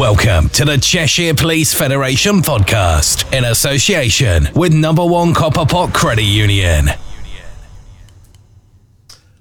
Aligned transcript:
Welcome 0.00 0.48
to 0.54 0.64
the 0.64 0.78
Cheshire 0.78 1.34
Police 1.34 1.74
Federation 1.74 2.36
podcast 2.36 3.36
in 3.36 3.44
association 3.44 4.48
with 4.54 4.72
Number 4.72 5.04
One 5.04 5.34
Copperpot 5.34 5.92
Credit 5.92 6.22
Union. 6.22 6.86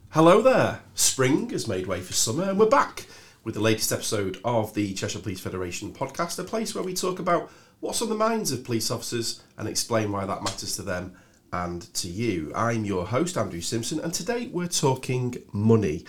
Hello 0.09 0.41
there. 0.41 0.81
Spring 0.95 1.49
has 1.51 1.65
made 1.65 1.87
way 1.87 2.01
for 2.01 2.11
summer, 2.11 2.43
and 2.43 2.59
we're 2.59 2.65
back 2.65 3.05
with 3.45 3.53
the 3.53 3.61
latest 3.61 3.93
episode 3.93 4.41
of 4.43 4.73
the 4.73 4.93
Cheshire 4.93 5.19
Police 5.19 5.39
Federation 5.39 5.93
podcast, 5.93 6.37
a 6.39 6.43
place 6.43 6.75
where 6.75 6.83
we 6.83 6.93
talk 6.93 7.19
about 7.19 7.49
what's 7.79 8.01
on 8.01 8.09
the 8.09 8.15
minds 8.15 8.51
of 8.51 8.65
police 8.65 8.91
officers 8.91 9.41
and 9.57 9.65
explain 9.65 10.11
why 10.11 10.25
that 10.25 10.43
matters 10.43 10.75
to 10.75 10.81
them 10.81 11.15
and 11.53 11.83
to 11.93 12.09
you. 12.09 12.51
I'm 12.53 12.83
your 12.83 13.05
host, 13.05 13.37
Andrew 13.37 13.61
Simpson, 13.61 14.01
and 14.01 14.13
today 14.13 14.47
we're 14.47 14.67
talking 14.67 15.35
money. 15.53 16.03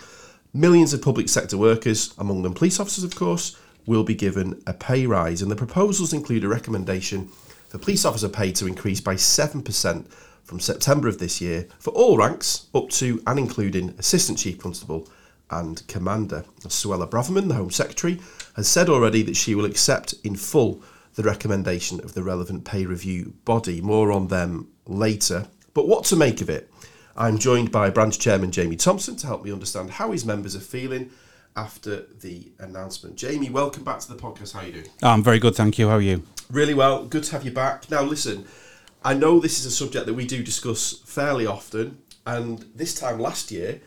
Millions 0.53 0.93
of 0.93 1.01
public 1.01 1.29
sector 1.29 1.57
workers, 1.57 2.13
among 2.17 2.41
them 2.41 2.53
police 2.53 2.81
officers, 2.81 3.05
of 3.05 3.15
course, 3.15 3.57
will 3.85 4.03
be 4.03 4.15
given 4.15 4.61
a 4.67 4.73
pay 4.73 5.05
rise, 5.05 5.41
and 5.41 5.51
the 5.51 5.55
proposals 5.55 6.13
include 6.13 6.43
a 6.43 6.47
recommendation 6.47 7.29
for 7.69 7.77
police 7.77 8.05
officer 8.05 8.29
pay 8.29 8.51
to 8.51 8.67
increase 8.67 8.99
by 8.99 9.15
7% 9.15 10.05
from 10.43 10.59
September 10.59 11.07
of 11.07 11.19
this 11.19 11.39
year 11.39 11.67
for 11.79 11.91
all 11.91 12.17
ranks 12.17 12.67
up 12.75 12.89
to 12.89 13.21
and 13.25 13.39
including 13.39 13.95
Assistant 13.97 14.37
Chief 14.37 14.57
Constable 14.59 15.07
and 15.49 15.85
Commander. 15.87 16.43
Suella 16.61 17.09
Braverman, 17.09 17.47
the 17.47 17.55
Home 17.55 17.71
Secretary, 17.71 18.19
has 18.55 18.67
said 18.67 18.89
already 18.89 19.21
that 19.23 19.37
she 19.37 19.55
will 19.55 19.65
accept 19.65 20.13
in 20.23 20.35
full 20.35 20.81
the 21.15 21.23
recommendation 21.23 21.99
of 22.01 22.13
the 22.13 22.23
relevant 22.23 22.65
pay 22.65 22.85
review 22.85 23.33
body. 23.45 23.81
More 23.81 24.11
on 24.11 24.27
them 24.27 24.69
later. 24.85 25.47
But 25.73 25.87
what 25.87 26.05
to 26.05 26.15
make 26.15 26.41
of 26.41 26.49
it? 26.49 26.71
I'm 27.15 27.37
joined 27.37 27.71
by 27.71 27.89
Branch 27.89 28.17
Chairman 28.17 28.51
Jamie 28.51 28.77
Thompson 28.77 29.15
to 29.17 29.27
help 29.27 29.43
me 29.43 29.51
understand 29.51 29.91
how 29.91 30.11
his 30.11 30.25
members 30.25 30.55
are 30.55 30.61
feeling 30.61 31.11
after 31.55 32.05
the 32.21 32.51
announcement. 32.59 33.15
Jamie, 33.15 33.49
welcome 33.49 33.83
back 33.83 33.99
to 33.99 34.13
the 34.13 34.21
podcast. 34.21 34.53
How 34.53 34.59
are 34.59 34.65
you 34.65 34.73
doing? 34.73 34.89
Ah, 35.03 35.13
I'm 35.13 35.23
very 35.23 35.39
good, 35.39 35.55
thank 35.55 35.77
you. 35.77 35.89
How 35.89 35.95
are 35.95 36.01
you? 36.01 36.23
Really 36.49 36.73
well. 36.73 37.05
Good 37.05 37.23
to 37.25 37.31
have 37.33 37.43
you 37.43 37.51
back. 37.51 37.89
Now, 37.89 38.03
listen, 38.03 38.45
I 39.03 39.13
know 39.13 39.39
this 39.39 39.59
is 39.59 39.65
a 39.65 39.71
subject 39.71 40.05
that 40.05 40.13
we 40.13 40.25
do 40.25 40.43
discuss 40.43 40.99
fairly 41.05 41.45
often, 41.45 41.97
and 42.25 42.65
this 42.75 42.93
time 42.93 43.19
last 43.19 43.51
year, 43.51 43.81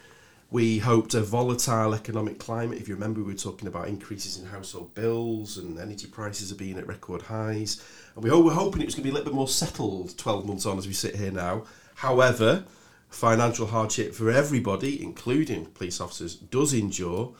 we 0.50 0.78
hoped 0.78 1.14
a 1.14 1.20
volatile 1.20 1.94
economic 1.94 2.38
climate. 2.38 2.78
If 2.78 2.86
you 2.86 2.94
remember, 2.94 3.20
we 3.20 3.32
were 3.32 3.38
talking 3.38 3.66
about 3.66 3.88
increases 3.88 4.38
in 4.38 4.46
household 4.46 4.94
bills 4.94 5.58
and 5.58 5.78
energy 5.80 6.06
prices 6.06 6.52
are 6.52 6.56
being 6.56 6.78
at 6.78 6.86
record 6.86 7.22
highs. 7.22 7.84
And 8.14 8.22
we 8.22 8.30
were 8.30 8.52
hoping 8.52 8.80
it 8.80 8.84
was 8.84 8.94
going 8.94 9.02
to 9.02 9.08
be 9.08 9.10
a 9.10 9.14
little 9.14 9.32
bit 9.32 9.34
more 9.34 9.48
settled 9.48 10.16
12 10.16 10.46
months 10.46 10.64
on 10.64 10.78
as 10.78 10.86
we 10.86 10.92
sit 10.92 11.16
here 11.16 11.32
now. 11.32 11.64
However, 11.96 12.64
financial 13.08 13.66
hardship 13.66 14.14
for 14.14 14.30
everybody, 14.30 15.02
including 15.02 15.66
police 15.66 16.00
officers, 16.00 16.36
does 16.36 16.72
endure, 16.72 17.34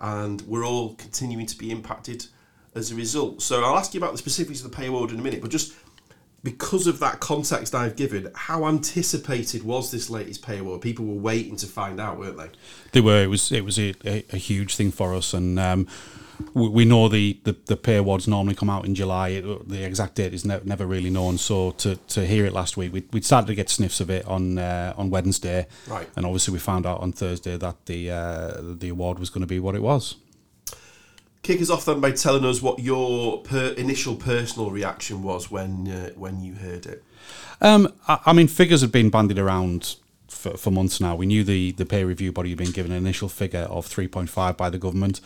and 0.00 0.40
we're 0.42 0.64
all 0.64 0.94
continuing 0.94 1.46
to 1.46 1.58
be 1.58 1.70
impacted 1.70 2.26
as 2.74 2.90
a 2.90 2.94
result. 2.94 3.42
So 3.42 3.62
I'll 3.64 3.76
ask 3.76 3.94
you 3.94 4.00
about 4.00 4.12
the 4.12 4.18
specifics 4.18 4.62
of 4.64 4.70
the 4.70 4.76
pay 4.76 4.86
award 4.86 5.10
in 5.10 5.18
a 5.18 5.22
minute, 5.22 5.40
but 5.40 5.50
just 5.50 5.74
because 6.42 6.86
of 6.86 7.00
that 7.00 7.20
context 7.20 7.74
I've 7.74 7.96
given, 7.96 8.30
how 8.34 8.66
anticipated 8.66 9.62
was 9.62 9.90
this 9.90 10.08
latest 10.08 10.42
pay 10.42 10.58
award? 10.58 10.80
People 10.80 11.04
were 11.04 11.20
waiting 11.20 11.56
to 11.56 11.66
find 11.66 12.00
out, 12.00 12.18
weren't 12.18 12.38
they? 12.38 12.48
They 12.92 13.00
were. 13.00 13.22
It 13.22 13.28
was. 13.28 13.52
It 13.52 13.64
was 13.64 13.78
a, 13.78 13.94
a, 14.04 14.24
a 14.32 14.36
huge 14.36 14.76
thing 14.76 14.90
for 14.90 15.14
us, 15.14 15.34
and 15.34 15.58
um, 15.58 15.86
we, 16.54 16.68
we 16.68 16.84
know 16.84 17.08
the, 17.08 17.38
the, 17.44 17.56
the 17.66 17.76
pay 17.76 17.96
awards 17.96 18.26
normally 18.28 18.54
come 18.54 18.70
out 18.70 18.84
in 18.84 18.94
July. 18.94 19.28
It, 19.30 19.68
the 19.68 19.84
exact 19.84 20.16
date 20.16 20.34
is 20.34 20.44
ne- 20.44 20.60
never 20.64 20.86
really 20.86 21.10
known. 21.10 21.38
So 21.38 21.72
to, 21.72 21.96
to 21.96 22.26
hear 22.26 22.44
it 22.46 22.52
last 22.52 22.76
week, 22.76 22.92
we 22.92 23.04
we 23.12 23.20
started 23.20 23.46
to 23.48 23.54
get 23.54 23.68
sniffs 23.68 24.00
of 24.00 24.10
it 24.10 24.26
on 24.26 24.58
uh, 24.58 24.94
on 24.96 25.10
Wednesday, 25.10 25.66
Right. 25.86 26.08
And 26.16 26.26
obviously, 26.26 26.52
we 26.52 26.58
found 26.58 26.86
out 26.86 27.00
on 27.00 27.12
Thursday 27.12 27.56
that 27.56 27.86
the 27.86 28.10
uh, 28.10 28.60
the 28.60 28.88
award 28.88 29.18
was 29.18 29.30
going 29.30 29.42
to 29.42 29.46
be 29.46 29.60
what 29.60 29.74
it 29.74 29.82
was. 29.82 30.16
Kick 31.42 31.62
us 31.62 31.70
off 31.70 31.86
then 31.86 32.00
by 32.00 32.12
telling 32.12 32.44
us 32.44 32.60
what 32.60 32.80
your 32.80 33.38
per- 33.42 33.74
initial 33.78 34.14
personal 34.14 34.70
reaction 34.70 35.22
was 35.22 35.50
when 35.50 35.88
uh, 35.88 36.10
when 36.10 36.42
you 36.42 36.54
heard 36.54 36.86
it. 36.86 37.02
Um, 37.60 37.92
I, 38.08 38.20
I 38.26 38.32
mean, 38.32 38.46
figures 38.46 38.80
have 38.82 38.92
been 38.92 39.10
bandied 39.10 39.38
around 39.38 39.96
for, 40.28 40.56
for 40.56 40.70
months 40.70 41.00
now. 41.00 41.14
We 41.14 41.26
knew 41.26 41.44
the, 41.44 41.72
the 41.72 41.84
peer 41.84 42.06
review 42.06 42.32
body 42.32 42.50
had 42.50 42.58
been 42.58 42.70
given 42.70 42.92
an 42.92 42.98
initial 42.98 43.28
figure 43.28 43.60
of 43.60 43.86
3.5 43.86 44.56
by 44.56 44.70
the 44.70 44.78
government. 44.78 45.20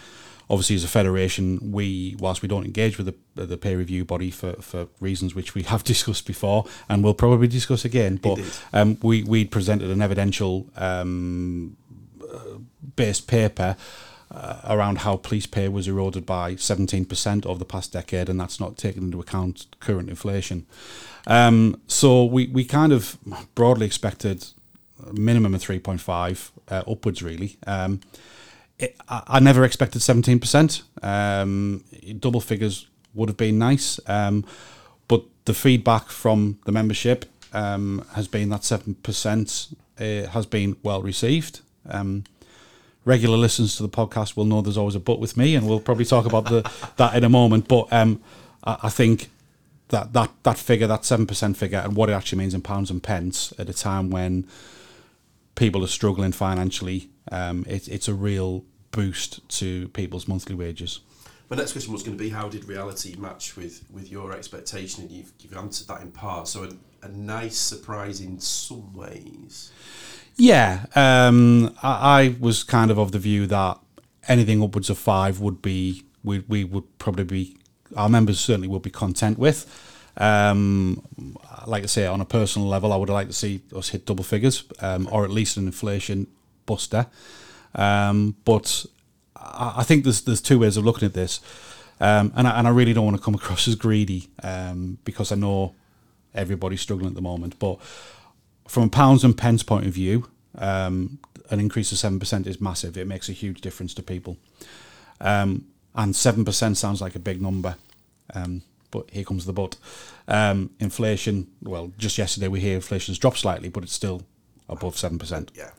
Obviously, 0.50 0.76
as 0.76 0.84
a 0.84 0.88
federation, 0.88 1.72
we, 1.72 2.16
whilst 2.18 2.42
we 2.42 2.48
don't 2.48 2.64
engage 2.64 2.98
with 2.98 3.14
the, 3.34 3.46
the 3.46 3.56
peer 3.56 3.78
review 3.78 4.04
body 4.04 4.30
for, 4.30 4.54
for 4.54 4.88
reasons 5.00 5.34
which 5.34 5.54
we 5.54 5.62
have 5.72 5.84
discussed 5.84 6.26
before 6.26 6.66
and 6.88 7.02
will 7.02 7.14
probably 7.14 7.48
discuss 7.48 7.84
again, 7.84 8.16
but 8.16 8.38
um, 8.72 8.98
we, 9.02 9.22
we 9.22 9.44
presented 9.44 9.90
an 9.90 10.02
evidential 10.02 10.70
um, 10.76 11.76
uh, 12.22 12.58
based 12.96 13.26
paper 13.26 13.76
uh, 14.30 14.60
around 14.64 14.98
how 14.98 15.16
police 15.16 15.46
pay 15.46 15.68
was 15.68 15.86
eroded 15.86 16.26
by 16.26 16.54
17% 16.54 17.46
over 17.46 17.58
the 17.58 17.64
past 17.64 17.92
decade, 17.92 18.28
and 18.28 18.40
that's 18.40 18.58
not 18.58 18.76
taken 18.76 19.04
into 19.04 19.20
account 19.20 19.66
current 19.80 20.08
inflation. 20.08 20.66
Um, 21.26 21.80
so 21.86 22.24
we, 22.24 22.48
we 22.48 22.64
kind 22.64 22.92
of 22.92 23.16
broadly 23.54 23.86
expected 23.86 24.46
a 25.06 25.12
minimum 25.12 25.54
of 25.54 25.62
3.5 25.62 26.50
uh, 26.68 26.90
upwards, 26.90 27.22
really. 27.22 27.56
Um, 27.66 28.00
I, 29.08 29.40
never 29.40 29.64
expected 29.64 30.00
17%. 30.00 30.82
Um, 31.02 31.84
double 32.18 32.40
figures 32.40 32.86
would 33.14 33.28
have 33.28 33.36
been 33.36 33.58
nice, 33.58 34.00
um, 34.06 34.44
but 35.08 35.24
the 35.44 35.54
feedback 35.54 36.08
from 36.08 36.58
the 36.64 36.72
membership 36.72 37.26
um, 37.52 38.04
has 38.14 38.28
been 38.28 38.48
that 38.50 38.62
7% 38.62 39.74
uh, 39.98 40.28
has 40.30 40.46
been 40.46 40.76
well 40.82 41.02
received. 41.02 41.60
Um, 41.88 42.24
regular 43.04 43.36
listeners 43.36 43.76
to 43.76 43.82
the 43.82 43.88
podcast 43.88 44.36
will 44.36 44.44
know 44.44 44.60
there's 44.60 44.78
always 44.78 44.94
a 44.94 45.00
but 45.00 45.20
with 45.20 45.36
me, 45.36 45.54
and 45.54 45.68
we'll 45.68 45.80
probably 45.80 46.04
talk 46.04 46.26
about 46.26 46.46
the 46.46 46.68
that 46.96 47.14
in 47.14 47.24
a 47.24 47.28
moment. 47.28 47.68
But 47.68 47.92
um, 47.92 48.20
I, 48.64 48.78
I 48.84 48.88
think 48.88 49.30
that 49.88 50.12
that 50.12 50.30
that 50.42 50.58
figure, 50.58 50.86
that 50.86 51.04
seven 51.04 51.26
percent 51.26 51.56
figure, 51.56 51.78
and 51.78 51.94
what 51.94 52.08
it 52.08 52.12
actually 52.12 52.38
means 52.38 52.54
in 52.54 52.62
pounds 52.62 52.90
and 52.90 53.02
pence 53.02 53.52
at 53.58 53.68
a 53.68 53.74
time 53.74 54.10
when 54.10 54.46
people 55.54 55.84
are 55.84 55.88
struggling 55.88 56.32
financially, 56.32 57.08
um, 57.30 57.64
it, 57.68 57.86
it's 57.88 58.08
a 58.08 58.14
real 58.14 58.64
boost 58.94 59.46
to 59.60 59.88
people's 59.88 60.28
monthly 60.28 60.54
wages. 60.54 61.00
My 61.50 61.56
next 61.56 61.72
question 61.72 61.92
was 61.92 62.02
going 62.02 62.16
to 62.16 62.22
be 62.22 62.30
how 62.30 62.48
did 62.48 62.64
reality 62.64 63.16
match 63.16 63.56
with, 63.56 63.84
with 63.92 64.10
your 64.10 64.32
expectation, 64.32 65.02
and 65.02 65.12
you've, 65.12 65.32
you've 65.40 65.56
answered 65.56 65.88
that 65.88 66.00
in 66.00 66.10
part. 66.10 66.48
So 66.48 66.64
a, 66.64 67.06
a 67.06 67.08
nice 67.08 67.56
surprise 67.56 68.20
in 68.20 68.40
some 68.40 68.94
ways. 68.94 69.70
Yeah, 70.36 70.86
um, 70.94 71.76
I, 71.82 72.22
I 72.22 72.36
was 72.40 72.64
kind 72.64 72.90
of 72.90 72.98
of 72.98 73.12
the 73.12 73.18
view 73.18 73.46
that 73.46 73.78
anything 74.26 74.62
upwards 74.62 74.90
of 74.90 74.98
five 74.98 75.40
would 75.40 75.60
be 75.60 76.04
we 76.24 76.42
we 76.48 76.64
would 76.64 76.98
probably 76.98 77.24
be 77.24 77.56
our 77.96 78.08
members 78.08 78.40
certainly 78.40 78.68
would 78.68 78.82
be 78.82 78.90
content 78.90 79.38
with. 79.38 79.66
Um, 80.16 81.02
like 81.66 81.82
I 81.82 81.86
say, 81.86 82.06
on 82.06 82.20
a 82.20 82.24
personal 82.24 82.68
level, 82.68 82.92
I 82.92 82.96
would 82.96 83.10
like 83.10 83.26
to 83.26 83.32
see 83.32 83.62
us 83.76 83.90
hit 83.90 84.06
double 84.06 84.24
figures, 84.24 84.64
um, 84.80 85.08
or 85.12 85.24
at 85.24 85.30
least 85.30 85.56
an 85.56 85.66
inflation 85.66 86.26
buster. 86.66 87.06
Um, 87.74 88.36
but 88.44 88.86
I, 89.36 89.82
think 89.82 90.04
there's 90.04 90.22
there's 90.22 90.40
two 90.40 90.58
ways 90.58 90.76
of 90.76 90.84
looking 90.84 91.06
at 91.06 91.14
this, 91.14 91.40
um, 92.00 92.32
and 92.36 92.46
I, 92.46 92.58
and 92.58 92.66
I 92.66 92.70
really 92.70 92.92
don't 92.92 93.04
want 93.04 93.16
to 93.16 93.22
come 93.22 93.34
across 93.34 93.68
as 93.68 93.74
greedy 93.74 94.28
um, 94.42 94.98
because 95.04 95.32
I 95.32 95.36
know 95.36 95.74
everybody's 96.34 96.80
struggling 96.80 97.08
at 97.08 97.14
the 97.14 97.22
moment. 97.22 97.58
But 97.58 97.78
from 98.66 98.84
a 98.84 98.88
pounds 98.88 99.24
and 99.24 99.36
pence 99.36 99.62
point 99.62 99.86
of 99.86 99.92
view, 99.92 100.28
um, 100.56 101.18
an 101.50 101.60
increase 101.60 101.92
of 101.92 101.98
seven 101.98 102.18
percent 102.18 102.46
is 102.46 102.60
massive. 102.60 102.96
It 102.96 103.06
makes 103.06 103.28
a 103.28 103.32
huge 103.32 103.60
difference 103.60 103.94
to 103.94 104.02
people, 104.02 104.36
um, 105.20 105.66
and 105.94 106.14
seven 106.14 106.44
percent 106.44 106.76
sounds 106.76 107.00
like 107.00 107.14
a 107.14 107.20
big 107.20 107.42
number. 107.42 107.76
Um, 108.34 108.62
but 108.90 109.10
here 109.10 109.24
comes 109.24 109.44
the 109.44 109.52
but. 109.52 109.76
Um, 110.28 110.70
inflation. 110.78 111.48
Well, 111.60 111.92
just 111.98 112.16
yesterday 112.16 112.48
we 112.48 112.60
hear 112.60 112.76
inflation's 112.76 113.18
dropped 113.18 113.38
slightly, 113.38 113.68
but 113.68 113.82
it's 113.82 113.92
still 113.92 114.22
above 114.68 114.96
seven 114.96 115.18
percent. 115.18 115.50
Yeah. 115.54 115.70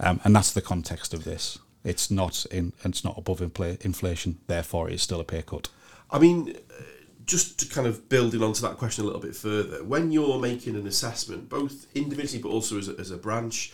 Um, 0.00 0.20
and 0.24 0.34
that's 0.34 0.52
the 0.52 0.62
context 0.62 1.14
of 1.14 1.24
this. 1.24 1.58
It's 1.84 2.10
not 2.10 2.46
in. 2.50 2.72
It's 2.84 3.04
not 3.04 3.16
above 3.16 3.40
infl- 3.40 3.80
inflation. 3.82 4.38
Therefore, 4.46 4.90
it's 4.90 5.02
still 5.02 5.20
a 5.20 5.24
pay 5.24 5.42
cut. 5.42 5.68
I 6.10 6.18
mean, 6.18 6.56
uh, 6.70 6.82
just 7.24 7.60
to 7.60 7.66
kind 7.66 7.86
of 7.86 8.08
building 8.08 8.42
onto 8.42 8.60
that 8.62 8.76
question 8.76 9.04
a 9.04 9.06
little 9.06 9.20
bit 9.20 9.36
further, 9.36 9.84
when 9.84 10.10
you're 10.10 10.38
making 10.38 10.74
an 10.74 10.86
assessment, 10.86 11.48
both 11.48 11.86
individually 11.94 12.42
but 12.42 12.48
also 12.50 12.78
as 12.78 12.88
a, 12.88 12.98
as 12.98 13.10
a 13.10 13.16
branch, 13.16 13.72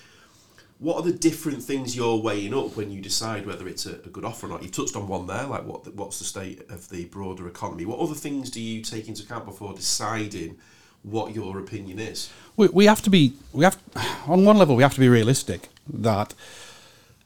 what 0.78 0.96
are 0.96 1.02
the 1.02 1.12
different 1.12 1.62
things 1.62 1.96
you're 1.96 2.20
weighing 2.20 2.54
up 2.54 2.76
when 2.76 2.90
you 2.90 3.00
decide 3.00 3.46
whether 3.46 3.66
it's 3.66 3.86
a, 3.86 3.94
a 3.94 4.08
good 4.08 4.24
offer 4.24 4.46
or 4.46 4.50
not? 4.50 4.62
You've 4.62 4.72
touched 4.72 4.94
on 4.94 5.08
one 5.08 5.26
there, 5.26 5.44
like 5.44 5.64
what 5.64 5.92
what's 5.94 6.18
the 6.18 6.24
state 6.24 6.70
of 6.70 6.88
the 6.90 7.06
broader 7.06 7.48
economy. 7.48 7.86
What 7.86 8.00
other 8.00 8.14
things 8.14 8.50
do 8.50 8.60
you 8.60 8.82
take 8.82 9.08
into 9.08 9.22
account 9.22 9.46
before 9.46 9.74
deciding 9.74 10.58
what 11.02 11.34
your 11.34 11.58
opinion 11.58 11.98
is? 11.98 12.30
we, 12.56 12.68
we 12.68 12.86
have 12.86 13.02
to 13.02 13.10
be 13.10 13.34
we 13.52 13.64
have 13.64 13.78
on 14.26 14.44
one 14.44 14.58
level 14.58 14.76
we 14.76 14.82
have 14.82 14.94
to 14.94 15.00
be 15.00 15.08
realistic 15.08 15.68
that 15.88 16.34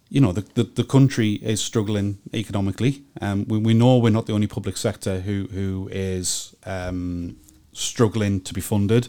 you 0.09 0.21
know 0.21 0.33
the, 0.33 0.43
the, 0.55 0.65
the 0.65 0.85
country 0.85 1.35
is 1.35 1.61
struggling 1.61 2.19
economically. 2.33 3.03
Um, 3.21 3.47
we, 3.47 3.59
we 3.59 3.75
know 3.75 3.99
we're 3.99 4.11
not 4.11 4.27
the 4.27 4.33
only 4.33 4.47
public 4.47 4.77
sector 4.77 5.21
who 5.21 5.49
who 5.53 5.89
is 5.93 6.55
um, 6.65 7.37
struggling 7.73 8.41
to 8.43 8.55
be 8.55 8.61
funded. 8.61 9.09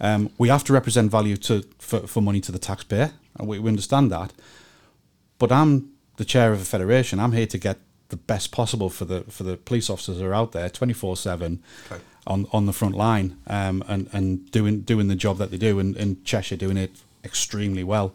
Um, 0.00 0.30
we 0.38 0.48
have 0.48 0.62
to 0.64 0.72
represent 0.72 1.10
value 1.10 1.36
to 1.36 1.64
for, 1.78 2.06
for 2.06 2.20
money 2.20 2.40
to 2.40 2.52
the 2.52 2.58
taxpayer 2.58 3.12
and 3.38 3.48
we, 3.48 3.58
we 3.58 3.68
understand 3.68 4.10
that. 4.12 4.32
But 5.38 5.52
I'm 5.52 5.92
the 6.16 6.24
chair 6.24 6.52
of 6.52 6.60
a 6.60 6.64
federation. 6.64 7.20
I'm 7.20 7.32
here 7.32 7.46
to 7.46 7.58
get 7.58 7.78
the 8.08 8.16
best 8.16 8.50
possible 8.50 8.90
for 8.90 9.04
the 9.04 9.22
for 9.28 9.44
the 9.44 9.56
police 9.56 9.88
officers 9.88 10.18
who 10.18 10.26
are 10.26 10.34
out 10.34 10.52
there 10.52 10.68
twenty 10.68 10.94
four 10.94 11.16
seven 11.16 11.62
on 12.26 12.46
on 12.52 12.66
the 12.66 12.72
front 12.72 12.96
line 12.96 13.38
um, 13.46 13.84
and 13.86 14.08
and 14.12 14.50
doing 14.50 14.80
doing 14.80 15.08
the 15.08 15.14
job 15.14 15.38
that 15.38 15.50
they 15.50 15.58
do, 15.58 15.78
and, 15.78 15.96
and 15.96 16.24
Cheshire 16.24 16.56
doing 16.56 16.76
it 16.76 17.02
extremely 17.24 17.84
well. 17.84 18.14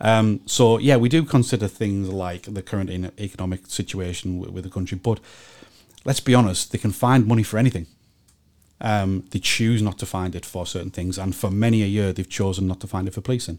Um, 0.00 0.40
so 0.46 0.78
yeah, 0.78 0.96
we 0.96 1.08
do 1.08 1.24
consider 1.24 1.68
things 1.68 2.08
like 2.08 2.42
the 2.42 2.62
current 2.62 2.90
economic 3.18 3.66
situation 3.66 4.38
with, 4.38 4.50
with 4.50 4.64
the 4.64 4.70
country, 4.70 4.98
but 5.02 5.20
let's 6.04 6.20
be 6.20 6.34
honest, 6.34 6.72
they 6.72 6.78
can 6.78 6.92
find 6.92 7.26
money 7.26 7.42
for 7.42 7.58
anything. 7.58 7.86
Um, 8.80 9.24
they 9.30 9.38
choose 9.38 9.80
not 9.80 9.98
to 9.98 10.06
find 10.06 10.34
it 10.34 10.44
for 10.44 10.66
certain 10.66 10.90
things, 10.90 11.18
and 11.18 11.34
for 11.34 11.50
many 11.50 11.82
a 11.82 11.86
year, 11.86 12.12
they've 12.12 12.28
chosen 12.28 12.66
not 12.66 12.80
to 12.80 12.86
find 12.86 13.08
it 13.08 13.14
for 13.14 13.22
policing. 13.22 13.58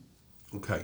Okay. 0.53 0.83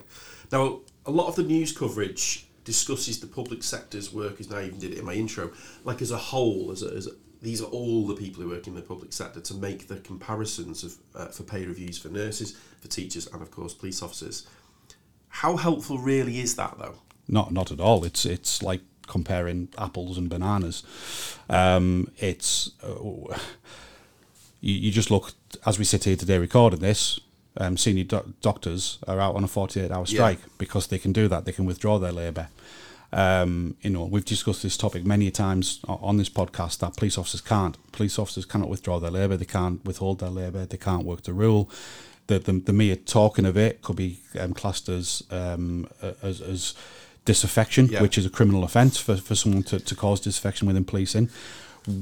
Now, 0.52 0.80
a 1.06 1.12
lot 1.12 1.28
of 1.28 1.36
the 1.36 1.44
news 1.44 1.72
coverage 1.72 2.48
discusses 2.64 3.20
the 3.20 3.28
public 3.28 3.64
sector's 3.64 4.12
workers. 4.14 4.50
Now, 4.50 4.58
I 4.58 4.66
even 4.66 4.80
did 4.80 4.94
it 4.94 5.00
in 5.00 5.06
my 5.06 5.14
intro. 5.14 5.52
Like 5.84 6.02
as 6.02 6.12
a 6.12 6.18
whole, 6.18 6.72
as, 6.72 6.82
a, 6.82 6.88
as 6.88 7.08
a, 7.08 7.12
these 7.42 7.62
are 7.62 7.66
all 7.66 8.08
the 8.08 8.16
people 8.16 8.42
who 8.42 8.50
work 8.50 8.68
in 8.68 8.76
the 8.76 8.82
public 8.82 9.14
sector 9.14 9.42
to 9.42 9.54
make 9.54 9.88
the 9.88 9.98
comparisons 9.98 10.84
of 10.84 10.96
uh, 11.14 11.28
for 11.28 11.44
pay 11.44 11.66
reviews 11.66 11.98
for 11.98 12.10
nurses, 12.10 12.58
for 12.80 12.88
teachers, 12.88 13.28
and 13.28 13.42
of 13.42 13.52
course 13.52 13.74
police 13.74 14.02
officers. 14.02 14.48
How 15.44 15.58
helpful 15.58 15.98
really 15.98 16.40
is 16.40 16.56
that, 16.56 16.78
though? 16.80 16.96
Not 17.28 17.52
not 17.52 17.70
at 17.70 17.82
all. 17.82 18.06
It's 18.06 18.26
it's 18.26 18.64
like 18.64 18.80
comparing 19.08 19.68
apples 19.78 20.18
and 20.18 20.30
bananas. 20.30 20.84
Um, 21.50 22.10
it's 22.18 22.72
uh, 22.82 22.88
you, 24.62 24.74
you 24.74 24.90
just 24.90 25.12
look 25.12 25.34
as 25.66 25.78
we 25.78 25.84
sit 25.84 26.06
here 26.06 26.16
today 26.16 26.38
recording 26.38 26.80
this. 26.80 27.20
Um, 27.58 27.76
senior 27.76 28.06
doc- 28.06 28.28
doctors 28.40 29.00
are 29.06 29.20
out 29.20 29.36
on 29.36 29.44
a 29.44 29.50
48 29.50 29.92
hour 29.92 30.06
strike 30.06 30.40
because 30.58 30.88
they 30.88 30.98
can 30.98 31.12
do 31.12 31.28
that. 31.28 31.44
They 31.44 31.52
can 31.52 31.66
withdraw 31.66 32.00
their 32.00 32.14
labour. 32.14 32.48
Um, 33.12 33.76
you 33.82 33.90
know, 33.90 34.06
we've 34.06 34.24
discussed 34.24 34.64
this 34.64 34.78
topic 34.78 35.06
many 35.06 35.30
times 35.30 35.82
on 35.90 36.16
this 36.16 36.30
podcast 36.30 36.80
that 36.80 36.96
police 36.96 37.18
officers 37.18 37.42
can't. 37.42 37.78
Police 37.92 38.18
officers 38.18 38.46
cannot 38.46 38.70
withdraw 38.70 38.98
their 38.98 39.12
labour. 39.12 39.36
They 39.36 39.46
can't 39.46 39.84
withhold 39.84 40.20
their 40.20 40.30
labour. 40.30 40.66
They 40.66 40.78
can't 40.78 41.06
work 41.06 41.24
the 41.24 41.34
rule. 41.34 41.70
The, 42.28 42.40
the, 42.40 42.54
the 42.54 42.74
mere 42.74 42.96
talking 42.96 43.46
of 43.46 43.58
it 43.58 43.82
could 43.82 43.98
be 43.98 44.20
um, 44.40 44.54
classed 44.54 44.88
as, 44.90 45.24
um, 45.30 45.88
as 46.22 46.40
as 46.42 46.74
disaffection, 47.26 47.88
Yeah. 47.88 48.02
which 48.02 48.18
is 48.18 48.26
a 48.26 48.30
criminal 48.30 48.64
offence 48.64 48.98
for, 48.98 49.18
for 49.18 49.36
someone 49.36 49.64
to, 49.64 49.80
to 49.80 49.96
cause 49.96 50.20
disaffection 50.22 50.68
within 50.68 50.86
policing. 50.86 51.30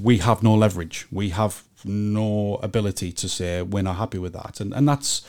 We 0.04 0.20
have 0.20 0.44
no 0.44 0.54
leverage. 0.56 1.08
We 1.12 1.30
have 1.30 1.64
no 1.84 2.60
ability 2.62 3.12
to 3.14 3.28
say 3.28 3.62
we're 3.64 3.82
not 3.84 3.96
happy 3.96 4.20
with 4.20 4.34
that, 4.34 4.60
and 4.60 4.74
and 4.74 4.88
that's 4.88 5.24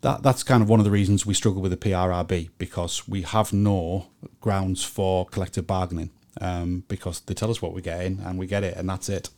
that 0.00 0.22
that's 0.24 0.42
kind 0.42 0.62
of 0.62 0.68
one 0.68 0.80
of 0.80 0.84
the 0.84 0.90
reasons 0.90 1.24
we 1.26 1.34
struggle 1.34 1.62
with 1.62 1.70
the 1.70 1.76
PRRB 1.76 2.50
because 2.58 3.06
we 3.08 3.22
have 3.22 3.52
no 3.52 4.08
grounds 4.40 4.82
for 4.84 5.26
collective 5.26 5.66
bargaining 5.66 6.10
um, 6.40 6.82
because 6.88 7.20
they 7.20 7.34
tell 7.34 7.50
us 7.50 7.62
what 7.62 7.72
we're 7.74 7.80
getting 7.80 8.20
and 8.24 8.38
we 8.38 8.46
get 8.48 8.64
it 8.64 8.76
and 8.76 8.88
that's 8.88 9.08
it. 9.08 9.30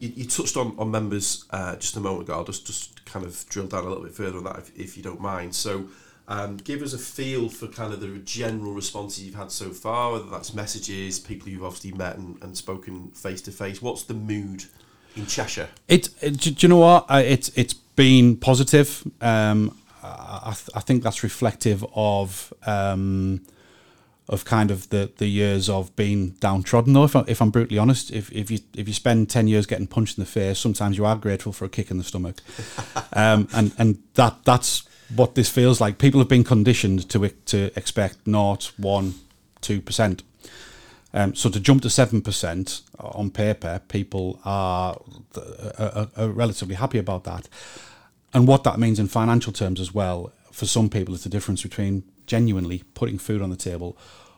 You, 0.00 0.12
you 0.16 0.24
touched 0.24 0.56
on, 0.56 0.74
on 0.78 0.90
members 0.90 1.44
uh, 1.50 1.76
just 1.76 1.96
a 1.96 2.00
moment 2.00 2.24
ago. 2.24 2.34
I'll 2.34 2.44
just, 2.44 2.66
just 2.66 3.04
kind 3.04 3.24
of 3.24 3.44
drill 3.48 3.66
down 3.66 3.84
a 3.84 3.88
little 3.88 4.02
bit 4.02 4.14
further 4.14 4.38
on 4.38 4.44
that 4.44 4.58
if, 4.58 4.78
if 4.78 4.96
you 4.96 5.02
don't 5.02 5.20
mind. 5.20 5.54
So, 5.54 5.88
um, 6.26 6.58
give 6.58 6.80
us 6.82 6.92
a 6.92 6.98
feel 6.98 7.48
for 7.48 7.66
kind 7.66 7.92
of 7.92 8.00
the 8.00 8.06
general 8.18 8.72
responses 8.72 9.24
you've 9.24 9.34
had 9.34 9.50
so 9.50 9.70
far, 9.70 10.12
whether 10.12 10.30
that's 10.30 10.54
messages, 10.54 11.18
people 11.18 11.48
you've 11.48 11.64
obviously 11.64 11.92
met 11.92 12.18
and, 12.18 12.40
and 12.42 12.56
spoken 12.56 13.08
face 13.10 13.40
to 13.42 13.50
face. 13.50 13.82
What's 13.82 14.04
the 14.04 14.14
mood 14.14 14.64
in 15.16 15.26
Cheshire? 15.26 15.68
It, 15.88 16.08
it 16.22 16.38
do 16.38 16.54
you 16.56 16.68
know 16.68 16.78
what? 16.78 17.06
It's 17.10 17.48
it's 17.56 17.74
been 17.74 18.36
positive. 18.36 19.02
Um, 19.20 19.76
I, 20.04 20.40
I 20.44 20.52
th- 20.52 20.70
I 20.76 20.80
think 20.80 21.02
that's 21.02 21.24
reflective 21.24 21.84
of 21.94 22.52
um, 22.64 23.40
of 24.30 24.44
kind 24.44 24.70
of 24.70 24.88
the, 24.90 25.10
the 25.18 25.26
years 25.26 25.68
of 25.68 25.94
being 25.96 26.30
downtrodden. 26.38 26.92
Though, 26.92 27.04
if, 27.04 27.16
I, 27.16 27.24
if 27.26 27.42
I'm 27.42 27.50
brutally 27.50 27.78
honest, 27.78 28.12
if, 28.12 28.32
if 28.32 28.48
you 28.50 28.60
if 28.74 28.86
you 28.86 28.94
spend 28.94 29.28
ten 29.28 29.48
years 29.48 29.66
getting 29.66 29.88
punched 29.88 30.16
in 30.16 30.24
the 30.24 30.30
face, 30.30 30.58
sometimes 30.58 30.96
you 30.96 31.04
are 31.04 31.16
grateful 31.16 31.52
for 31.52 31.64
a 31.64 31.68
kick 31.68 31.90
in 31.90 31.98
the 31.98 32.04
stomach, 32.04 32.36
um, 33.12 33.48
and 33.52 33.72
and 33.76 34.02
that 34.14 34.44
that's 34.44 34.84
what 35.14 35.34
this 35.34 35.50
feels 35.50 35.80
like. 35.80 35.98
People 35.98 36.20
have 36.20 36.28
been 36.28 36.44
conditioned 36.44 37.10
to 37.10 37.28
to 37.28 37.72
expect 37.76 38.24
naught, 38.26 38.72
one, 38.78 39.14
two 39.60 39.80
percent. 39.80 40.22
Um, 41.12 41.34
so 41.34 41.50
to 41.50 41.58
jump 41.58 41.82
to 41.82 41.90
seven 41.90 42.22
percent 42.22 42.82
on 43.00 43.30
paper, 43.30 43.80
people 43.88 44.38
are, 44.44 44.96
are, 45.76 46.08
are 46.16 46.28
relatively 46.28 46.76
happy 46.76 46.98
about 46.98 47.24
that, 47.24 47.48
and 48.32 48.46
what 48.46 48.62
that 48.62 48.78
means 48.78 49.00
in 49.00 49.08
financial 49.08 49.52
terms 49.52 49.80
as 49.80 49.92
well. 49.92 50.32
For 50.52 50.66
some 50.66 50.88
people, 50.88 51.14
it's 51.14 51.24
the 51.24 51.30
difference 51.30 51.62
between 51.62 52.04
genuinely 52.34 52.78
putting 52.94 53.18
food 53.18 53.42
on 53.42 53.50
the 53.50 53.56
table 53.70 53.90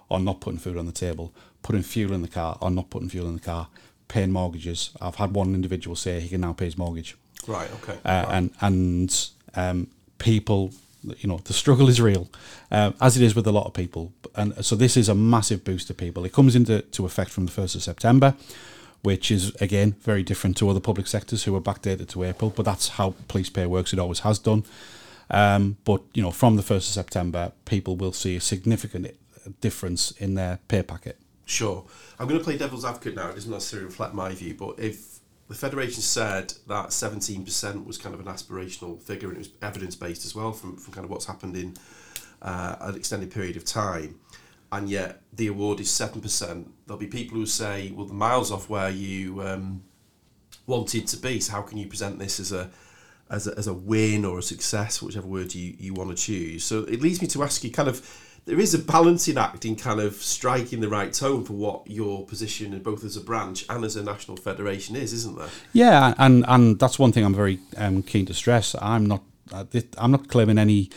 or 0.09 0.19
not 0.19 0.41
putting 0.41 0.59
food 0.59 0.79
on 0.79 0.87
the 0.87 0.93
table, 1.07 1.27
putting 1.63 1.83
fuel 1.83 2.13
in 2.15 2.23
the 2.23 2.29
car 2.41 2.57
or 2.63 2.71
not 2.71 2.89
putting 2.89 3.11
fuel 3.11 3.29
in 3.29 3.35
the 3.35 3.47
car, 3.53 3.69
paying 4.09 4.33
mortgages. 4.33 4.91
I've 5.01 5.17
had 5.17 5.35
one 5.35 5.55
individual 5.55 5.95
say 5.97 6.21
he 6.21 6.29
can 6.31 6.41
now 6.41 6.55
pay 6.55 6.65
his 6.65 6.79
mortgage 6.79 7.17
Right. 7.47 7.71
Okay. 7.79 7.99
uh, 8.05 8.27
and 8.37 8.51
and 8.61 9.11
um, 9.55 9.89
people, 10.19 10.71
you 11.21 11.29
know, 11.29 11.39
the 11.45 11.53
struggle 11.53 11.89
is 11.89 12.01
real, 12.01 12.25
uh, 12.71 12.93
as 13.01 13.17
it 13.19 13.23
is 13.23 13.35
with 13.35 13.47
a 13.47 13.53
lot 13.53 13.67
of 13.67 13.75
people. 13.75 14.13
And 14.35 14.65
so 14.65 14.75
this 14.77 14.97
is 14.97 15.09
a 15.09 15.15
massive 15.15 15.63
boost 15.63 15.89
to 15.89 15.95
people. 15.95 16.25
It 16.25 16.33
comes 16.33 16.55
into 16.55 16.81
to 16.97 17.05
effect 17.05 17.31
from 17.31 17.45
the 17.47 17.53
first 17.53 17.75
of 17.75 17.83
September, 17.83 18.35
which 19.03 19.31
is 19.31 19.55
again 19.61 19.97
very 20.01 20.23
different 20.23 20.57
to 20.59 20.69
other 20.71 20.81
public 20.81 21.07
sectors 21.07 21.45
who 21.45 21.55
are 21.57 21.61
backdated 21.61 22.09
to 22.09 22.23
April. 22.25 22.51
But 22.57 22.65
that's 22.65 22.89
how 22.99 23.15
police 23.29 23.51
pay 23.51 23.67
works. 23.67 23.93
It 23.93 23.99
always 23.99 24.21
has 24.21 24.39
done. 24.39 24.63
Um, 25.33 25.79
but 25.85 26.03
you 26.15 26.23
know, 26.23 26.31
from 26.31 26.57
the 26.57 26.63
first 26.63 26.89
of 26.89 26.95
September, 26.95 27.53
people 27.65 27.97
will 27.97 28.13
see 28.13 28.37
a 28.37 28.41
significant 28.41 29.17
difference 29.61 30.13
in 30.13 30.35
their 30.35 30.61
pay 30.69 30.83
packet. 30.83 31.19
Sure. 31.47 31.85
I'm 32.19 32.29
going 32.29 32.39
to 32.39 32.45
play 32.45 32.57
devil's 32.57 32.85
advocate 32.85 33.17
now. 33.17 33.31
It 33.31 33.35
doesn't 33.35 33.51
necessarily 33.51 33.87
reflect 33.87 34.15
my 34.15 34.33
view, 34.33 34.55
but 34.55 34.79
if 34.79 35.19
the 35.49 35.55
Federation 35.55 36.03
said 36.03 36.55
that 36.69 36.89
17% 36.89 37.85
was 37.85 37.99
kind 37.99 38.15
of 38.15 38.21
an 38.21 38.27
aspirational 38.27 39.03
figure 39.03 39.29
and 39.29 39.37
it 39.37 39.41
was 39.41 39.51
evidence 39.61 39.97
based 39.97 40.25
as 40.25 40.35
well 40.35 40.53
from, 40.53 40.77
from 40.77 40.93
kind 40.95 41.05
of 41.05 41.11
what's 41.11 41.27
happened 41.27 41.57
in 41.57 41.75
uh, 42.43 42.77
an 42.81 42.95
extended 42.95 43.31
period 43.31 43.57
of 43.57 43.65
time, 43.65 44.19
and 44.71 44.89
yet 44.89 45.21
the 45.33 45.49
award 45.49 45.81
is 45.81 45.89
7%, 45.89 46.67
there'll 46.87 46.99
be 46.99 47.07
people 47.07 47.37
who 47.37 47.47
say, 47.47 47.93
well, 47.95 48.07
the 48.07 48.15
miles 48.15 48.51
off 48.51 48.69
where 48.69 48.91
you 48.91 49.43
um, 49.43 49.83
wanted 50.67 51.07
to 51.09 51.17
be, 51.17 51.41
so 51.41 51.53
how 51.53 51.63
can 51.63 51.77
you 51.77 51.87
present 51.87 52.19
this 52.19 52.41
as 52.41 52.53
a 52.53 52.71
as 53.33 53.47
a, 53.49 53.59
as 53.59 53.67
a 53.67 53.75
win 53.75 54.25
or 54.25 54.39
a 54.39 54.43
success, 54.43 55.03
whichever 55.03 55.27
word 55.27 55.55
you, 55.55 55.75
you 55.79 55.95
want 55.95 56.11
to 56.11 56.17
choose. 56.17 56.63
So 56.65 56.85
it 56.85 57.01
leads 57.01 57.21
me 57.21 57.27
to 57.29 57.43
ask 57.43 57.65
you 57.65 57.71
kind 57.73 57.89
of 57.89 58.07
there 58.45 58.61
is 58.61 58.75
a 58.75 58.79
balancing 58.79 59.39
act 59.39 59.65
in 59.65 59.77
kind 59.77 60.01
of 60.01 60.17
striking 60.17 60.81
the 60.81 60.89
right 60.89 61.13
tone 61.13 61.45
for 61.45 61.53
what 61.53 61.89
your 61.89 62.27
position, 62.27 62.77
both 62.81 63.05
as 63.05 63.17
a 63.17 63.21
branch 63.21 63.65
and 63.69 63.85
as 63.85 63.97
a 63.97 64.03
national 64.03 64.37
federation, 64.37 64.97
is, 64.97 65.13
isn't 65.13 65.39
there? 65.39 65.49
Yeah, 65.73 66.15
and 66.19 66.45
and 66.49 66.79
that's 66.79 66.99
one 66.99 67.13
thing 67.13 67.25
I'm 67.25 67.35
very 67.35 67.61
um, 67.77 68.03
keen 68.03 68.27
to 68.27 68.35
stress. 68.35 68.75
I'm 68.83 69.07
not 69.07 69.23
uh, 69.53 69.65
I'm 69.97 70.11
not 70.11 70.29
claiming 70.29 70.59
any 70.59 70.91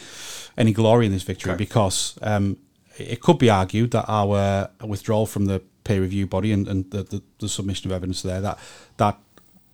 any 0.57 0.73
glory 0.73 1.05
in 1.05 1.11
this 1.11 1.23
victory 1.23 1.51
Okay. 1.51 1.57
because 1.57 2.17
um, 2.21 2.57
it 2.97 3.21
could 3.21 3.37
be 3.37 3.49
argued 3.49 3.91
that 3.91 4.05
our 4.07 4.69
withdrawal 4.83 5.25
from 5.25 5.45
the 5.45 5.61
peer 5.83 6.01
review 6.01 6.25
body 6.25 6.51
and, 6.51 6.67
and 6.67 6.89
the, 6.91 7.03
the, 7.03 7.21
the 7.39 7.49
submission 7.49 7.91
of 7.91 7.95
evidence 7.95 8.21
there 8.23 8.41
that 8.41 8.57
that 8.97 9.19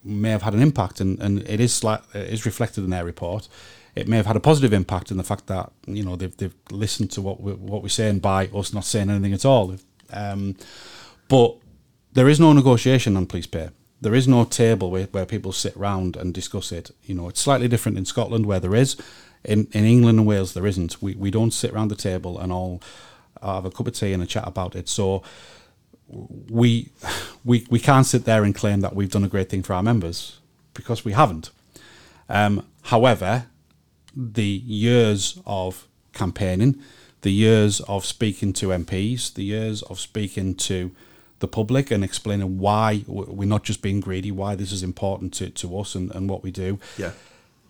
may 0.04 0.30
have 0.30 0.42
had 0.42 0.54
an 0.54 0.62
impact, 0.62 1.00
and, 1.00 1.20
and 1.20 1.40
it 1.48 1.60
is 1.60 1.74
slight, 1.74 2.02
it 2.14 2.34
is 2.34 2.46
reflected 2.46 2.84
in 2.84 2.90
their 2.90 3.06
report. 3.06 3.48
It 3.96 4.08
may 4.08 4.18
have 4.18 4.26
had 4.26 4.36
a 4.36 4.42
positive 4.42 4.74
impact 4.74 5.12
in 5.12 5.18
the 5.18 5.24
fact 5.24 5.48
that 5.48 5.72
you 5.86 6.04
know 6.04 6.16
they've, 6.16 6.36
they've 6.38 6.56
listened 6.72 7.12
to 7.12 7.22
what 7.22 7.42
we, 7.42 7.54
what 7.54 7.82
we're 7.84 7.90
saying 7.90 8.20
by 8.20 8.48
us 8.48 8.74
not 8.74 8.86
saying 8.86 9.10
anything 9.10 9.34
at 9.34 9.46
all. 9.46 9.76
Um, 10.12 10.56
but 11.28 11.58
there 12.14 12.30
is 12.30 12.40
no 12.40 12.54
negotiation 12.54 13.18
on 13.18 13.26
police 13.26 13.48
pay. 13.48 13.70
There 14.00 14.16
is 14.16 14.28
no 14.28 14.46
table 14.46 14.90
where, 14.90 15.06
where 15.06 15.26
people 15.26 15.52
sit 15.52 15.76
round 15.78 16.16
and 16.16 16.34
discuss 16.34 16.72
it. 16.72 16.92
You 17.04 17.16
know, 17.16 17.30
it's 17.30 17.40
slightly 17.40 17.68
different 17.68 17.98
in 17.98 18.06
Scotland 18.06 18.46
where 18.46 18.60
there 18.60 18.76
is. 18.76 18.98
In 19.44 19.68
in 19.72 19.86
England 19.86 20.20
and 20.20 20.28
Wales 20.28 20.54
there 20.54 20.68
isn't. 20.68 21.02
We 21.02 21.16
we 21.16 21.32
don't 21.32 21.52
sit 21.52 21.74
round 21.74 21.92
the 21.92 21.96
table 21.96 22.40
and 22.40 22.52
all 22.52 22.82
have 23.42 23.66
a 23.66 23.72
cup 23.72 23.88
of 23.88 23.94
tea 23.94 24.14
and 24.14 24.24
a 24.24 24.26
chat 24.26 24.48
about 24.48 24.76
it. 24.76 24.88
So 24.88 25.24
we 26.12 26.90
we 27.44 27.66
we 27.70 27.80
can't 27.80 28.06
sit 28.06 28.26
there 28.26 28.44
and 28.44 28.54
claim 28.54 28.82
that 28.82 28.96
we've 28.96 29.12
done 29.12 29.24
a 29.24 29.30
great 29.30 29.50
thing 29.50 29.64
for 29.64 29.74
our 29.74 29.84
members 29.84 30.40
because 30.74 31.06
we 31.06 31.14
haven't. 31.14 31.50
Um, 32.30 32.66
however, 32.84 33.46
the 34.16 34.44
years 34.44 35.40
of 35.46 35.88
campaigning, 36.14 36.82
the 37.22 37.32
years 37.32 37.82
of 37.82 38.06
speaking 38.06 38.54
to 38.54 38.68
MPs, 38.68 39.34
the 39.34 39.44
years 39.44 39.82
of 39.84 40.00
speaking 40.00 40.56
to 40.56 40.92
the 41.40 41.48
public 41.48 41.92
and 41.92 42.04
explaining 42.04 42.60
why 42.60 43.04
we're 43.08 43.48
not 43.48 43.64
just 43.64 43.82
being 43.82 44.00
greedy, 44.00 44.32
why 44.32 44.56
this 44.56 44.72
is 44.72 44.84
important 44.84 45.34
to, 45.34 45.50
to 45.50 45.80
us 45.80 45.96
and, 45.96 46.14
and 46.14 46.30
what 46.30 46.44
we 46.44 46.52
do. 46.52 46.80
Yeah. 46.98 47.12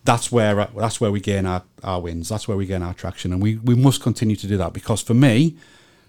That's 0.04 0.32
where 0.32 0.68
that's 0.76 1.00
where 1.00 1.12
we 1.12 1.20
gain 1.20 1.46
our, 1.46 1.64
our 1.84 2.02
wins. 2.02 2.30
That's 2.30 2.48
where 2.48 2.58
we 2.58 2.66
gain 2.66 2.82
our 2.82 2.96
traction, 2.96 3.32
and 3.32 3.42
we, 3.42 3.58
we 3.58 3.76
must 3.76 4.02
continue 4.02 4.36
to 4.36 4.48
do 4.48 4.58
that 4.58 4.74
because 4.74 5.00
for 5.02 5.14
me, 5.14 5.52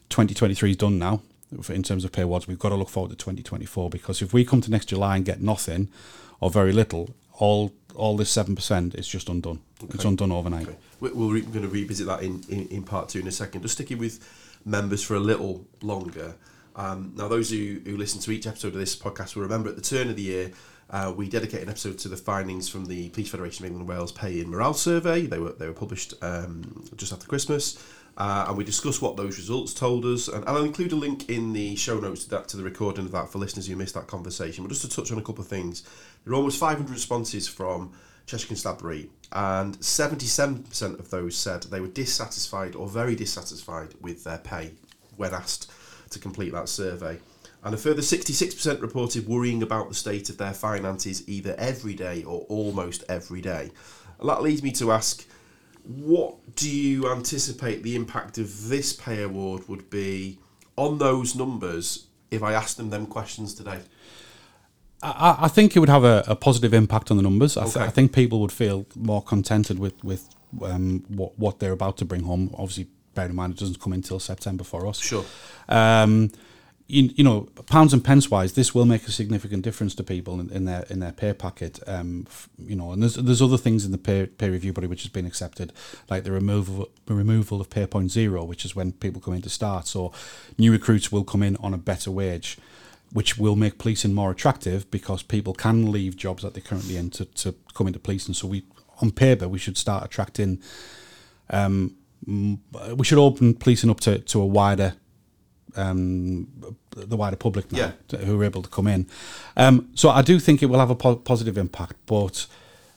2023 0.08 0.70
is 0.70 0.76
done 0.78 0.98
now 0.98 1.20
in 1.68 1.82
terms 1.82 2.04
of 2.04 2.12
pay 2.12 2.22
awards. 2.22 2.46
We've 2.48 2.58
got 2.58 2.70
to 2.70 2.74
look 2.76 2.88
forward 2.88 3.10
to 3.10 3.16
2024 3.16 3.90
because 3.90 4.22
if 4.22 4.32
we 4.32 4.44
come 4.44 4.60
to 4.62 4.70
next 4.70 4.86
July 4.86 5.16
and 5.16 5.24
get 5.24 5.40
nothing 5.40 5.88
or 6.40 6.50
very 6.50 6.72
little, 6.72 7.14
all 7.38 7.72
all 7.94 8.16
this 8.16 8.30
seven 8.30 8.54
percent 8.56 8.94
is 8.94 9.06
just 9.06 9.28
undone. 9.28 9.60
It's 9.90 10.04
undone 10.04 10.32
overnight. 10.32 10.66
Okay. 10.68 10.76
We- 11.00 11.10
We're 11.10 11.34
re- 11.34 11.40
going 11.42 11.62
to 11.62 11.68
revisit 11.68 12.06
that 12.06 12.22
in, 12.22 12.42
in, 12.48 12.66
in 12.68 12.82
part 12.84 13.08
two 13.10 13.18
in 13.20 13.26
a 13.26 13.32
second. 13.32 13.62
Just 13.62 13.74
sticking 13.74 13.98
with 13.98 14.20
members 14.64 15.02
for 15.02 15.14
a 15.14 15.20
little 15.20 15.66
longer. 15.82 16.34
Um, 16.74 17.12
now, 17.16 17.28
those 17.28 17.50
who, 17.50 17.80
who 17.84 17.98
listen 17.98 18.18
to 18.22 18.30
each 18.30 18.46
episode 18.46 18.68
of 18.68 18.80
this 18.80 18.96
podcast 18.96 19.34
will 19.36 19.42
remember 19.42 19.68
at 19.68 19.76
the 19.76 19.82
turn 19.82 20.08
of 20.08 20.16
the 20.16 20.22
year, 20.22 20.52
uh, 20.88 21.12
we 21.14 21.28
dedicated 21.28 21.64
an 21.64 21.68
episode 21.68 21.98
to 21.98 22.08
the 22.08 22.16
findings 22.16 22.68
from 22.68 22.86
the 22.86 23.10
Police 23.10 23.28
Federation 23.30 23.64
of 23.64 23.70
England 23.72 23.88
and 23.90 23.98
Wales 23.98 24.12
Pay 24.12 24.40
and 24.40 24.48
Morale 24.48 24.72
Survey. 24.72 25.26
They 25.26 25.38
were 25.38 25.52
they 25.52 25.66
were 25.66 25.74
published 25.74 26.14
um, 26.22 26.84
just 26.96 27.12
after 27.12 27.26
Christmas, 27.26 27.76
uh, 28.16 28.46
and 28.48 28.56
we 28.56 28.64
discuss 28.64 29.00
what 29.00 29.16
those 29.16 29.38
results 29.38 29.72
told 29.72 30.04
us. 30.04 30.28
And 30.28 30.44
I'll 30.46 30.64
include 30.64 30.92
a 30.92 30.96
link 30.96 31.28
in 31.28 31.52
the 31.52 31.76
show 31.76 31.98
notes 31.98 32.24
to 32.24 32.30
that 32.30 32.48
to 32.48 32.56
the 32.56 32.62
recording 32.62 33.06
of 33.06 33.12
that 33.12 33.30
for 33.30 33.38
listeners 33.38 33.66
who 33.66 33.76
missed 33.76 33.94
that 33.94 34.06
conversation. 34.06 34.64
But 34.64 34.70
just 34.70 34.82
to 34.82 34.90
touch 34.90 35.10
on 35.12 35.18
a 35.18 35.22
couple 35.22 35.42
of 35.42 35.48
things, 35.48 35.82
there 36.24 36.32
are 36.32 36.36
almost 36.36 36.58
500 36.58 36.90
responses 36.90 37.48
from 37.48 37.92
Cheshire 38.26 38.46
Constabulary, 38.46 39.10
and 39.32 39.78
77% 39.78 40.98
of 40.98 41.10
those 41.10 41.36
said 41.36 41.64
they 41.64 41.80
were 41.80 41.88
dissatisfied 41.88 42.76
or 42.76 42.88
very 42.88 43.16
dissatisfied 43.16 43.94
with 44.00 44.24
their 44.24 44.38
pay 44.38 44.72
when 45.16 45.34
asked 45.34 45.70
to 46.10 46.18
complete 46.18 46.52
that 46.52 46.68
survey. 46.68 47.18
And 47.64 47.74
a 47.74 47.78
further 47.78 48.02
66% 48.02 48.82
reported 48.82 49.26
worrying 49.26 49.62
about 49.62 49.88
the 49.88 49.94
state 49.94 50.28
of 50.30 50.36
their 50.36 50.52
finances 50.52 51.28
either 51.28 51.54
every 51.58 51.94
day 51.94 52.24
or 52.24 52.40
almost 52.48 53.04
every 53.08 53.40
day. 53.40 53.70
And 54.18 54.28
that 54.28 54.42
leads 54.42 54.62
me 54.62 54.72
to 54.72 54.90
ask 54.92 55.24
what 55.84 56.54
do 56.56 56.70
you 56.70 57.10
anticipate 57.10 57.82
the 57.82 57.96
impact 57.96 58.38
of 58.38 58.68
this 58.68 58.92
pay 58.92 59.22
award 59.22 59.68
would 59.68 59.90
be 59.90 60.38
on 60.76 60.98
those 60.98 61.34
numbers 61.34 62.06
if 62.30 62.42
I 62.42 62.52
asked 62.52 62.76
them 62.76 62.90
them 62.90 63.06
questions 63.06 63.54
today? 63.54 63.80
I, 65.02 65.36
I 65.40 65.48
think 65.48 65.74
it 65.76 65.80
would 65.80 65.88
have 65.88 66.04
a, 66.04 66.22
a 66.28 66.36
positive 66.36 66.72
impact 66.72 67.10
on 67.10 67.16
the 67.16 67.22
numbers. 67.22 67.56
I, 67.56 67.64
th- 67.64 67.76
Okay. 67.76 67.84
I 67.86 67.90
think 67.90 68.12
people 68.12 68.40
would 68.40 68.52
feel 68.52 68.86
more 68.94 69.22
contented 69.22 69.78
with 69.78 70.02
with 70.04 70.28
um, 70.62 71.04
what 71.08 71.36
what 71.38 71.58
they're 71.58 71.72
about 71.72 71.96
to 71.98 72.04
bring 72.04 72.22
home. 72.22 72.50
Obviously, 72.54 72.86
bear 73.14 73.26
in 73.26 73.34
mind 73.34 73.54
it 73.54 73.58
doesn't 73.58 73.80
come 73.80 73.92
until 73.92 74.20
September 74.20 74.62
for 74.64 74.86
us. 74.86 75.00
Sure. 75.00 75.24
Um, 75.68 76.30
you, 76.86 77.10
you 77.14 77.24
know, 77.24 77.42
pounds 77.66 77.92
and 77.92 78.04
pence 78.04 78.30
wise, 78.30 78.52
this 78.52 78.74
will 78.74 78.84
make 78.84 79.06
a 79.06 79.12
significant 79.12 79.62
difference 79.62 79.94
to 79.94 80.02
people 80.02 80.40
in, 80.40 80.50
in 80.50 80.64
their 80.64 80.84
in 80.90 81.00
their 81.00 81.12
pay 81.12 81.32
packet. 81.32 81.80
Um, 81.86 82.26
f- 82.28 82.48
you 82.58 82.76
know, 82.76 82.92
and 82.92 83.02
there's 83.02 83.14
there's 83.14 83.42
other 83.42 83.56
things 83.56 83.84
in 83.84 83.92
the 83.92 83.98
pay, 83.98 84.26
pay 84.26 84.50
review 84.50 84.72
body 84.72 84.86
which 84.86 85.02
has 85.02 85.10
been 85.10 85.26
accepted, 85.26 85.72
like 86.10 86.24
the 86.24 86.32
removal 86.32 86.90
removal 87.08 87.60
of 87.60 87.70
pay 87.70 87.86
point 87.86 88.10
zero, 88.10 88.44
which 88.44 88.64
is 88.64 88.76
when 88.76 88.92
people 88.92 89.20
come 89.20 89.34
in 89.34 89.42
to 89.42 89.50
start. 89.50 89.86
So, 89.86 90.12
new 90.58 90.72
recruits 90.72 91.10
will 91.10 91.24
come 91.24 91.42
in 91.42 91.56
on 91.56 91.72
a 91.72 91.78
better 91.78 92.10
wage, 92.10 92.58
which 93.12 93.38
will 93.38 93.56
make 93.56 93.78
policing 93.78 94.14
more 94.14 94.30
attractive 94.30 94.90
because 94.90 95.22
people 95.22 95.54
can 95.54 95.90
leave 95.92 96.16
jobs 96.16 96.42
that 96.42 96.54
they're 96.54 96.62
currently 96.62 96.96
in 96.96 97.10
to, 97.10 97.24
to 97.26 97.54
come 97.74 97.86
into 97.86 97.98
policing. 97.98 98.34
So 98.34 98.48
we, 98.48 98.64
on 99.00 99.10
paper, 99.10 99.48
we 99.48 99.58
should 99.58 99.76
start 99.76 100.04
attracting. 100.04 100.62
Um, 101.50 101.96
we 102.26 103.04
should 103.04 103.18
open 103.18 103.54
policing 103.54 103.90
up 103.90 104.00
to, 104.00 104.18
to 104.18 104.40
a 104.40 104.46
wider 104.46 104.94
um, 105.76 106.46
the 106.90 107.16
wider 107.16 107.36
public 107.36 107.70
now 107.72 107.92
Yeah. 108.10 108.18
who 108.18 108.40
are 108.40 108.44
able 108.44 108.62
to 108.62 108.68
come 108.68 108.86
in. 108.86 109.06
Um, 109.56 109.88
so 109.94 110.10
I 110.10 110.22
do 110.22 110.38
think 110.38 110.62
it 110.62 110.66
will 110.66 110.78
have 110.78 110.90
a 110.90 110.94
po- 110.94 111.16
positive 111.16 111.56
impact, 111.58 111.94
but 112.06 112.46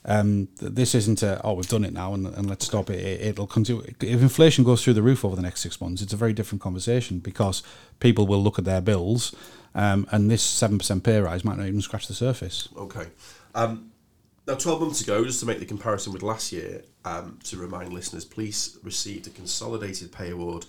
um, 0.04 0.48
th- 0.60 0.72
this 0.72 0.94
isn't 0.94 1.22
a, 1.22 1.40
oh, 1.44 1.54
we've 1.54 1.68
done 1.68 1.84
it 1.84 1.92
now 1.92 2.14
and, 2.14 2.26
and 2.26 2.48
let's 2.48 2.64
stop 2.66 2.90
it. 2.90 3.00
it. 3.00 3.20
It'll 3.22 3.46
continue. 3.46 3.82
If 4.00 4.22
inflation 4.22 4.64
goes 4.64 4.84
through 4.84 4.94
the 4.94 5.02
roof 5.02 5.24
over 5.24 5.34
the 5.36 5.42
next 5.42 5.60
six 5.60 5.80
months, 5.80 6.02
it's 6.02 6.12
a 6.12 6.16
very 6.16 6.32
different 6.32 6.62
conversation 6.62 7.18
because 7.18 7.62
people 8.00 8.26
will 8.26 8.42
look 8.42 8.58
at 8.58 8.64
their 8.64 8.80
bills 8.80 9.34
um, 9.74 10.06
and 10.12 10.30
this 10.30 10.42
7% 10.44 11.02
pay 11.02 11.20
rise 11.20 11.44
might 11.44 11.58
not 11.58 11.66
even 11.66 11.80
scratch 11.80 12.06
the 12.06 12.14
surface. 12.14 12.68
Okay. 12.76 13.06
Um, 13.54 13.90
now, 14.46 14.54
12 14.54 14.80
months 14.80 15.00
ago, 15.00 15.24
just 15.24 15.40
to 15.40 15.46
make 15.46 15.58
the 15.58 15.64
comparison 15.66 16.12
with 16.12 16.22
last 16.22 16.52
year, 16.52 16.82
um, 17.04 17.38
to 17.44 17.56
remind 17.56 17.92
listeners, 17.92 18.24
police 18.24 18.78
received 18.84 19.26
a 19.26 19.30
consolidated 19.30 20.12
pay 20.12 20.30
award 20.30 20.64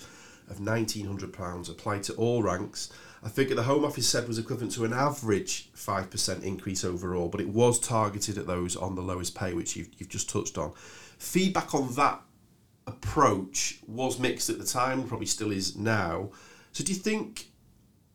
of 0.50 0.58
£1,900 0.58 1.70
applied 1.70 2.04
to 2.04 2.14
all 2.14 2.44
ranks. 2.44 2.92
I 3.24 3.30
figure 3.30 3.56
the 3.56 3.64
Home 3.64 3.84
Office 3.84 4.08
said 4.08 4.28
was 4.28 4.38
equivalent 4.38 4.74
to 4.74 4.86
an 4.86 4.94
average 4.94 5.72
5% 5.74 6.44
increase 6.44 6.84
overall, 6.84 7.28
but 7.28 7.42
it 7.42 7.50
was 7.50 7.80
targeted 7.80 8.38
at 8.38 8.48
those 8.48 8.76
on 8.76 8.96
the 8.96 9.02
lowest 9.02 9.36
pay, 9.36 9.54
which 9.54 9.76
you've, 9.76 9.90
you've 9.98 10.10
just 10.10 10.30
touched 10.30 10.58
on. 10.58 10.74
Feedback 11.18 11.74
on 11.74 11.94
that 11.96 12.22
approach 12.86 13.80
was 13.88 14.20
mixed 14.20 14.50
at 14.50 14.60
the 14.60 14.66
time, 14.66 15.08
probably 15.08 15.26
still 15.26 15.52
is 15.52 15.76
now. 15.76 16.30
So, 16.72 16.84
do 16.84 16.94
you 16.94 17.00
think 17.00 17.50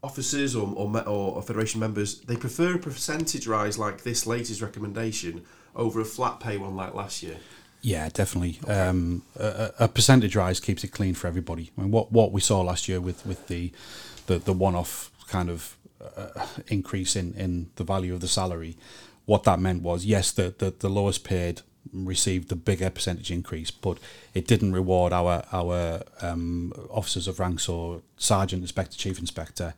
officers 0.02 0.56
or, 0.56 0.72
or, 0.76 1.06
or 1.06 1.42
federation 1.42 1.80
members 1.80 2.20
they 2.22 2.36
prefer 2.36 2.74
a 2.74 2.78
percentage 2.78 3.46
rise 3.46 3.78
like 3.78 4.02
this 4.02 4.26
latest 4.26 4.60
recommendation 4.60 5.44
over 5.76 6.00
a 6.00 6.04
flat 6.04 6.40
pay 6.40 6.56
one 6.56 6.74
like 6.74 6.92
last 6.92 7.22
year 7.22 7.36
Yeah, 7.82 8.08
definitely. 8.10 8.60
Um, 8.68 9.22
a, 9.36 9.72
a 9.80 9.88
percentage 9.88 10.36
rise 10.36 10.60
keeps 10.60 10.84
it 10.84 10.88
clean 10.88 11.14
for 11.14 11.26
everybody. 11.26 11.72
I 11.76 11.82
mean, 11.82 11.90
what 11.90 12.12
what 12.12 12.30
we 12.32 12.40
saw 12.40 12.60
last 12.60 12.88
year 12.88 13.00
with 13.00 13.26
with 13.26 13.48
the 13.48 13.72
the, 14.26 14.38
the 14.38 14.52
one 14.52 14.76
off 14.76 15.10
kind 15.26 15.50
of 15.50 15.76
uh, 16.16 16.46
increase 16.68 17.16
in, 17.16 17.34
in 17.34 17.70
the 17.76 17.84
value 17.84 18.14
of 18.14 18.20
the 18.20 18.28
salary, 18.28 18.76
what 19.24 19.42
that 19.44 19.58
meant 19.58 19.82
was 19.82 20.04
yes, 20.04 20.30
the, 20.30 20.54
the 20.56 20.72
the 20.78 20.88
lowest 20.88 21.24
paid 21.24 21.62
received 21.92 22.48
the 22.48 22.56
bigger 22.56 22.88
percentage 22.88 23.32
increase, 23.32 23.72
but 23.72 23.98
it 24.32 24.46
didn't 24.46 24.72
reward 24.72 25.12
our 25.12 25.44
our 25.52 26.02
um, 26.20 26.72
officers 26.88 27.26
of 27.26 27.40
rank, 27.40 27.58
so 27.58 28.02
sergeant, 28.16 28.62
inspector, 28.62 28.96
chief 28.96 29.18
inspector. 29.18 29.74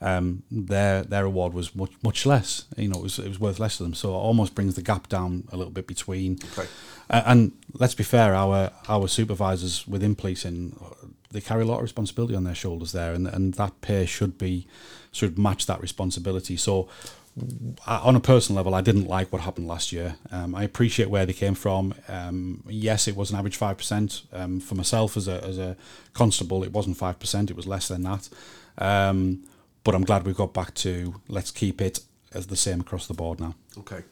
Um, 0.00 0.44
their 0.50 1.02
their 1.02 1.24
award 1.24 1.54
was 1.54 1.74
much 1.74 1.90
much 2.02 2.24
less. 2.24 2.66
You 2.76 2.88
know, 2.88 2.98
it 2.98 3.02
was 3.02 3.18
it 3.18 3.28
was 3.28 3.40
worth 3.40 3.58
less 3.58 3.78
to 3.78 3.82
them. 3.82 3.94
So 3.94 4.10
it 4.10 4.18
almost 4.18 4.54
brings 4.54 4.74
the 4.74 4.82
gap 4.82 5.08
down 5.08 5.44
a 5.50 5.56
little 5.56 5.72
bit 5.72 5.86
between. 5.86 6.38
Okay. 6.52 6.68
Uh, 7.10 7.22
and 7.26 7.52
let's 7.74 7.94
be 7.94 8.04
fair, 8.04 8.34
our 8.34 8.70
our 8.88 9.08
supervisors 9.08 9.88
within 9.88 10.14
policing, 10.14 10.76
uh, 10.80 11.06
they 11.30 11.40
carry 11.40 11.62
a 11.62 11.66
lot 11.66 11.76
of 11.76 11.82
responsibility 11.82 12.34
on 12.34 12.44
their 12.44 12.54
shoulders 12.54 12.92
there, 12.92 13.12
and 13.12 13.26
and 13.26 13.54
that 13.54 13.80
pay 13.80 14.06
should 14.06 14.38
be 14.38 14.66
should 15.10 15.38
match 15.38 15.66
that 15.66 15.80
responsibility. 15.80 16.56
So. 16.56 16.88
On 17.86 18.16
a 18.16 18.20
personal 18.20 18.56
level, 18.56 18.74
I 18.74 18.80
didn't 18.80 19.06
like 19.06 19.32
what 19.32 19.42
happened 19.42 19.68
last 19.68 19.92
year. 19.92 20.16
Um, 20.32 20.56
I 20.56 20.64
appreciate 20.64 21.08
where 21.08 21.24
they 21.24 21.32
came 21.32 21.54
from. 21.54 21.94
Um, 22.08 22.64
yes, 22.66 23.06
it 23.06 23.14
was 23.14 23.30
an 23.30 23.38
average 23.38 23.54
five 23.54 23.78
percent 23.78 24.22
um, 24.32 24.58
for 24.58 24.74
myself 24.74 25.16
as 25.16 25.28
a 25.28 25.44
as 25.44 25.56
a 25.56 25.76
constable. 26.14 26.64
It 26.64 26.72
wasn't 26.72 26.96
five 26.96 27.20
percent; 27.20 27.48
it 27.48 27.54
was 27.54 27.64
less 27.64 27.86
than 27.86 28.02
that. 28.02 28.28
Um, 28.76 29.44
but 29.84 29.94
I'm 29.94 30.04
glad 30.04 30.26
we 30.26 30.32
got 30.32 30.52
back 30.52 30.74
to 30.74 31.20
let's 31.28 31.50
keep 31.50 31.80
it 31.80 32.00
as 32.32 32.46
the 32.48 32.56
same 32.56 32.80
across 32.80 33.06
the 33.06 33.14
board 33.14 33.40
now. 33.40 33.54
okay. 33.78 34.02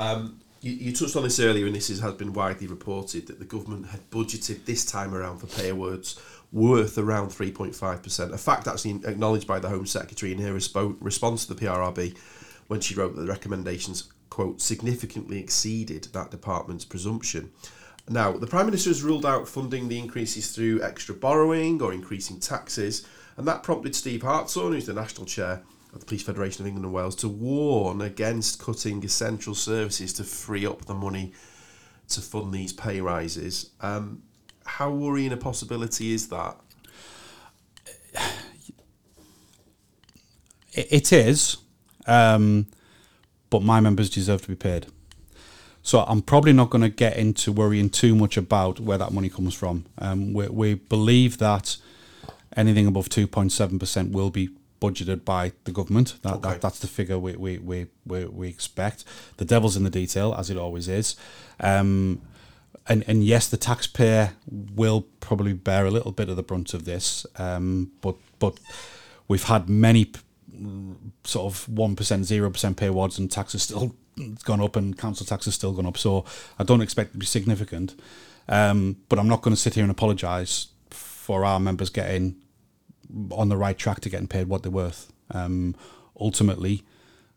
Um, 0.00 0.40
you, 0.60 0.72
you 0.72 0.92
touched 0.92 1.16
on 1.16 1.22
this 1.22 1.38
earlier 1.38 1.66
and 1.66 1.74
this 1.74 1.90
is, 1.90 2.00
has 2.00 2.14
been 2.14 2.32
widely 2.32 2.66
reported 2.66 3.26
that 3.26 3.38
the 3.38 3.44
government 3.44 3.86
had 3.86 4.08
budgeted 4.10 4.64
this 4.64 4.84
time 4.84 5.14
around 5.14 5.38
for 5.38 5.46
pay 5.46 5.68
awards 5.68 6.20
worth 6.50 6.98
around 6.98 7.28
3.5% 7.28 8.32
a 8.32 8.38
fact 8.38 8.66
actually 8.66 9.00
acknowledged 9.04 9.46
by 9.46 9.58
the 9.58 9.68
home 9.68 9.86
secretary 9.86 10.32
in 10.32 10.38
her 10.38 10.52
respo- 10.52 10.96
response 11.00 11.46
to 11.46 11.54
the 11.54 11.66
prrb 11.66 12.16
when 12.66 12.80
she 12.80 12.94
wrote 12.94 13.14
that 13.14 13.22
the 13.22 13.28
recommendations 13.28 14.12
quote 14.32 14.62
significantly 14.62 15.38
exceeded 15.38 16.04
that 16.14 16.30
department's 16.30 16.86
presumption. 16.86 17.52
Now, 18.08 18.32
the 18.32 18.46
Prime 18.46 18.64
Minister 18.64 18.88
has 18.88 19.02
ruled 19.02 19.26
out 19.26 19.46
funding 19.46 19.88
the 19.88 19.98
increases 19.98 20.52
through 20.52 20.82
extra 20.82 21.14
borrowing 21.14 21.82
or 21.82 21.92
increasing 21.92 22.40
taxes, 22.40 23.06
and 23.36 23.46
that 23.46 23.62
prompted 23.62 23.94
Steve 23.94 24.22
Hartshorn, 24.22 24.72
who's 24.72 24.86
the 24.86 24.92
National 24.92 25.26
Chair 25.26 25.62
of 25.92 26.00
the 26.00 26.06
Police 26.06 26.22
Federation 26.22 26.62
of 26.62 26.66
England 26.66 26.84
and 26.84 26.94
Wales, 26.94 27.16
to 27.16 27.28
warn 27.28 28.00
against 28.00 28.58
cutting 28.58 29.04
essential 29.04 29.54
services 29.54 30.12
to 30.14 30.24
free 30.24 30.66
up 30.66 30.84
the 30.84 30.94
money 30.94 31.32
to 32.08 32.20
fund 32.20 32.52
these 32.52 32.72
pay 32.72 33.00
rises. 33.00 33.70
Um, 33.80 34.22
how 34.64 34.90
worrying 34.90 35.32
a 35.32 35.36
possibility 35.36 36.12
is 36.12 36.28
that? 36.28 36.56
It, 40.74 41.12
is, 41.12 41.58
um, 42.06 42.66
but 43.50 43.62
my 43.62 43.80
members 43.80 44.08
deserve 44.08 44.40
to 44.42 44.48
be 44.48 44.54
paid. 44.54 44.86
So 45.82 46.00
I'm 46.00 46.22
probably 46.22 46.52
not 46.54 46.70
going 46.70 46.82
to 46.82 46.88
get 46.88 47.16
into 47.16 47.52
worrying 47.52 47.90
too 47.90 48.14
much 48.14 48.36
about 48.36 48.80
where 48.80 48.96
that 48.96 49.12
money 49.12 49.28
comes 49.28 49.52
from. 49.52 49.84
Um, 49.98 50.32
we, 50.32 50.48
we 50.48 50.74
believe 50.74 51.38
that 51.38 51.76
anything 52.56 52.86
above 52.86 53.08
2.7% 53.08 54.12
will 54.12 54.30
be 54.30 54.50
budgeted 54.80 55.24
by 55.24 55.52
the 55.64 55.70
government. 55.72 56.16
That, 56.22 56.34
Okay. 56.34 56.48
that 56.50 56.60
that's 56.60 56.80
the 56.80 56.88
figure 56.88 57.18
we 57.18 57.36
we, 57.36 57.58
we, 57.58 57.86
we 58.04 58.24
we 58.26 58.48
expect. 58.48 59.04
The 59.36 59.44
devil's 59.44 59.76
in 59.76 59.84
the 59.84 59.90
detail, 59.90 60.34
as 60.36 60.50
it 60.50 60.56
always 60.56 60.88
is. 60.88 61.14
Um, 61.60 62.20
and 62.88 63.04
and 63.06 63.22
yes, 63.22 63.48
the 63.48 63.56
taxpayer 63.56 64.32
will 64.50 65.02
probably 65.20 65.52
bear 65.52 65.86
a 65.86 65.90
little 65.90 66.10
bit 66.12 66.28
of 66.28 66.34
the 66.36 66.42
brunt 66.42 66.74
of 66.74 66.84
this. 66.84 67.24
Um, 67.36 67.92
but 68.00 68.16
but 68.40 68.58
we've 69.28 69.44
had 69.44 69.68
many 69.68 70.06
p- 70.06 70.20
sort 71.24 71.46
of 71.54 71.68
one 71.68 71.94
percent, 71.94 72.24
zero 72.24 72.50
percent 72.50 72.76
pay 72.76 72.86
awards, 72.88 73.18
and 73.20 73.30
taxes 73.30 73.62
still 73.62 73.94
gone 74.44 74.60
up, 74.60 74.74
and 74.74 74.98
council 74.98 75.24
tax 75.24 75.44
has 75.44 75.54
still 75.54 75.72
gone 75.72 75.86
up. 75.86 75.96
So 75.96 76.24
I 76.58 76.64
don't 76.64 76.80
expect 76.82 77.10
it 77.10 77.12
to 77.12 77.18
be 77.18 77.26
significant. 77.26 77.94
Um, 78.48 78.96
but 79.08 79.20
I'm 79.20 79.28
not 79.28 79.42
going 79.42 79.54
to 79.54 79.60
sit 79.60 79.74
here 79.74 79.84
and 79.84 79.90
apologise 79.92 80.66
for 80.90 81.44
our 81.44 81.60
members 81.60 81.88
getting 81.88 82.41
on 83.30 83.48
the 83.48 83.56
right 83.56 83.76
track 83.76 84.00
to 84.00 84.08
getting 84.08 84.28
paid 84.28 84.48
what 84.48 84.62
they're 84.62 84.72
worth. 84.72 85.12
Um, 85.30 85.74
ultimately, 86.18 86.84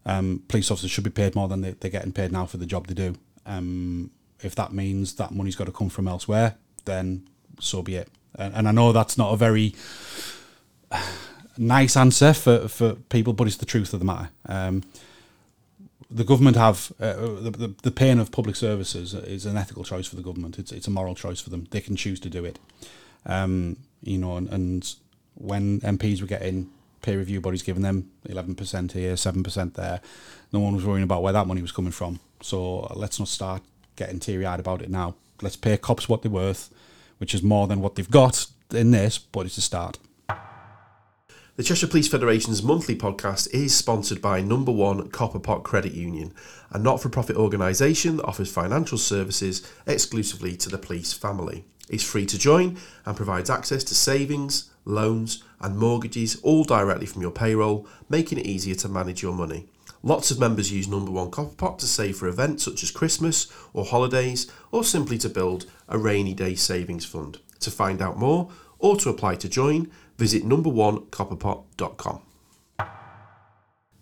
um, 0.06 0.44
police 0.48 0.70
officers 0.70 0.92
should 0.92 1.04
be 1.04 1.10
paid 1.10 1.36
more 1.36 1.48
than 1.48 1.62
they, 1.62 1.72
they're 1.72 1.92
getting 1.92 2.12
paid 2.12 2.32
now 2.32 2.46
for 2.46 2.58
the 2.58 2.66
job 2.66 2.88
they 2.88 2.94
do. 2.94 3.16
Um, 3.46 4.12
if 4.42 4.56
that 4.56 4.74
means 4.74 5.16
that 5.16 5.32
money's 5.32 5.56
got 5.56 5.66
to 5.66 5.72
come 5.72 5.90
from 5.90 6.08
elsewhere, 6.08 6.56
then 6.86 7.28
so 7.60 7.82
be 7.82 7.96
it. 7.96 8.10
And, 8.38 8.54
and 8.54 8.68
I 8.68 8.72
know 8.72 8.92
that's 8.92 9.18
not 9.18 9.34
a 9.34 9.38
very 9.38 9.76
nice 11.58 11.98
answer 11.98 12.34
for, 12.34 12.68
for 12.68 12.94
people, 12.96 13.34
but 13.34 13.48
it's 13.48 13.58
the 13.58 13.66
truth 13.66 13.94
of 13.94 14.00
the 14.00 14.06
matter. 14.06 14.30
Um, 14.48 14.84
the 16.12 16.24
government 16.24 16.56
have 16.56 16.92
uh, 17.00 17.14
the, 17.14 17.52
the, 17.52 17.76
the 17.82 17.92
paying 17.92 18.20
of 18.20 18.32
public 18.32 18.56
services 18.56 19.14
is 19.14 19.46
an 19.46 19.58
ethical 19.58 19.84
choice 19.84 20.08
for 20.08 20.16
the 20.16 20.22
government. 20.22 20.60
It's 20.60 20.72
it's 20.72 20.88
a 20.88 20.92
moral 20.92 21.16
choice 21.16 21.42
for 21.42 21.50
them. 21.50 21.68
They 21.72 21.82
can 21.82 21.96
choose 21.96 22.20
to 22.22 22.30
do 22.30 22.46
it. 22.46 22.60
Um, 23.26 23.78
you 24.04 24.20
know, 24.20 24.38
and, 24.38 24.48
and 24.50 24.96
when 25.36 25.80
MPs 25.82 26.22
were 26.22 26.28
getting 26.28 26.70
peer 27.02 27.20
review 27.20 27.40
bodies 27.40 27.62
giving 27.62 27.84
them 27.84 28.10
eleven 28.26 28.56
percent 28.56 28.94
here, 28.94 29.16
seven 29.16 29.44
percent 29.44 29.76
there, 29.76 30.02
no 30.52 30.60
one 30.60 30.76
was 30.76 30.86
worrying 30.86 31.04
about 31.04 31.22
where 31.22 31.34
that 31.34 31.48
money 31.48 31.62
was 31.62 31.72
coming 31.72 31.92
from. 31.92 32.20
So 32.42 32.92
let's 32.96 33.20
not 33.20 33.28
start 33.28 33.62
getting 33.96 34.20
teary 34.20 34.46
eyed 34.46 34.60
about 34.60 34.82
it 34.82 34.90
now. 34.90 35.16
Let's 35.42 35.56
pay 35.56 35.78
cops 35.78 36.10
what 36.10 36.22
they're 36.22 36.32
worth, 36.32 36.70
which 37.18 37.34
is 37.34 37.44
more 37.44 37.68
than 37.68 37.82
what 37.82 37.96
they've 37.96 38.10
got 38.10 38.48
in 38.72 38.92
this, 38.92 39.18
but 39.18 39.46
it's 39.46 39.58
a 39.58 39.62
start. 39.62 40.00
The 41.58 41.64
Cheshire 41.64 41.88
Police 41.88 42.10
Federation's 42.10 42.62
monthly 42.62 42.98
podcast 42.98 43.48
is 43.54 43.74
sponsored 43.74 44.22
by 44.22 44.42
Number 44.42 44.74
One 44.74 45.10
Copperpot 45.10 45.64
Credit 45.64 45.94
Union, 45.94 46.34
a 46.70 46.78
not 46.78 47.02
for 47.02 47.08
profit 47.08 47.38
organisation 47.38 48.18
that 48.18 48.26
offers 48.26 48.52
financial 48.52 48.98
services 48.98 49.66
exclusively 49.88 50.58
to 50.58 50.68
the 50.68 50.78
police 50.78 51.14
family. 51.14 51.64
It's 51.88 52.04
free 52.04 52.26
to 52.26 52.38
join 52.38 52.78
and 53.06 53.16
provides 53.16 53.50
access 53.50 53.86
to 53.86 53.96
savings, 53.96 54.70
loans, 54.86 55.44
and 55.60 55.78
mortgages 55.78 56.36
all 56.44 56.64
directly 56.64 57.06
from 57.06 57.22
your 57.22 57.32
payroll, 57.32 57.88
making 58.08 58.38
it 58.38 58.46
easier 58.46 58.76
to 58.76 58.88
manage 58.88 59.22
your 59.22 59.34
money. 59.34 59.66
Lots 60.04 60.30
of 60.30 60.40
members 60.40 60.72
use 60.72 60.88
Number 60.88 61.12
One 61.12 61.32
Copperpot 61.32 61.80
to 61.80 61.88
save 61.88 62.18
for 62.18 62.28
events 62.28 62.64
such 62.64 62.84
as 62.84 62.92
Christmas 62.92 63.52
or 63.74 63.86
holidays, 63.86 64.50
or 64.72 64.84
simply 64.84 65.18
to 65.18 65.30
build 65.30 65.66
a 65.90 65.98
rainy 65.98 66.36
day 66.36 66.54
savings 66.54 67.06
fund. 67.06 67.40
To 67.62 67.72
find 67.72 68.02
out 68.02 68.18
more 68.18 68.50
or 68.78 68.96
to 68.98 69.10
apply 69.10 69.36
to 69.38 69.50
join, 69.50 69.90
visit 70.18 70.44
numberonecopperpot.com. 70.44 72.22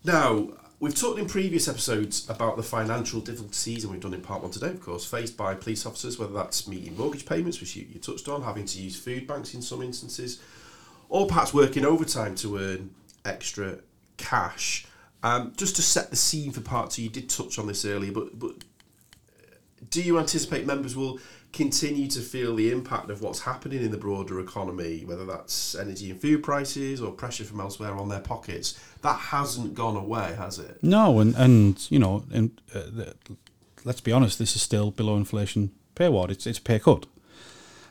Now, 0.04 0.48
we've 0.78 0.94
talked 0.94 1.18
in 1.18 1.26
previous 1.26 1.66
episodes 1.66 2.28
about 2.28 2.58
the 2.58 2.62
financial 2.62 3.20
difficulties, 3.20 3.84
and 3.84 3.92
we've 3.92 4.02
done 4.02 4.12
in 4.12 4.20
part 4.20 4.42
one 4.42 4.50
today, 4.50 4.68
of 4.68 4.82
course, 4.82 5.06
faced 5.06 5.38
by 5.38 5.54
police 5.54 5.86
officers, 5.86 6.18
whether 6.18 6.34
that's 6.34 6.68
meeting 6.68 6.94
mortgage 6.98 7.24
payments, 7.24 7.60
which 7.60 7.74
you, 7.76 7.86
you 7.90 7.98
touched 7.98 8.28
on, 8.28 8.42
having 8.42 8.66
to 8.66 8.78
use 8.78 8.94
food 8.94 9.26
banks 9.26 9.54
in 9.54 9.62
some 9.62 9.80
instances, 9.80 10.42
or 11.14 11.28
perhaps 11.28 11.54
working 11.54 11.84
overtime 11.86 12.34
to 12.34 12.58
earn 12.58 12.90
extra 13.24 13.78
cash. 14.16 14.84
Um, 15.22 15.52
just 15.56 15.76
to 15.76 15.82
set 15.82 16.10
the 16.10 16.16
scene 16.16 16.50
for 16.50 16.60
part 16.60 16.90
two, 16.90 17.04
you 17.04 17.08
did 17.08 17.30
touch 17.30 17.56
on 17.56 17.68
this 17.68 17.84
earlier, 17.84 18.10
but 18.10 18.36
but 18.36 18.56
do 19.90 20.02
you 20.02 20.18
anticipate 20.18 20.66
members 20.66 20.96
will 20.96 21.20
continue 21.52 22.08
to 22.08 22.20
feel 22.20 22.56
the 22.56 22.72
impact 22.72 23.10
of 23.10 23.22
what's 23.22 23.42
happening 23.42 23.80
in 23.84 23.92
the 23.92 23.96
broader 23.96 24.40
economy, 24.40 25.04
whether 25.04 25.24
that's 25.24 25.76
energy 25.76 26.10
and 26.10 26.20
food 26.20 26.42
prices 26.42 27.00
or 27.00 27.12
pressure 27.12 27.44
from 27.44 27.60
elsewhere 27.60 27.94
on 27.94 28.08
their 28.08 28.20
pockets? 28.20 28.76
That 29.02 29.16
hasn't 29.16 29.74
gone 29.74 29.96
away, 29.96 30.34
has 30.36 30.58
it? 30.58 30.82
No, 30.82 31.20
and 31.20 31.36
and 31.36 31.90
you 31.92 32.00
know, 32.00 32.24
and 32.32 32.60
uh, 32.74 32.80
the, 32.80 33.14
let's 33.84 34.00
be 34.00 34.10
honest, 34.10 34.40
this 34.40 34.56
is 34.56 34.62
still 34.62 34.90
below 34.90 35.16
inflation 35.16 35.70
pay 35.94 36.06
award. 36.06 36.32
It's 36.32 36.44
it's 36.44 36.58
pay 36.58 36.80
cut. 36.80 37.06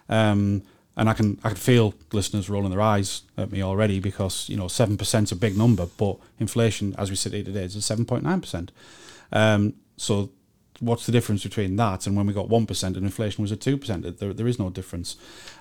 Um, 0.10 0.64
and 0.96 1.10
I 1.10 1.14
can 1.14 1.40
I 1.44 1.50
can 1.50 1.58
feel 1.58 1.94
listeners 2.12 2.50
rolling 2.50 2.72
their 2.72 2.82
eyes 2.82 3.24
at 3.38 3.52
me 3.52 3.64
already 3.64 4.00
because 4.00 4.48
you 4.50 4.58
know 4.58 4.68
seven 4.68 4.98
percent 4.98 5.28
is 5.28 5.32
a 5.32 5.36
big 5.36 5.58
number, 5.58 5.88
but 5.98 6.18
inflation, 6.40 6.96
as 6.98 7.10
we 7.10 7.16
sit 7.16 7.34
here 7.34 7.44
today, 7.44 7.64
is 7.64 7.86
seven 7.86 8.06
point 8.06 8.24
nine 8.24 8.42
percent. 8.42 8.72
Um, 9.32 9.74
so 9.98 10.30
what's 10.80 11.06
the 11.06 11.12
difference 11.12 11.44
between 11.44 11.76
that 11.78 12.06
and 12.06 12.16
when 12.16 12.26
we 12.28 12.34
got 12.34 12.50
one 12.50 12.66
percent 12.66 12.96
and 12.96 13.06
inflation 13.06 13.42
was 13.42 13.52
at 13.52 13.62
two 13.62 13.78
percent? 13.78 14.20
There, 14.20 14.34
there 14.34 14.48
is 14.48 14.60
no 14.60 14.70
difference. 14.70 15.16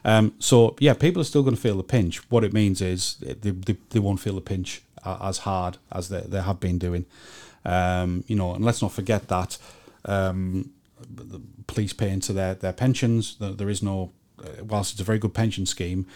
Um, 0.05 0.35
so 0.39 0.77
yeah, 0.81 0.95
people 0.95 1.23
are 1.23 1.27
still 1.27 1.43
going 1.43 1.57
to 1.57 1.62
feel 1.62 1.77
the 1.77 1.83
pinch. 1.83 2.19
What 2.31 2.45
it 2.45 2.53
means 2.53 2.81
is 2.81 3.17
they, 3.17 3.51
they, 3.51 3.77
they 3.91 4.01
won't 4.01 4.21
feel 4.21 4.35
the 4.35 4.41
pinch 4.41 4.83
as 5.05 5.39
hard 5.39 5.79
as 5.91 6.09
they, 6.09 6.21
they 6.21 6.43
have 6.43 6.61
been 6.61 6.79
doing. 6.79 7.07
Um, 7.65 8.25
you 8.27 8.37
know, 8.37 8.55
and 8.55 8.65
let's 8.65 8.83
not 8.83 8.93
forget 8.93 9.29
that 9.29 9.59
um, 10.05 10.71
the 10.99 11.41
police 11.67 11.93
pay 11.93 12.11
into 12.11 12.33
their, 12.33 12.54
their 12.54 12.73
pensions. 12.73 13.37
There 13.39 13.69
is 13.69 13.83
no 13.83 14.13
whilst 14.63 14.93
it's 14.93 15.00
a 15.00 15.05
very 15.05 15.19
good 15.19 15.35
pension 15.35 15.67
scheme, 15.67 16.07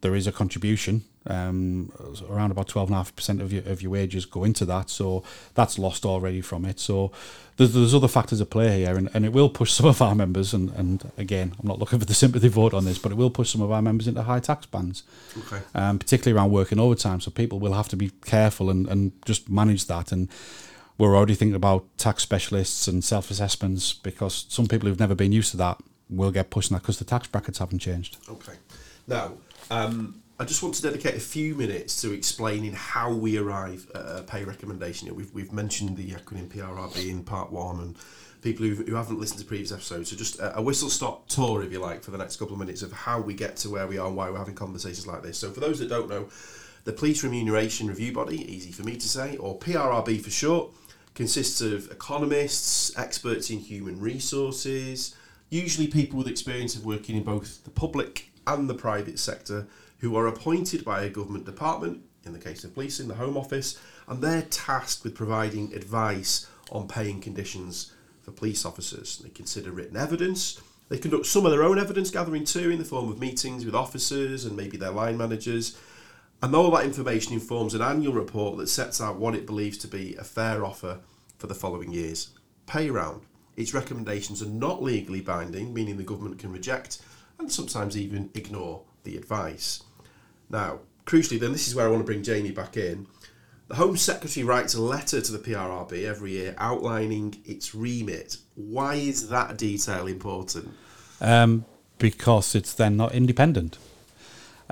there 0.00 0.14
is 0.14 0.26
a 0.26 0.32
contribution. 0.32 1.04
Um, 1.24 1.92
around 2.28 2.50
about 2.50 2.66
twelve 2.66 2.88
and 2.88 2.94
a 2.94 2.98
half 2.98 3.14
percent 3.14 3.40
of 3.40 3.52
your 3.52 3.62
of 3.70 3.80
your 3.80 3.92
wages 3.92 4.26
go 4.26 4.42
into 4.42 4.64
that, 4.64 4.90
so 4.90 5.22
that's 5.54 5.78
lost 5.78 6.04
already 6.04 6.40
from 6.40 6.64
it. 6.64 6.80
So 6.80 7.12
there's, 7.56 7.74
there's 7.74 7.94
other 7.94 8.08
factors 8.08 8.40
at 8.40 8.50
play 8.50 8.78
here, 8.80 8.96
and, 8.96 9.08
and 9.14 9.24
it 9.24 9.32
will 9.32 9.48
push 9.48 9.70
some 9.70 9.86
of 9.86 10.02
our 10.02 10.16
members. 10.16 10.52
And, 10.52 10.70
and 10.70 11.12
again, 11.16 11.54
I'm 11.60 11.68
not 11.68 11.78
looking 11.78 12.00
for 12.00 12.04
the 12.06 12.14
sympathy 12.14 12.48
vote 12.48 12.74
on 12.74 12.84
this, 12.84 12.98
but 12.98 13.12
it 13.12 13.14
will 13.14 13.30
push 13.30 13.50
some 13.50 13.62
of 13.62 13.70
our 13.70 13.80
members 13.80 14.08
into 14.08 14.22
high 14.22 14.40
tax 14.40 14.66
bands, 14.66 15.04
Okay. 15.38 15.62
um, 15.76 16.00
particularly 16.00 16.36
around 16.36 16.50
working 16.50 16.80
overtime. 16.80 17.20
So 17.20 17.30
people 17.30 17.60
will 17.60 17.74
have 17.74 17.88
to 17.90 17.96
be 17.96 18.10
careful 18.24 18.68
and, 18.68 18.88
and 18.88 19.12
just 19.24 19.48
manage 19.48 19.86
that. 19.86 20.10
And 20.10 20.28
we're 20.98 21.14
already 21.16 21.34
thinking 21.36 21.54
about 21.54 21.84
tax 21.98 22.24
specialists 22.24 22.88
and 22.88 23.04
self 23.04 23.30
assessments 23.30 23.92
because 23.92 24.46
some 24.48 24.66
people 24.66 24.88
who've 24.88 24.98
never 24.98 25.14
been 25.14 25.30
used 25.32 25.52
to 25.52 25.56
that 25.58 25.78
will 26.12 26.30
get 26.30 26.50
pushed 26.50 26.70
in 26.70 26.74
that 26.74 26.82
because 26.82 26.98
the 26.98 27.04
tax 27.04 27.26
brackets 27.26 27.58
haven't 27.58 27.80
changed. 27.80 28.18
Okay. 28.28 28.54
Now, 29.06 29.32
um, 29.70 30.22
I 30.38 30.44
just 30.44 30.62
want 30.62 30.74
to 30.76 30.82
dedicate 30.82 31.14
a 31.14 31.20
few 31.20 31.54
minutes 31.54 32.00
to 32.02 32.12
explaining 32.12 32.72
how 32.72 33.12
we 33.12 33.38
arrive 33.38 33.90
at 33.94 34.00
a 34.00 34.22
pay 34.22 34.44
recommendation. 34.44 35.14
We've, 35.14 35.32
we've 35.32 35.52
mentioned 35.52 35.96
the 35.96 36.10
acronym 36.10 36.48
PRRB 36.48 37.08
in 37.08 37.22
part 37.22 37.52
one, 37.52 37.78
and 37.80 37.96
people 38.42 38.66
who, 38.66 38.74
who 38.74 38.94
haven't 38.94 39.20
listened 39.20 39.40
to 39.40 39.46
previous 39.46 39.72
episodes, 39.72 40.10
so 40.10 40.16
just 40.16 40.40
a, 40.40 40.58
a 40.58 40.62
whistle 40.62 40.90
stop 40.90 41.28
tour, 41.28 41.62
if 41.62 41.72
you 41.72 41.78
like, 41.78 42.02
for 42.02 42.10
the 42.10 42.18
next 42.18 42.36
couple 42.36 42.54
of 42.54 42.58
minutes 42.58 42.82
of 42.82 42.92
how 42.92 43.20
we 43.20 43.34
get 43.34 43.56
to 43.58 43.70
where 43.70 43.86
we 43.86 43.98
are 43.98 44.08
and 44.08 44.16
why 44.16 44.30
we're 44.30 44.38
having 44.38 44.54
conversations 44.54 45.06
like 45.06 45.22
this. 45.22 45.38
So, 45.38 45.50
for 45.50 45.60
those 45.60 45.78
that 45.78 45.88
don't 45.88 46.08
know, 46.08 46.28
the 46.84 46.92
Police 46.92 47.22
Remuneration 47.22 47.86
Review 47.86 48.12
Body, 48.12 48.52
easy 48.52 48.72
for 48.72 48.82
me 48.82 48.96
to 48.96 49.08
say, 49.08 49.36
or 49.36 49.58
PRRB 49.58 50.20
for 50.20 50.30
short, 50.30 50.72
consists 51.14 51.60
of 51.60 51.90
economists, 51.92 52.96
experts 52.98 53.50
in 53.50 53.58
human 53.58 54.00
resources, 54.00 55.14
usually 55.52 55.86
people 55.86 56.16
with 56.16 56.28
experience 56.28 56.74
of 56.74 56.86
working 56.86 57.14
in 57.14 57.22
both 57.22 57.62
the 57.64 57.70
public 57.70 58.30
and 58.46 58.70
the 58.70 58.74
private 58.74 59.18
sector 59.18 59.66
who 59.98 60.16
are 60.16 60.26
appointed 60.26 60.82
by 60.82 61.02
a 61.02 61.10
government 61.10 61.44
department, 61.44 62.00
in 62.24 62.32
the 62.32 62.38
case 62.38 62.64
of 62.64 62.72
policing, 62.72 63.06
the 63.06 63.14
Home 63.14 63.36
Office, 63.36 63.78
and 64.08 64.22
they're 64.22 64.42
tasked 64.42 65.04
with 65.04 65.14
providing 65.14 65.72
advice 65.74 66.46
on 66.70 66.88
paying 66.88 67.20
conditions 67.20 67.92
for 68.22 68.30
police 68.30 68.64
officers. 68.64 69.18
They 69.18 69.28
consider 69.28 69.70
written 69.70 69.96
evidence. 69.96 70.60
They 70.88 70.96
conduct 70.96 71.26
some 71.26 71.44
of 71.44 71.52
their 71.52 71.62
own 71.62 71.78
evidence 71.78 72.10
gathering 72.10 72.44
too 72.44 72.70
in 72.70 72.78
the 72.78 72.84
form 72.84 73.10
of 73.10 73.20
meetings 73.20 73.66
with 73.66 73.74
officers 73.74 74.46
and 74.46 74.56
maybe 74.56 74.78
their 74.78 74.90
line 74.90 75.18
managers. 75.18 75.78
And 76.42 76.54
all 76.54 76.70
that 76.70 76.86
information 76.86 77.34
informs 77.34 77.74
an 77.74 77.82
annual 77.82 78.14
report 78.14 78.56
that 78.56 78.68
sets 78.68 79.02
out 79.02 79.18
what 79.18 79.34
it 79.34 79.46
believes 79.46 79.76
to 79.78 79.86
be 79.86 80.16
a 80.16 80.24
fair 80.24 80.64
offer 80.64 81.00
for 81.36 81.46
the 81.46 81.54
following 81.54 81.92
years. 81.92 82.30
Pay 82.66 82.90
round. 82.90 83.22
Its 83.56 83.74
recommendations 83.74 84.42
are 84.42 84.46
not 84.46 84.82
legally 84.82 85.20
binding, 85.20 85.74
meaning 85.74 85.96
the 85.96 86.02
government 86.02 86.38
can 86.38 86.52
reject 86.52 87.02
and 87.38 87.50
sometimes 87.50 87.96
even 87.96 88.30
ignore 88.34 88.82
the 89.04 89.16
advice. 89.16 89.82
Now, 90.48 90.80
crucially, 91.06 91.40
then, 91.40 91.52
this 91.52 91.68
is 91.68 91.74
where 91.74 91.86
I 91.86 91.90
want 91.90 92.00
to 92.00 92.06
bring 92.06 92.22
Jamie 92.22 92.50
back 92.50 92.76
in. 92.76 93.06
The 93.68 93.74
Home 93.76 93.96
Secretary 93.96 94.44
writes 94.44 94.74
a 94.74 94.82
letter 94.82 95.20
to 95.20 95.32
the 95.32 95.38
PRRB 95.38 96.04
every 96.04 96.32
year 96.32 96.54
outlining 96.58 97.42
its 97.44 97.74
remit. 97.74 98.36
Why 98.54 98.96
is 98.96 99.28
that 99.30 99.56
detail 99.56 100.06
important? 100.06 100.74
um, 101.22 101.64
because 101.98 102.54
it's 102.54 102.74
then 102.74 102.96
not 102.96 103.14
independent. 103.14 103.78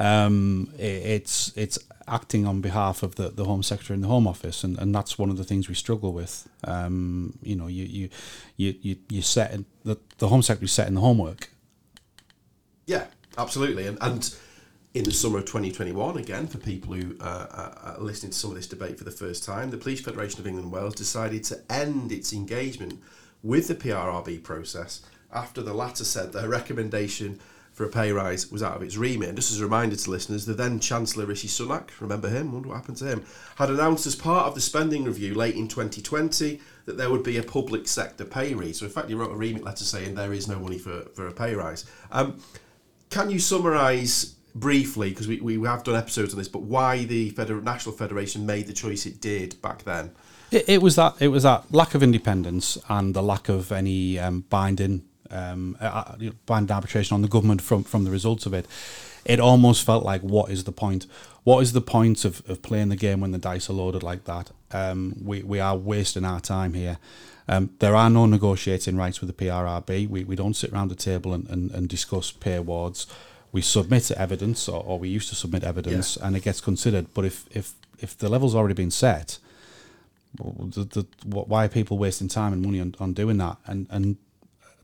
Um, 0.00 0.72
it's 0.78 1.52
it's 1.56 1.78
acting 2.08 2.46
on 2.46 2.60
behalf 2.62 3.02
of 3.02 3.16
the, 3.16 3.28
the 3.28 3.44
Home 3.44 3.62
Secretary 3.62 3.94
and 3.94 4.02
the 4.02 4.08
Home 4.08 4.26
Office, 4.26 4.64
and, 4.64 4.78
and 4.78 4.94
that's 4.94 5.18
one 5.18 5.28
of 5.28 5.36
the 5.36 5.44
things 5.44 5.68
we 5.68 5.74
struggle 5.74 6.12
with. 6.12 6.48
Um, 6.64 7.38
you 7.42 7.54
know, 7.54 7.66
you 7.66 7.84
you 7.84 8.08
you 8.56 8.74
you, 8.80 8.96
you 9.10 9.22
set 9.22 9.52
in, 9.52 9.66
the 9.84 9.98
the 10.16 10.28
Home 10.28 10.42
Secretary 10.42 10.68
setting 10.68 10.94
the 10.94 11.02
homework. 11.02 11.50
Yeah, 12.86 13.06
absolutely. 13.36 13.86
And, 13.86 13.98
and 14.00 14.34
in 14.94 15.04
the 15.04 15.12
summer 15.12 15.38
of 15.38 15.44
2021, 15.44 16.16
again, 16.16 16.46
for 16.46 16.58
people 16.58 16.94
who 16.94 17.16
uh, 17.20 17.74
are 17.84 17.96
listening 18.00 18.32
to 18.32 18.38
some 18.38 18.50
of 18.50 18.56
this 18.56 18.66
debate 18.66 18.98
for 18.98 19.04
the 19.04 19.10
first 19.10 19.44
time, 19.44 19.70
the 19.70 19.76
Police 19.76 20.00
Federation 20.00 20.40
of 20.40 20.46
England 20.46 20.64
and 20.64 20.72
Wales 20.72 20.94
decided 20.94 21.44
to 21.44 21.60
end 21.70 22.10
its 22.10 22.32
engagement 22.32 23.00
with 23.42 23.68
the 23.68 23.74
PRRB 23.74 24.42
process 24.42 25.02
after 25.32 25.62
the 25.62 25.74
latter 25.74 26.04
said 26.04 26.32
their 26.32 26.48
recommendation 26.48 27.38
for 27.72 27.84
a 27.84 27.88
pay 27.88 28.12
rise 28.12 28.50
was 28.50 28.62
out 28.62 28.76
of 28.76 28.82
its 28.82 28.96
remit. 28.96 29.28
And 29.28 29.38
just 29.38 29.52
as 29.52 29.60
a 29.60 29.64
reminder 29.64 29.96
to 29.96 30.10
listeners, 30.10 30.44
the 30.44 30.54
then 30.54 30.80
Chancellor 30.80 31.26
Rishi 31.26 31.48
Sunak, 31.48 31.88
remember 32.00 32.28
him, 32.28 32.52
wonder 32.52 32.68
what 32.68 32.76
happened 32.76 32.98
to 32.98 33.06
him, 33.06 33.24
had 33.56 33.70
announced 33.70 34.06
as 34.06 34.14
part 34.14 34.46
of 34.46 34.54
the 34.54 34.60
spending 34.60 35.04
review 35.04 35.34
late 35.34 35.54
in 35.54 35.68
2020 35.68 36.60
that 36.86 36.96
there 36.96 37.10
would 37.10 37.22
be 37.22 37.38
a 37.38 37.42
public 37.42 37.88
sector 37.88 38.24
pay 38.24 38.54
rise. 38.54 38.78
So 38.78 38.86
in 38.86 38.92
fact, 38.92 39.08
he 39.08 39.14
wrote 39.14 39.32
a 39.32 39.36
remit 39.36 39.64
letter 39.64 39.84
saying 39.84 40.14
there 40.14 40.32
is 40.32 40.48
no 40.48 40.58
money 40.58 40.78
for, 40.78 41.02
for 41.14 41.26
a 41.26 41.32
pay 41.32 41.54
rise. 41.54 41.84
Um, 42.10 42.40
can 43.08 43.30
you 43.30 43.38
summarise 43.38 44.34
briefly, 44.54 45.10
because 45.10 45.28
we, 45.28 45.40
we 45.40 45.66
have 45.66 45.84
done 45.84 45.96
episodes 45.96 46.32
on 46.32 46.38
this, 46.38 46.48
but 46.48 46.62
why 46.62 47.04
the 47.04 47.30
Feder- 47.30 47.60
National 47.60 47.94
Federation 47.94 48.46
made 48.46 48.66
the 48.66 48.72
choice 48.72 49.06
it 49.06 49.20
did 49.20 49.60
back 49.62 49.84
then? 49.84 50.10
It, 50.50 50.68
it 50.68 50.82
was 50.82 50.96
that 50.96 51.14
it 51.20 51.28
was 51.28 51.44
that 51.44 51.72
lack 51.72 51.94
of 51.94 52.02
independence 52.02 52.76
and 52.88 53.14
the 53.14 53.22
lack 53.22 53.48
of 53.48 53.70
any 53.70 54.18
um, 54.18 54.44
binding 54.50 55.02
um, 55.30 55.76
uh, 55.80 56.14
binding 56.46 56.74
arbitration 56.74 57.14
on 57.14 57.22
the 57.22 57.28
government 57.28 57.62
from 57.62 57.84
from 57.84 58.04
the 58.04 58.10
results 58.10 58.46
of 58.46 58.54
it. 58.54 58.66
It 59.24 59.38
almost 59.38 59.84
felt 59.84 60.02
like 60.02 60.22
what 60.22 60.50
is 60.50 60.64
the 60.64 60.72
point 60.72 61.06
what 61.44 61.60
is 61.60 61.72
the 61.72 61.80
point 61.80 62.24
of, 62.24 62.42
of 62.48 62.62
playing 62.62 62.90
the 62.90 62.96
game 62.96 63.20
when 63.20 63.32
the 63.32 63.38
dice 63.38 63.70
are 63.70 63.74
loaded 63.74 64.02
like 64.02 64.24
that? 64.24 64.50
Um, 64.72 65.16
we, 65.22 65.42
we 65.42 65.58
are 65.58 65.76
wasting 65.76 66.24
our 66.24 66.40
time 66.40 66.74
here. 66.74 66.98
Um, 67.48 67.70
there 67.78 67.96
are 67.96 68.10
no 68.10 68.26
negotiating 68.26 68.96
rights 68.96 69.20
with 69.20 69.34
the 69.34 69.44
PRRB. 69.46 70.08
We, 70.08 70.24
we 70.24 70.36
don't 70.36 70.54
sit 70.54 70.72
around 70.72 70.88
the 70.88 70.94
table 70.94 71.32
and, 71.32 71.48
and, 71.48 71.70
and 71.70 71.88
discuss 71.88 72.30
pay 72.30 72.56
awards. 72.56 73.06
We 73.52 73.62
submit 73.62 74.10
evidence, 74.12 74.68
or, 74.68 74.84
or 74.84 74.98
we 74.98 75.08
used 75.08 75.28
to 75.30 75.34
submit 75.34 75.64
evidence, 75.64 76.16
and 76.16 76.36
it 76.36 76.44
gets 76.44 76.60
considered. 76.60 77.12
But 77.14 77.24
if, 77.24 77.46
if, 77.50 77.72
if 77.98 78.16
the 78.16 78.28
level's 78.28 78.54
already 78.54 78.74
been 78.74 78.92
set, 78.92 79.38
the, 80.38 80.84
the, 80.84 81.06
why 81.24 81.64
are 81.64 81.68
people 81.68 81.98
wasting 81.98 82.28
time 82.28 82.52
and 82.52 82.62
money 82.62 82.80
on, 82.80 82.94
on 83.00 83.14
doing 83.14 83.38
that? 83.38 83.56
And, 83.66 83.88
and 83.90 84.18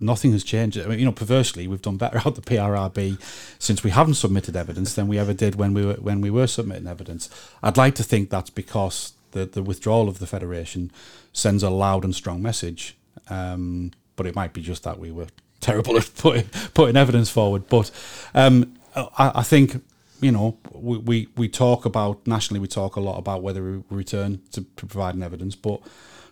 nothing 0.00 0.32
has 0.32 0.44
changed. 0.44 0.78
I 0.78 0.86
mean, 0.86 0.98
you 0.98 1.04
know, 1.04 1.12
perversely, 1.12 1.66
we've 1.66 1.82
done 1.82 1.96
better 1.96 2.18
out 2.24 2.34
the 2.34 2.42
PRRB 2.42 3.20
since 3.58 3.82
we 3.82 3.90
haven't 3.90 4.14
submitted 4.14 4.56
evidence 4.56 4.94
than 4.94 5.08
we 5.08 5.18
ever 5.18 5.32
did 5.32 5.54
when 5.54 5.74
we 5.74 5.84
were 5.84 5.94
when 5.94 6.20
we 6.20 6.30
were 6.30 6.46
submitting 6.46 6.86
evidence. 6.86 7.28
I'd 7.62 7.76
like 7.76 7.94
to 7.96 8.02
think 8.02 8.30
that's 8.30 8.50
because 8.50 9.12
the 9.32 9.46
the 9.46 9.62
withdrawal 9.62 10.08
of 10.08 10.18
the 10.18 10.26
federation 10.26 10.90
sends 11.32 11.62
a 11.62 11.70
loud 11.70 12.04
and 12.04 12.14
strong 12.14 12.42
message. 12.42 12.96
Um, 13.28 13.92
but 14.14 14.26
it 14.26 14.34
might 14.34 14.52
be 14.52 14.62
just 14.62 14.84
that 14.84 14.98
we 14.98 15.10
were 15.10 15.26
terrible 15.60 15.96
at 15.96 16.10
putting 16.16 16.48
putting 16.74 16.96
evidence 16.96 17.30
forward. 17.30 17.68
But 17.68 17.90
um, 18.34 18.74
I, 18.94 19.32
I 19.36 19.42
think 19.42 19.82
you 20.20 20.32
know, 20.32 20.56
we, 20.72 20.98
we, 20.98 21.28
we 21.36 21.48
talk 21.48 21.84
about 21.84 22.26
nationally, 22.26 22.60
we 22.60 22.68
talk 22.68 22.96
a 22.96 23.00
lot 23.00 23.18
about 23.18 23.42
whether 23.42 23.62
we 23.62 23.82
return 23.90 24.40
to 24.52 24.62
providing 24.62 25.22
evidence. 25.22 25.54
But 25.54 25.80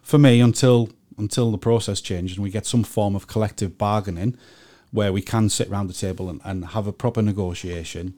for 0.03 0.19
me, 0.19 0.41
until 0.41 0.91
until 1.19 1.51
the 1.51 1.59
process 1.59 2.01
changes 2.01 2.37
and 2.37 2.45
we 2.45 2.51
get 2.51 2.67
some 2.67 2.83
form 2.83 3.15
of 3.15 3.27
collective 3.27 3.79
bargaining 3.79 4.37
where 4.91 5.13
we 5.13 5.23
can 5.23 5.49
sit 5.49 5.69
around 5.69 5.89
the 5.89 5.95
table 5.95 6.31
and, 6.31 6.41
and 6.45 6.67
have 6.67 6.87
a 6.87 6.93
proper 6.93 7.21
negotiation, 7.21 8.15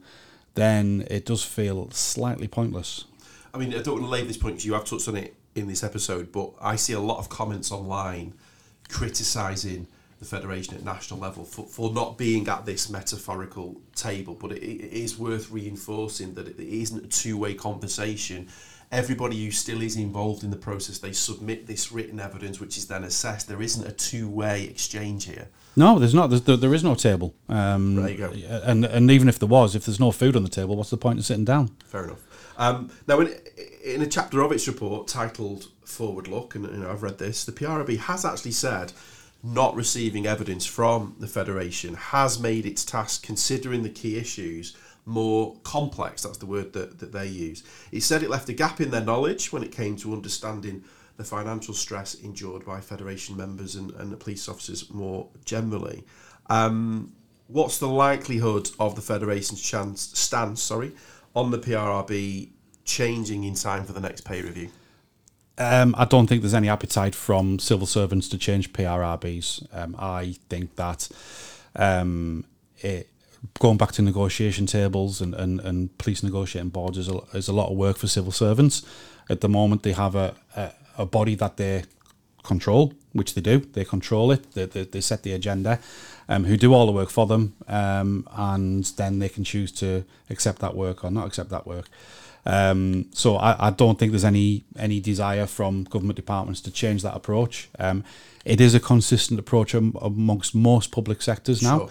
then 0.53 1.05
it 1.09 1.25
does 1.25 1.43
feel 1.43 1.89
slightly 1.91 2.47
pointless. 2.47 3.05
I 3.53 3.57
mean, 3.57 3.73
I 3.73 3.81
don't 3.81 3.95
want 3.95 4.05
to 4.05 4.09
lay 4.09 4.23
this 4.23 4.37
point 4.37 4.55
because 4.55 4.65
you 4.65 4.73
have 4.73 4.85
touched 4.85 5.07
on 5.07 5.15
it 5.15 5.35
in 5.55 5.67
this 5.67 5.83
episode, 5.83 6.31
but 6.31 6.51
I 6.61 6.75
see 6.75 6.93
a 6.93 6.99
lot 6.99 7.17
of 7.17 7.29
comments 7.29 7.71
online 7.71 8.33
criticising 8.89 9.87
the 10.19 10.25
federation 10.25 10.75
at 10.75 10.83
national 10.83 11.19
level 11.19 11.45
for, 11.45 11.65
for 11.65 11.91
not 11.91 12.17
being 12.17 12.47
at 12.47 12.65
this 12.65 12.89
metaphorical 12.89 13.79
table. 13.95 14.35
But 14.35 14.53
it, 14.53 14.63
it 14.63 14.93
is 14.93 15.17
worth 15.17 15.51
reinforcing 15.51 16.33
that 16.35 16.47
it 16.47 16.59
isn't 16.59 17.05
a 17.05 17.07
two 17.07 17.37
way 17.37 17.53
conversation 17.53 18.47
everybody 18.91 19.43
who 19.43 19.51
still 19.51 19.81
is 19.81 19.95
involved 19.95 20.43
in 20.43 20.49
the 20.49 20.57
process, 20.57 20.97
they 20.97 21.11
submit 21.11 21.67
this 21.67 21.91
written 21.91 22.19
evidence, 22.19 22.59
which 22.59 22.77
is 22.77 22.87
then 22.87 23.03
assessed. 23.03 23.47
There 23.47 23.61
isn't 23.61 23.85
a 23.85 23.91
two-way 23.91 24.63
exchange 24.63 25.25
here. 25.25 25.49
No, 25.75 25.99
there's 25.99 26.13
not. 26.13 26.27
There's, 26.27 26.41
there, 26.41 26.57
there 26.57 26.73
is 26.73 26.83
no 26.83 26.95
table. 26.95 27.35
Um, 27.49 27.95
there 27.95 28.09
you 28.09 28.17
go. 28.17 28.31
And 28.63 28.85
and 28.85 29.11
even 29.11 29.29
if 29.29 29.37
there 29.39 29.47
was, 29.47 29.75
if 29.75 29.85
there's 29.85 29.99
no 29.99 30.11
food 30.11 30.35
on 30.35 30.43
the 30.43 30.49
table, 30.49 30.75
what's 30.75 30.89
the 30.89 30.97
point 30.97 31.19
of 31.19 31.25
sitting 31.25 31.45
down? 31.45 31.69
Fair 31.85 32.05
enough. 32.05 32.23
Um, 32.57 32.89
now, 33.07 33.19
in, 33.19 33.35
in 33.83 34.01
a 34.01 34.07
chapter 34.07 34.41
of 34.41 34.51
its 34.51 34.67
report 34.67 35.07
titled 35.07 35.67
"Forward 35.85 36.27
Look," 36.27 36.55
and 36.55 36.65
you 36.65 36.77
know, 36.77 36.89
I've 36.89 37.03
read 37.03 37.19
this, 37.19 37.45
the 37.45 37.51
PRB 37.51 37.99
has 37.99 38.25
actually 38.25 38.51
said 38.51 38.93
not 39.43 39.75
receiving 39.75 40.25
evidence 40.25 40.65
from 40.65 41.15
the 41.19 41.27
federation 41.27 41.93
has 41.93 42.39
made 42.39 42.65
its 42.65 42.83
task 42.83 43.23
considering 43.23 43.83
the 43.83 43.89
key 43.89 44.17
issues 44.17 44.75
more 45.07 45.55
complex. 45.63 46.23
That's 46.23 46.37
the 46.37 46.45
word 46.45 46.73
that, 46.73 46.99
that 46.99 47.11
they 47.11 47.27
use. 47.27 47.63
He 47.89 47.99
said 47.99 48.21
it 48.21 48.29
left 48.29 48.49
a 48.49 48.53
gap 48.53 48.81
in 48.81 48.91
their 48.91 49.01
knowledge 49.01 49.51
when 49.51 49.63
it 49.63 49.71
came 49.71 49.95
to 49.97 50.13
understanding 50.13 50.83
the 51.15 51.23
financial 51.23 51.73
stress 51.73 52.13
endured 52.13 52.65
by 52.65 52.79
Federation 52.79 53.35
members 53.35 53.75
and, 53.75 53.91
and 53.91 54.11
the 54.11 54.17
police 54.17 54.47
officers 54.47 54.91
more 54.91 55.29
generally. 55.45 56.03
Um, 56.49 57.13
what's 57.47 57.79
the 57.79 57.87
likelihood 57.87 58.69
of 58.79 58.95
the 58.95 59.01
Federation's 59.01 59.61
chance, 59.61 60.01
stance 60.13 60.61
sorry, 60.61 60.91
on 61.35 61.51
the 61.51 61.57
PRRB 61.57 62.49
changing 62.83 63.43
in 63.45 63.55
time 63.55 63.85
for 63.85 63.93
the 63.93 63.99
next 63.99 64.21
pay 64.21 64.41
review? 64.41 64.69
Um, 65.57 65.95
I 65.97 66.05
don't 66.05 66.27
think 66.27 66.41
there's 66.41 66.53
any 66.53 66.69
appetite 66.69 67.15
from 67.15 67.57
civil 67.57 67.87
servants 67.87 68.29
to 68.29 68.37
change 68.37 68.73
PRRBs. 68.73 69.75
Um, 69.75 69.95
I 69.97 70.35
think 70.49 70.75
that 70.75 71.09
um, 71.75 72.45
it, 72.77 73.09
going 73.59 73.77
back 73.77 73.91
to 73.93 74.01
negotiation 74.01 74.65
tables 74.65 75.21
and, 75.21 75.33
and, 75.35 75.59
and 75.61 75.97
police 75.97 76.23
negotiating 76.23 76.69
boards 76.69 76.97
is 76.97 77.07
a, 77.07 77.19
is 77.33 77.47
a 77.47 77.53
lot 77.53 77.69
of 77.69 77.77
work 77.77 77.97
for 77.97 78.07
civil 78.07 78.31
servants. 78.31 78.83
At 79.29 79.41
the 79.41 79.49
moment, 79.49 79.83
they 79.83 79.93
have 79.93 80.15
a, 80.15 80.35
a, 80.55 80.71
a 80.97 81.05
body 81.05 81.35
that 81.35 81.57
they 81.57 81.83
control, 82.43 82.93
which 83.13 83.33
they 83.33 83.41
do. 83.41 83.59
They 83.59 83.85
control 83.85 84.31
it. 84.31 84.53
They, 84.53 84.65
they, 84.65 84.83
they 84.83 85.01
set 85.01 85.23
the 85.23 85.33
agenda, 85.33 85.79
um, 86.29 86.45
who 86.45 86.57
do 86.57 86.73
all 86.73 86.85
the 86.85 86.91
work 86.91 87.09
for 87.09 87.27
them, 87.27 87.55
um, 87.67 88.27
and 88.31 88.85
then 88.95 89.19
they 89.19 89.29
can 89.29 89.43
choose 89.43 89.71
to 89.73 90.05
accept 90.29 90.59
that 90.59 90.75
work 90.75 91.03
or 91.03 91.11
not 91.11 91.27
accept 91.27 91.49
that 91.49 91.67
work. 91.67 91.89
Um, 92.45 93.07
so 93.13 93.35
I, 93.35 93.67
I 93.67 93.69
don't 93.71 93.99
think 93.99 94.13
there's 94.13 94.23
any 94.23 94.63
any 94.77 95.01
desire 95.01 95.45
from 95.47 95.83
government 95.83 96.15
departments 96.15 96.61
to 96.61 96.71
change 96.71 97.01
that 97.03 97.13
approach. 97.13 97.67
Um, 97.77 98.05
it 98.45 98.61
is 98.61 98.73
a 98.73 98.79
consistent 98.79 99.37
approach 99.37 99.73
amongst 99.73 100.55
most 100.55 100.91
public 100.91 101.21
sectors 101.21 101.61
now. 101.61 101.89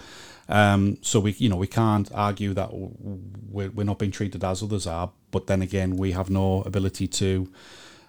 Um, 0.49 0.97
so 1.01 1.19
we, 1.19 1.31
you 1.33 1.49
know, 1.49 1.55
we 1.55 1.67
can't 1.67 2.09
argue 2.13 2.53
that 2.53 2.69
we're, 2.71 3.69
we're 3.69 3.83
not 3.83 3.99
being 3.99 4.11
treated 4.11 4.43
as 4.43 4.63
others 4.63 4.87
are. 4.87 5.11
But 5.31 5.47
then 5.47 5.61
again, 5.61 5.97
we 5.97 6.11
have 6.13 6.29
no 6.29 6.61
ability 6.63 7.07
to 7.07 7.49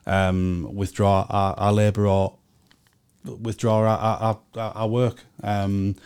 um, 0.07 0.69
withdraw 0.75 1.27
our, 1.29 1.55
our 1.59 1.73
labour 1.73 2.07
or 2.07 2.37
withdraw 3.25 3.81
our 3.81 4.41
our, 4.57 4.73
our 4.75 4.89
work. 4.89 5.25
Um, 5.43 5.97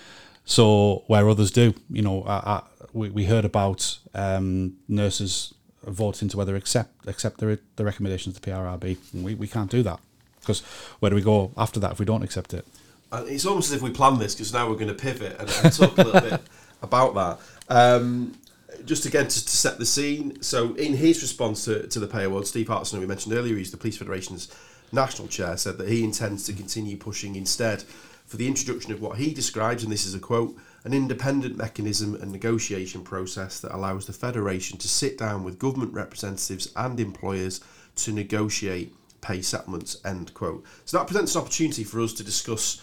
so 0.44 1.04
where 1.06 1.28
others 1.28 1.50
do, 1.50 1.74
you 1.90 2.02
know, 2.02 2.24
I, 2.24 2.36
I, 2.36 2.62
we, 2.92 3.10
we 3.10 3.24
heard 3.26 3.44
about 3.44 3.98
um, 4.14 4.76
nurses 4.88 5.54
voting 5.84 6.28
to 6.28 6.36
whether 6.36 6.56
accept 6.56 7.06
accept 7.06 7.38
the, 7.38 7.58
the 7.76 7.84
recommendations 7.84 8.36
of 8.36 8.42
the 8.42 8.50
PRRB. 8.50 8.96
We, 9.14 9.34
we 9.34 9.46
can't 9.46 9.70
do 9.70 9.82
that 9.82 10.00
because 10.40 10.60
where 11.00 11.10
do 11.10 11.16
we 11.16 11.22
go 11.22 11.52
after 11.56 11.78
that 11.80 11.92
if 11.92 11.98
we 11.98 12.04
don't 12.04 12.22
accept 12.22 12.54
it? 12.54 12.66
And 13.12 13.28
it's 13.28 13.44
almost 13.44 13.70
as 13.70 13.76
if 13.76 13.82
we 13.82 13.90
planned 13.90 14.20
this 14.20 14.34
because 14.34 14.52
now 14.52 14.68
we're 14.68 14.76
going 14.76 14.88
to 14.88 14.94
pivot 14.94 15.36
and, 15.38 15.48
and 15.62 15.72
talk 15.72 15.96
a 15.98 16.02
little 16.02 16.20
bit 16.20 16.40
about 16.82 17.14
that. 17.14 17.38
Um, 17.68 18.34
just 18.84 19.06
again 19.06 19.28
to, 19.28 19.44
to, 19.44 19.50
set 19.50 19.78
the 19.78 19.86
scene. 19.86 20.40
So, 20.42 20.74
in 20.74 20.94
his 20.94 21.22
response 21.22 21.66
to, 21.66 21.86
to 21.86 22.00
the 22.00 22.06
pay 22.06 22.24
award, 22.24 22.46
Steve 22.46 22.68
Hartshorn, 22.68 23.00
who 23.00 23.06
we 23.06 23.08
mentioned 23.08 23.34
earlier, 23.34 23.56
he's 23.56 23.70
the 23.70 23.76
Police 23.76 23.98
Federation's 23.98 24.52
national 24.90 25.28
chair, 25.28 25.56
said 25.56 25.78
that 25.78 25.88
he 25.88 26.02
intends 26.02 26.44
to 26.46 26.52
continue 26.52 26.96
pushing 26.96 27.36
instead 27.36 27.84
for 28.26 28.38
the 28.38 28.48
introduction 28.48 28.92
of 28.92 29.00
what 29.02 29.18
he 29.18 29.34
describes, 29.34 29.82
and 29.82 29.92
this 29.92 30.06
is 30.06 30.14
a 30.14 30.18
quote, 30.18 30.56
an 30.84 30.94
independent 30.94 31.56
mechanism 31.56 32.14
and 32.14 32.32
negotiation 32.32 33.02
process 33.02 33.60
that 33.60 33.74
allows 33.74 34.06
the 34.06 34.12
Federation 34.12 34.78
to 34.78 34.88
sit 34.88 35.18
down 35.18 35.44
with 35.44 35.58
government 35.58 35.92
representatives 35.92 36.72
and 36.74 36.98
employers 36.98 37.60
to 37.94 38.10
negotiate 38.10 38.94
pay 39.20 39.42
settlements. 39.42 40.00
End 40.04 40.32
quote. 40.34 40.64
So 40.86 40.96
that 40.96 41.06
presents 41.06 41.34
an 41.34 41.42
opportunity 41.42 41.84
for 41.84 42.00
us 42.00 42.14
to 42.14 42.24
discuss 42.24 42.82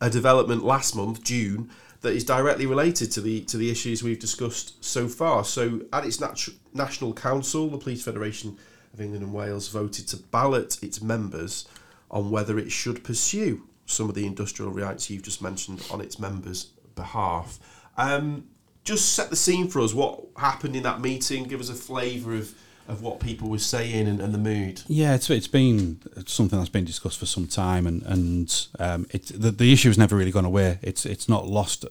a 0.00 0.10
development 0.10 0.64
last 0.64 0.96
month, 0.96 1.22
June, 1.22 1.70
that 2.00 2.14
is 2.14 2.24
directly 2.24 2.66
related 2.66 3.12
to 3.12 3.20
the 3.20 3.42
to 3.42 3.56
the 3.56 3.70
issues 3.70 4.02
we've 4.02 4.18
discussed 4.18 4.82
so 4.82 5.08
far. 5.08 5.44
So, 5.44 5.82
at 5.92 6.04
its 6.04 6.20
nat- 6.20 6.48
national 6.72 7.12
council, 7.12 7.68
the 7.68 7.78
Police 7.78 8.02
Federation 8.02 8.56
of 8.92 9.00
England 9.00 9.24
and 9.24 9.34
Wales 9.34 9.68
voted 9.68 10.08
to 10.08 10.16
ballot 10.16 10.82
its 10.82 11.02
members 11.02 11.68
on 12.10 12.30
whether 12.30 12.58
it 12.58 12.72
should 12.72 13.04
pursue 13.04 13.62
some 13.86 14.08
of 14.08 14.14
the 14.14 14.26
industrial 14.26 14.72
rights 14.72 15.10
you've 15.10 15.22
just 15.22 15.42
mentioned 15.42 15.86
on 15.90 16.00
its 16.00 16.18
members' 16.18 16.64
behalf. 16.94 17.58
Um, 17.96 18.48
just 18.84 19.14
set 19.14 19.30
the 19.30 19.36
scene 19.36 19.68
for 19.68 19.80
us. 19.80 19.92
What 19.92 20.24
happened 20.36 20.74
in 20.74 20.82
that 20.84 21.00
meeting? 21.00 21.44
Give 21.44 21.60
us 21.60 21.68
a 21.68 21.74
flavour 21.74 22.34
of 22.34 22.54
of 22.90 23.02
what 23.02 23.20
people 23.20 23.48
were 23.48 23.58
saying 23.58 24.08
and, 24.08 24.20
and, 24.20 24.34
the 24.34 24.38
mood. 24.38 24.82
Yeah, 24.88 25.14
it's 25.14 25.30
it's 25.30 25.46
been 25.46 26.00
something 26.26 26.58
that's 26.58 26.70
been 26.70 26.84
discussed 26.84 27.18
for 27.18 27.26
some 27.26 27.46
time, 27.46 27.86
and 27.86 28.02
and 28.02 28.66
um, 28.78 29.06
it 29.10 29.26
the, 29.26 29.50
the 29.50 29.72
issue 29.72 29.88
has 29.88 29.96
never 29.96 30.16
really 30.16 30.32
gone 30.32 30.44
away. 30.44 30.78
It's 30.82 31.06
it's 31.06 31.28
not 31.28 31.46
lost 31.46 31.84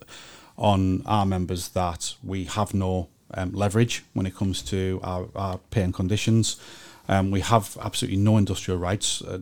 on 0.58 1.02
our 1.06 1.26
members 1.26 1.70
that 1.70 2.16
we 2.22 2.44
have 2.44 2.74
no 2.74 3.08
um, 3.34 3.54
leverage 3.54 4.04
when 4.14 4.26
it 4.26 4.36
comes 4.36 4.62
to 4.64 5.00
our, 5.04 5.28
our 5.36 5.58
pay 5.72 5.84
and 5.84 5.94
conditions. 5.94 6.60
Um, 7.08 7.32
we 7.32 7.40
have 7.40 7.78
absolutely 7.82 8.18
no 8.18 8.38
industrial 8.38 8.78
rights 8.78 9.22
uh, 9.22 9.40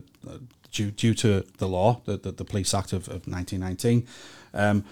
due 0.70 0.92
due 0.92 1.14
to 1.14 1.44
the 1.58 1.66
law, 1.66 2.00
the 2.04 2.16
the, 2.16 2.32
the 2.32 2.44
Police 2.44 2.72
Act 2.72 2.92
of, 2.92 3.08
of 3.08 3.26
1919. 3.26 4.06
Um, 4.54 4.84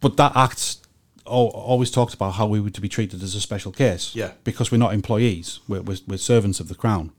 but 0.00 0.16
that 0.16 0.32
act 0.34 0.78
always 1.30 1.90
talked 1.90 2.14
about 2.14 2.32
how 2.34 2.46
we 2.46 2.60
were 2.60 2.70
to 2.70 2.80
be 2.80 2.88
treated 2.88 3.22
as 3.22 3.34
a 3.34 3.40
special 3.40 3.72
case. 3.72 4.14
Yeah. 4.14 4.32
Because 4.44 4.70
we're 4.70 4.78
not 4.78 4.94
employees, 4.94 5.60
we're, 5.68 5.82
we're, 5.82 5.98
we're 6.06 6.18
servants 6.18 6.60
of 6.60 6.68
the 6.68 6.74
Crown. 6.74 7.12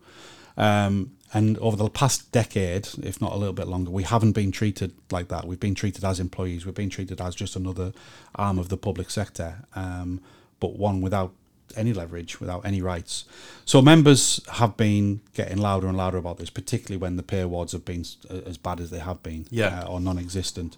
Um, 0.58 1.12
and 1.34 1.58
over 1.60 1.78
the 1.78 1.90
past 1.90 2.32
decade, 2.32 2.90
if 3.02 3.22
not 3.22 3.32
a 3.32 3.38
little 3.38 3.54
bit 3.54 3.68
longer, 3.68 3.90
we 3.90 4.04
haven't 4.04 4.34
been 4.34 4.52
treated 4.52 4.94
like 5.12 5.30
that. 5.30 5.46
We've 5.46 5.60
been 5.60 5.76
treated 5.76 6.04
as 6.04 6.20
employees. 6.20 6.66
We've 6.66 6.76
been 6.76 6.90
treated 6.90 7.22
as 7.22 7.36
just 7.36 7.56
another 7.56 7.94
arm 8.36 8.60
of 8.60 8.68
the 8.68 8.78
public 8.78 9.10
sector, 9.10 9.64
um, 9.74 10.20
but 10.60 10.78
one 10.78 11.00
without 11.00 11.34
any 11.78 11.94
leverage, 11.94 12.42
without 12.42 12.66
any 12.66 12.82
rights. 12.82 13.24
So 13.64 13.82
members 13.82 14.42
have 14.54 14.76
been 14.76 15.22
getting 15.34 15.58
louder 15.58 15.88
and 15.88 15.96
louder 15.96 16.18
about 16.18 16.38
this, 16.38 16.50
particularly 16.50 16.98
when 16.98 17.16
the 17.16 17.24
pay 17.24 17.40
awards 17.40 17.72
have 17.72 17.86
been 17.86 18.04
as 18.30 18.58
bad 18.58 18.82
as 18.82 18.90
they 18.90 19.00
have 19.00 19.24
been, 19.24 19.48
yeah. 19.50 19.84
uh, 19.84 19.88
or 19.88 20.02
non-existent. 20.02 20.76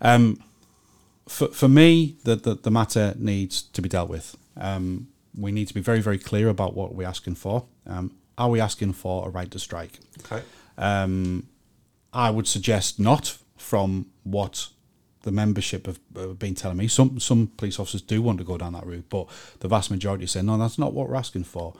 Um, 0.00 0.40
for, 1.40 1.48
for 1.48 1.68
me, 1.68 2.16
the, 2.24 2.36
the, 2.36 2.54
the 2.54 2.70
matter 2.70 3.14
needs 3.16 3.62
to 3.62 3.80
be 3.80 3.88
dealt 3.88 4.10
with. 4.10 4.36
Um, 4.58 5.08
we 5.34 5.52
need 5.52 5.68
to 5.68 5.74
be 5.74 5.80
very 5.80 6.00
very 6.00 6.18
clear 6.18 6.48
about 6.48 6.74
what 6.74 6.94
we're 6.94 7.08
asking 7.08 7.36
for. 7.36 7.64
Um, 7.86 8.16
are 8.36 8.50
we 8.50 8.60
asking 8.60 8.92
for 8.92 9.26
a 9.26 9.30
right 9.30 9.50
to 9.50 9.58
strike? 9.58 9.98
Okay. 10.20 10.42
Um, 10.76 11.46
I 12.12 12.30
would 12.30 12.46
suggest 12.46 13.00
not 13.00 13.38
from 13.56 14.06
what 14.24 14.68
the 15.22 15.32
membership 15.32 15.86
have, 15.86 16.00
have 16.14 16.38
been 16.38 16.54
telling 16.54 16.76
me. 16.76 16.88
Some 16.88 17.18
some 17.20 17.52
police 17.56 17.80
officers 17.80 18.02
do 18.02 18.20
want 18.20 18.38
to 18.38 18.44
go 18.44 18.58
down 18.58 18.74
that 18.74 18.84
route, 18.84 19.08
but 19.08 19.26
the 19.60 19.68
vast 19.68 19.90
majority 19.90 20.26
say 20.26 20.42
no, 20.42 20.58
that's 20.58 20.78
not 20.78 20.92
what 20.92 21.08
we're 21.08 21.16
asking 21.16 21.44
for. 21.44 21.72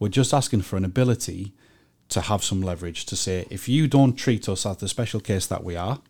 We're 0.00 0.08
just 0.08 0.34
asking 0.34 0.62
for 0.62 0.76
an 0.76 0.84
ability 0.84 1.52
to 2.08 2.20
have 2.22 2.42
some 2.42 2.62
leverage 2.62 3.04
to 3.06 3.16
say 3.16 3.46
if 3.48 3.68
you 3.68 3.86
don't 3.86 4.14
treat 4.14 4.48
us 4.48 4.66
as 4.66 4.78
the 4.78 4.88
special 4.88 5.20
case 5.20 5.46
that 5.46 5.62
we 5.62 5.76
are, 5.76 6.00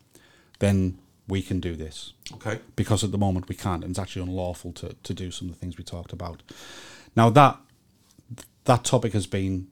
then 0.59 0.99
we 1.27 1.41
can 1.43 1.59
do 1.61 1.75
this 1.75 2.13
Okay. 2.35 2.59
because 2.77 3.03
at 3.03 3.11
the 3.13 3.19
moment 3.19 3.49
we 3.49 3.55
can't, 3.55 3.83
and 3.83 3.91
it's 3.93 3.99
actually 3.99 4.23
unlawful 4.23 4.73
to, 4.73 4.95
to 5.03 5.15
do 5.15 5.31
some 5.31 5.49
of 5.49 5.55
the 5.55 5.59
things 5.61 5.79
we 5.79 5.85
talked 5.85 6.13
about. 6.13 6.43
Now 7.17 7.31
that 7.31 7.59
that 8.65 8.85
topic 8.85 9.13
has 9.13 9.27
been 9.27 9.69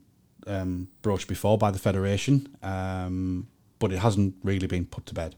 um, 0.46 0.88
broached 1.02 1.28
before 1.28 1.56
by 1.58 1.70
the 1.70 1.78
federation, 1.78 2.56
um, 2.62 3.48
but 3.78 3.92
it 3.92 3.98
hasn't 3.98 4.34
really 4.42 4.66
been 4.66 4.86
put 4.86 5.06
to 5.06 5.14
bed. 5.14 5.34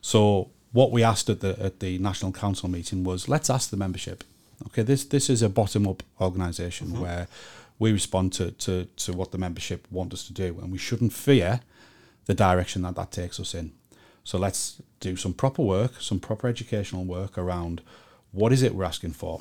So 0.00 0.50
what 0.72 0.92
we 0.92 1.02
asked 1.02 1.28
at 1.30 1.40
the 1.40 1.56
at 1.62 1.80
the 1.80 1.98
national 1.98 2.32
council 2.32 2.68
meeting 2.68 3.04
was 3.04 3.28
let's 3.28 3.50
ask 3.50 3.70
the 3.70 3.76
membership. 3.76 4.24
Okay, 4.68 4.82
this 4.82 5.04
this 5.04 5.28
is 5.30 5.42
a 5.42 5.48
bottom 5.48 5.86
up 5.86 6.02
organisation 6.20 7.00
where 7.00 7.28
we 7.78 7.92
respond 7.92 8.32
to, 8.34 8.50
to 8.52 8.84
to 8.96 9.12
what 9.12 9.30
the 9.32 9.38
membership 9.38 9.86
want 9.90 10.12
us 10.12 10.26
to 10.26 10.32
do, 10.32 10.58
and 10.62 10.72
we 10.72 10.78
shouldn't 10.78 11.12
fear 11.12 11.60
the 12.26 12.34
direction 12.34 12.82
that 12.82 12.94
that 12.96 13.10
takes 13.12 13.38
us 13.38 13.54
in. 13.54 13.72
So 14.26 14.38
let's 14.38 14.82
do 14.98 15.14
some 15.14 15.32
proper 15.32 15.62
work, 15.62 16.00
some 16.00 16.18
proper 16.18 16.48
educational 16.48 17.04
work 17.04 17.38
around 17.38 17.80
what 18.32 18.52
is 18.52 18.60
it 18.60 18.74
we're 18.74 18.84
asking 18.84 19.12
for, 19.12 19.40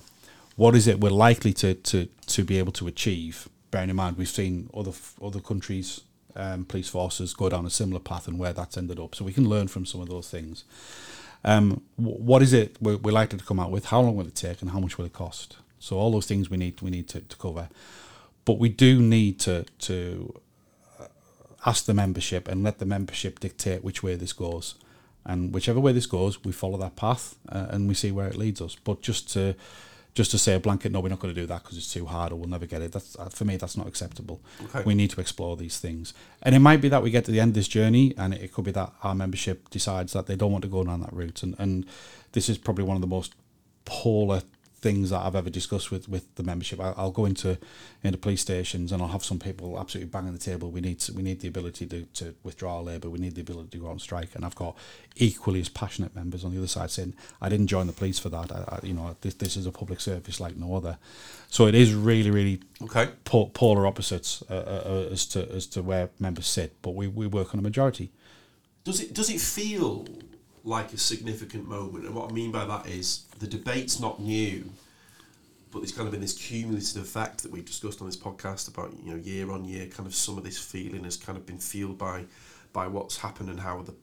what 0.57 0.75
is 0.75 0.85
it 0.85 0.99
we're 0.99 1.09
likely 1.09 1.53
to 1.53 1.73
to, 1.73 2.07
to 2.27 2.43
be 2.43 2.59
able 2.59 2.71
to 2.73 2.87
achieve. 2.87 3.49
Bearing 3.71 3.89
in 3.89 3.95
mind 3.95 4.15
we've 4.15 4.29
seen 4.29 4.69
other 4.79 4.91
other 5.19 5.41
countries 5.41 6.01
um, 6.35 6.65
police 6.65 6.87
forces 6.87 7.33
go 7.33 7.49
down 7.49 7.65
a 7.65 7.69
similar 7.71 7.99
path 7.99 8.27
and 8.27 8.37
where 8.37 8.53
that's 8.53 8.77
ended 8.77 8.99
up, 8.99 9.15
so 9.15 9.25
we 9.25 9.33
can 9.33 9.49
learn 9.49 9.67
from 9.67 9.85
some 9.87 10.01
of 10.01 10.07
those 10.07 10.29
things. 10.29 10.63
Um, 11.43 11.81
wh- 11.95 12.21
what 12.29 12.43
is 12.43 12.53
it 12.53 12.77
we're, 12.79 12.97
we're 12.97 13.19
likely 13.21 13.39
to 13.39 13.45
come 13.45 13.59
out 13.59 13.71
with? 13.71 13.85
How 13.85 14.01
long 14.01 14.15
will 14.15 14.27
it 14.27 14.35
take, 14.35 14.61
and 14.61 14.69
how 14.69 14.79
much 14.79 14.99
will 14.99 15.05
it 15.05 15.13
cost? 15.13 15.57
So 15.79 15.97
all 15.97 16.11
those 16.11 16.27
things 16.27 16.51
we 16.51 16.57
need 16.57 16.79
we 16.81 16.91
need 16.91 17.07
to, 17.07 17.21
to 17.21 17.35
cover, 17.37 17.69
but 18.45 18.59
we 18.59 18.69
do 18.69 19.01
need 19.01 19.39
to 19.39 19.65
to 19.79 20.41
ask 21.65 21.85
the 21.85 21.93
membership 21.93 22.47
and 22.47 22.63
let 22.63 22.79
the 22.79 22.85
membership 22.85 23.39
dictate 23.39 23.83
which 23.83 24.03
way 24.03 24.15
this 24.15 24.33
goes. 24.33 24.75
And 25.25 25.53
whichever 25.53 25.79
way 25.79 25.91
this 25.91 26.05
goes, 26.05 26.43
we 26.43 26.51
follow 26.51 26.77
that 26.77 26.95
path 26.95 27.35
uh, 27.49 27.67
and 27.69 27.87
we 27.87 27.95
see 27.95 28.11
where 28.11 28.27
it 28.27 28.35
leads 28.35 28.61
us. 28.61 28.75
But 28.75 29.01
just 29.01 29.31
to 29.33 29.55
just 30.13 30.31
to 30.31 30.37
say 30.37 30.53
a 30.53 30.59
blanket, 30.59 30.93
no, 30.93 31.01
we're 31.01 31.09
not 31.09 31.19
going 31.19 31.33
to 31.33 31.39
do 31.39 31.45
that 31.47 31.61
because 31.61 31.77
it's 31.77 31.91
too 31.91 32.05
hard 32.05 32.31
or 32.31 32.37
we'll 32.37 32.47
never 32.47 32.65
get 32.65 32.81
it. 32.81 32.93
That's 32.93 33.17
uh, 33.19 33.27
for 33.29 33.43
me, 33.43 33.57
that's 33.57 33.75
not 33.75 33.85
acceptable. 33.85 34.39
Okay. 34.63 34.83
We 34.85 34.95
need 34.95 35.09
to 35.09 35.19
explore 35.19 35.57
these 35.57 35.77
things, 35.77 36.13
and 36.41 36.55
it 36.55 36.59
might 36.59 36.79
be 36.79 36.87
that 36.89 37.03
we 37.03 37.09
get 37.09 37.25
to 37.25 37.31
the 37.31 37.41
end 37.41 37.49
of 37.49 37.55
this 37.55 37.67
journey, 37.67 38.13
and 38.17 38.33
it 38.33 38.53
could 38.53 38.63
be 38.63 38.71
that 38.71 38.93
our 39.03 39.13
membership 39.13 39.69
decides 39.69 40.13
that 40.13 40.27
they 40.27 40.37
don't 40.37 40.53
want 40.53 40.63
to 40.63 40.69
go 40.69 40.83
down 40.83 41.01
that 41.01 41.11
route. 41.11 41.43
And 41.43 41.55
and 41.59 41.85
this 42.31 42.47
is 42.47 42.57
probably 42.57 42.85
one 42.85 42.95
of 42.95 43.01
the 43.01 43.07
most 43.07 43.35
polar 43.83 44.41
things 44.85 45.09
that 45.09 45.21
I've 45.25 45.35
ever 45.35 45.49
discussed 45.49 45.89
with, 45.89 46.07
with 46.07 46.25
the 46.35 46.43
membership. 46.43 46.79
I, 46.79 46.93
I'll 46.95 47.17
go 47.21 47.25
into 47.25 47.57
into 48.03 48.19
police 48.19 48.41
stations 48.41 48.91
and 48.91 49.01
I'll 49.01 49.15
have 49.17 49.25
some 49.31 49.39
people 49.39 49.79
absolutely 49.79 50.11
banging 50.11 50.33
the 50.33 50.45
table. 50.51 50.69
We 50.69 50.81
need 50.87 50.99
to, 51.05 51.13
we 51.17 51.23
need 51.23 51.39
the 51.39 51.47
ability 51.47 51.87
to, 51.87 51.99
to 52.19 52.35
withdraw 52.43 52.77
our 52.77 52.83
labour. 52.83 53.09
We 53.09 53.17
need 53.17 53.33
the 53.33 53.41
ability 53.41 53.69
to 53.71 53.77
go 53.79 53.87
on 53.87 53.97
strike. 53.97 54.35
And 54.35 54.45
I've 54.45 54.53
got 54.63 54.77
equally 55.15 55.59
as 55.59 55.69
passionate 55.69 56.13
members 56.15 56.45
on 56.45 56.51
the 56.51 56.59
other 56.59 56.67
side 56.77 56.91
saying, 56.91 57.13
"I 57.41 57.49
didn't 57.49 57.69
join 57.75 57.87
the 57.87 57.93
police 58.01 58.19
for 58.19 58.29
that. 58.29 58.51
I, 58.51 58.59
I, 58.73 58.79
you 58.89 58.93
know, 58.93 59.15
this 59.21 59.33
this 59.33 59.57
is 59.57 59.65
a 59.65 59.71
public 59.71 59.99
service 59.99 60.39
like 60.39 60.55
no 60.55 60.75
other." 60.75 60.97
So 61.49 61.65
it 61.65 61.73
is 61.73 61.89
really 61.95 62.31
really 62.39 62.59
Okay. 62.83 63.05
po- 63.31 63.49
polar 63.61 63.87
opposites 63.87 64.43
uh, 64.49 64.53
uh, 64.53 64.83
uh, 64.85 65.13
as 65.15 65.25
to 65.33 65.39
as 65.51 65.65
to 65.73 65.81
where 65.81 66.09
members 66.19 66.45
sit. 66.45 66.69
But 66.83 66.91
we, 66.99 67.07
we 67.07 67.25
work 67.25 67.53
on 67.53 67.59
a 67.59 67.63
majority. 67.63 68.11
Does 68.83 68.99
it 68.99 69.15
does 69.15 69.29
it 69.31 69.41
feel 69.41 70.05
like 70.65 70.91
a 70.91 70.97
significant 70.97 71.67
moment? 71.67 72.05
And 72.05 72.13
what 72.13 72.29
I 72.29 72.33
mean 72.33 72.51
by 72.51 72.65
that 72.65 72.87
is 72.87 73.25
the 73.39 73.47
debate's 73.47 73.99
not 73.99 74.19
new, 74.19 74.69
but 75.71 75.79
there's 75.79 75.93
kind 75.93 76.07
of 76.07 76.11
been 76.11 76.21
this 76.21 76.37
cumulative 76.37 77.01
effect 77.01 77.43
that 77.43 77.51
we've 77.51 77.65
discussed 77.65 78.01
on 78.01 78.07
this 78.07 78.17
podcast 78.17 78.67
about 78.67 78.93
you 79.03 79.11
know 79.11 79.17
year 79.17 79.51
on 79.51 79.63
year. 79.63 79.87
Kind 79.87 80.07
of 80.07 80.15
some 80.15 80.37
of 80.37 80.43
this 80.43 80.57
feeling 80.57 81.03
has 81.03 81.15
kind 81.15 81.37
of 81.37 81.45
been 81.45 81.59
fueled 81.59 81.97
by 81.97 82.25
by 82.73 82.87
what's 82.87 83.17
happened 83.17 83.49
and 83.49 83.59
how 83.59 83.81
the 83.81 83.93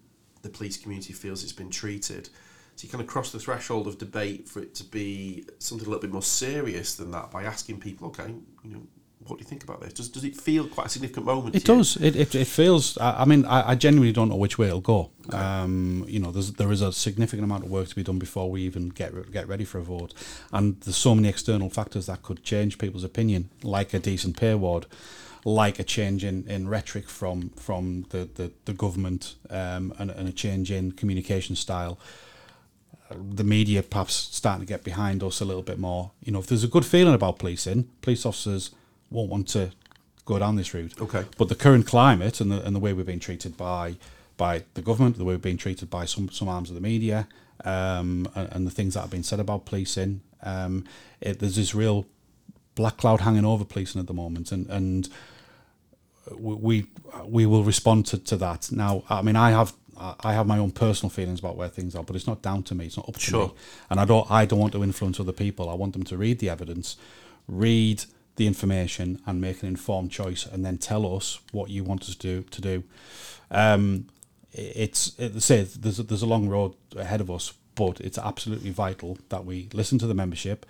the 0.43 0.49
police 0.49 0.77
community 0.77 1.13
feels 1.13 1.43
it's 1.43 1.53
been 1.53 1.71
treated. 1.71 2.29
So 2.77 2.87
you 2.87 2.91
kind 2.91 3.03
of 3.03 3.07
cross 3.07 3.33
the 3.33 3.39
threshold 3.39 3.87
of 3.87 3.99
debate 3.99 4.49
for 4.49 4.61
it 4.61 4.75
to 4.77 4.85
be 4.85 5.45
something 5.59 5.87
a 5.87 5.91
little 5.91 6.01
bit 6.01 6.13
more 6.13 6.23
serious 6.23 6.95
than 6.95 7.11
that 7.11 7.31
by 7.31 7.45
asking 7.45 7.81
people, 7.81 8.09
okay, 8.09 8.35
you 8.65 8.71
know, 8.71 8.83
what 9.27 9.39
do 9.39 9.43
you 9.43 9.49
think 9.49 9.63
about 9.65 9.81
this? 9.81 9.93
Does 9.93 10.09
does 10.09 10.25
it 10.25 10.37
feel 10.37 10.67
quite 10.67 10.87
a 10.87 10.91
significant 10.91 11.27
moment? 11.27 11.55
It 11.55 11.65
does. 11.65 11.97
It, 11.97 12.17
it, 12.17 12.35
it 12.35 12.47
feels. 12.47 12.99
I, 12.99 13.23
I 13.23 13.25
mean, 13.25 13.45
I, 13.47 13.71
I 13.71 13.75
genuinely 13.75 14.13
don't 14.13 14.29
know 14.29 14.37
which 14.37 14.59
way 14.59 14.67
it'll 14.67 14.81
go. 14.81 15.11
Um, 15.31 16.05
you 16.09 16.19
know, 16.19 16.31
there's 16.31 16.53
there 16.53 16.73
is 16.73 16.83
a 16.83 16.93
significant 16.93 17.45
amount 17.45 17.65
of 17.65 17.71
work 17.71 17.89
to 17.89 17.95
be 17.95 18.03
done 18.03 18.19
before 18.19 18.51
we 18.51 18.63
even 18.63 18.89
get 18.89 19.33
get 19.33 19.47
ready 19.49 19.65
for 19.65 19.79
a 19.79 19.83
vote, 19.83 20.15
and 20.53 20.81
there's 20.81 20.97
so 20.97 21.15
many 21.15 21.29
external 21.29 21.71
factors 21.71 22.07
that 22.07 22.23
could 22.23 22.43
change 22.43 22.79
people's 22.79 23.05
opinion, 23.05 23.51
like 23.63 23.95
a 23.95 23.99
decent 23.99 24.37
pay 24.37 24.51
award, 24.51 24.87
like 25.45 25.79
a 25.79 25.85
change 25.85 26.25
in, 26.25 26.45
in 26.49 26.69
rhetoric 26.69 27.09
from 27.09 27.51
from 27.51 28.07
the 28.11 28.29
the, 28.35 28.53
the 28.65 28.73
government, 28.73 29.37
um, 29.51 29.95
and, 29.99 30.11
and 30.11 30.29
a 30.29 30.33
change 30.33 30.71
in 30.71 30.93
communication 30.93 31.57
style. 31.57 31.99
the 33.15 33.45
media 33.45 33.83
perhaps 33.83 34.15
starting 34.15 34.67
to 34.67 34.73
get 34.73 34.85
behind 34.85 35.23
us 35.23 35.41
a 35.41 35.45
little 35.45 35.63
bit 35.63 35.79
more. 35.79 36.13
You 36.25 36.33
know, 36.33 36.39
if 36.39 36.47
there's 36.47 36.65
a 36.65 36.69
good 36.69 36.85
feeling 36.85 37.15
about 37.15 37.39
policing, 37.39 37.89
police 38.01 38.25
officers 38.27 38.71
won't 39.13 39.31
want 39.31 39.49
to 39.49 39.71
go 40.25 40.39
down 40.39 40.57
this 40.57 40.73
route. 40.75 41.01
Okay. 41.01 41.25
But 41.37 41.49
the 41.49 41.55
current 41.55 41.87
climate 41.87 42.41
and 42.41 42.51
the 42.51 42.65
and 42.65 42.75
the 42.75 42.81
way 42.81 42.93
we're 42.93 43.05
being 43.05 43.21
treated 43.21 43.57
by 43.57 43.97
by 44.37 44.65
the 44.75 44.83
government, 44.83 45.19
the 45.19 45.25
way 45.25 45.35
we're 45.35 45.39
being 45.39 45.57
treated 45.57 45.91
by 45.91 46.05
some 46.05 46.31
some 46.31 46.49
arms 46.49 46.69
of 46.71 46.75
the 46.75 46.81
media, 46.81 47.29
um, 47.65 48.29
and, 48.35 48.49
and 48.53 48.67
the 48.67 48.71
things 48.71 48.95
that 48.95 49.01
have 49.01 49.11
been 49.11 49.23
said 49.23 49.41
about 49.41 49.65
policing, 49.67 50.21
um, 50.43 50.85
it, 51.21 51.39
there's 51.39 51.57
this 51.57 51.75
real 51.75 52.07
black 52.75 52.97
cloud 52.97 53.21
hanging 53.21 53.45
over 53.45 53.65
policing 53.65 54.01
at 54.01 54.07
the 54.07 54.15
moment, 54.15 54.53
and 54.53 54.67
and 54.69 55.09
we 56.37 56.87
we 57.25 57.47
will 57.47 57.65
respond 57.65 58.07
to, 58.07 58.19
to 58.19 58.37
that. 58.37 58.71
Now, 58.73 59.03
I 59.11 59.23
mean, 59.23 59.37
I 59.37 59.51
have 59.51 59.75
I 59.99 60.33
have 60.33 60.47
my 60.47 60.59
own 60.59 60.71
personal 60.73 61.11
feelings 61.11 61.39
about 61.41 61.57
where 61.57 61.69
things 61.69 61.95
are, 61.95 62.03
but 62.03 62.17
it's 62.17 62.27
not 62.27 62.43
down 62.43 62.63
to 62.65 62.75
me. 62.75 62.87
It's 62.87 62.97
not 62.97 63.09
up 63.09 63.15
to 63.15 63.21
Sure. 63.21 63.47
me, 63.49 63.55
and 63.91 64.01
I 64.01 64.05
don't 64.05 64.31
I 64.31 64.47
don't 64.47 64.59
want 64.59 64.73
to 64.73 64.83
influence 64.83 65.21
other 65.21 65.33
people. 65.33 65.69
I 65.69 65.75
want 65.75 65.93
them 65.93 66.05
to 66.05 66.17
read 66.17 66.39
the 66.39 66.49
evidence, 66.49 66.97
read 67.47 68.05
the 68.37 68.47
information, 68.47 69.21
and 69.27 69.41
make 69.41 69.63
an 69.63 69.69
informed 69.69 70.11
choice, 70.11 70.47
and 70.47 70.65
then 70.65 70.79
tell 70.79 71.15
us 71.15 71.41
what 71.53 71.71
you 71.71 71.85
want 71.85 72.03
us 72.03 72.15
to 72.17 72.19
do. 72.19 72.43
To 72.43 72.61
do. 72.61 72.85
Um, 73.51 74.09
it's 74.53 75.19
it, 75.19 75.41
say 75.43 75.63
there's 75.63 75.99
a, 75.99 76.03
there's 76.03 76.23
a 76.23 76.27
long 76.27 76.49
road 76.49 76.75
ahead 76.97 77.21
of 77.21 77.31
us, 77.31 77.53
but 77.75 78.01
it's 78.01 78.19
absolutely 78.19 78.71
vital 78.71 79.19
that 79.29 79.45
we 79.45 79.69
listen 79.73 79.99
to 79.99 80.07
the 80.07 80.15
membership, 80.15 80.67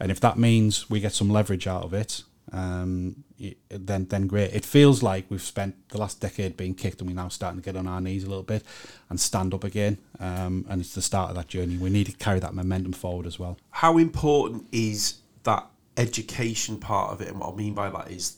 and 0.00 0.10
if 0.10 0.20
that 0.20 0.38
means 0.38 0.90
we 0.90 1.00
get 1.00 1.12
some 1.12 1.30
leverage 1.30 1.66
out 1.66 1.84
of 1.84 1.94
it, 1.94 2.22
um, 2.52 3.24
then 3.70 4.06
then 4.06 4.26
great. 4.26 4.52
It 4.52 4.64
feels 4.64 5.02
like 5.02 5.26
we've 5.28 5.42
spent 5.42 5.88
the 5.88 5.98
last 5.98 6.20
decade 6.20 6.56
being 6.56 6.74
kicked, 6.74 7.00
and 7.00 7.08
we're 7.08 7.16
now 7.16 7.28
starting 7.28 7.60
to 7.60 7.64
get 7.64 7.76
on 7.76 7.86
our 7.86 8.00
knees 8.00 8.24
a 8.24 8.28
little 8.28 8.42
bit 8.42 8.62
and 9.08 9.20
stand 9.20 9.54
up 9.54 9.64
again. 9.64 9.98
Um, 10.20 10.66
and 10.68 10.80
it's 10.80 10.94
the 10.94 11.02
start 11.02 11.30
of 11.30 11.36
that 11.36 11.48
journey. 11.48 11.76
We 11.76 11.90
need 11.90 12.06
to 12.06 12.12
carry 12.12 12.40
that 12.40 12.54
momentum 12.54 12.92
forward 12.92 13.26
as 13.26 13.38
well. 13.38 13.58
how 13.70 13.98
important 13.98 14.66
is 14.72 15.18
that 15.44 15.66
education 15.96 16.78
part 16.78 17.12
of 17.12 17.20
it? 17.20 17.28
And 17.28 17.40
what 17.40 17.52
I 17.52 17.56
mean 17.56 17.74
by 17.74 17.90
that 17.90 18.10
is 18.10 18.36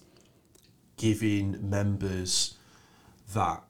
giving 0.97 1.69
members 1.69 2.57
that 3.35 3.63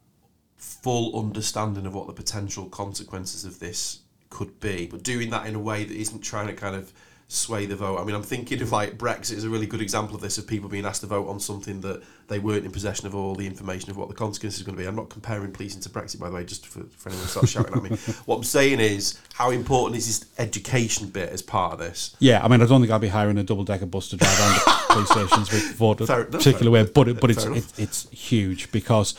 full 0.57 1.19
understanding 1.19 1.87
of 1.87 1.95
what 1.95 2.07
the 2.07 2.13
potential 2.13 2.67
consequences 2.67 3.45
of 3.45 3.59
this 3.59 4.01
could 4.31 4.59
be, 4.61 4.87
but 4.87 5.03
doing 5.03 5.31
that 5.31 5.47
in 5.47 5.55
a 5.55 5.61
way 5.61 5.85
that 5.85 5.97
isn't 5.97 6.21
trying 6.21 6.47
to 6.49 6.55
kind 6.55 6.75
of 6.75 6.93
sway 7.35 7.67
the 7.67 7.77
vote. 7.77 7.99
I 7.99 8.05
mean, 8.05 8.15
I'm 8.15 8.23
thinking 8.23 8.63
of 8.63 8.73
like 8.73 8.97
Brexit 8.97 9.33
is 9.33 9.45
a 9.45 9.49
really 9.51 9.67
good 9.67 9.81
example 9.81 10.15
of 10.15 10.23
this, 10.23 10.39
of 10.39 10.47
people 10.47 10.69
being 10.69 10.87
asked 10.87 11.01
to 11.01 11.07
vote 11.07 11.29
on 11.29 11.41
something 11.41 11.81
that 11.83 12.03
they 12.29 12.39
weren't 12.39 12.65
in 12.65 12.71
possession 12.71 13.07
of 13.07 13.15
all 13.15 13.35
the 13.35 13.47
information 13.47 13.91
of 13.91 13.97
what 13.97 14.09
the 14.09 14.15
consequences 14.15 14.61
are 14.61 14.65
going 14.65 14.77
to 14.77 14.83
be. 14.83 14.87
I'm 14.87 14.97
not 14.97 15.11
comparing 15.11 15.53
policing 15.53 15.83
to 15.83 15.89
Brexit, 15.89 16.21
by 16.21 16.29
the 16.29 16.35
way, 16.35 16.45
just 16.45 16.67
for, 16.67 16.85
for 16.97 17.09
anyone 17.09 17.25
who 17.25 17.31
starts 17.31 17.51
shouting 17.51 17.75
at 17.75 17.83
me. 17.83 17.91
What 18.27 18.37
I'm 18.37 18.45
saying 18.45 18.81
is, 18.81 19.21
how 19.35 19.51
important 19.51 19.99
is 19.99 20.07
this 20.07 20.31
education 20.39 21.09
bit 21.09 21.31
as 21.31 21.43
part 21.43 21.75
of 21.75 21.79
this? 21.79 22.17
Yeah, 22.21 22.43
I 22.43 22.49
mean, 22.49 22.63
I 22.63 22.67
don't 22.67 22.81
think 22.81 22.93
I'll 22.93 22.99
be 22.99 23.09
hiring 23.09 23.39
a 23.39 23.43
double 23.43 23.65
decker 23.65 23.87
bus 23.87 24.09
to 24.11 24.17
drive 24.17 24.39
around 24.41 24.55
the 24.55 24.85
police 24.89 25.11
stations 25.11 25.53
with 25.53 26.01
a 26.01 26.07
Fair- 26.07 26.25
particular 26.25 26.71
way, 26.71 26.85
but 26.85 27.21
but 27.21 27.31
it's 27.31 27.45
it, 27.45 27.79
it's 27.79 28.09
huge 28.11 28.73
because 28.73 29.15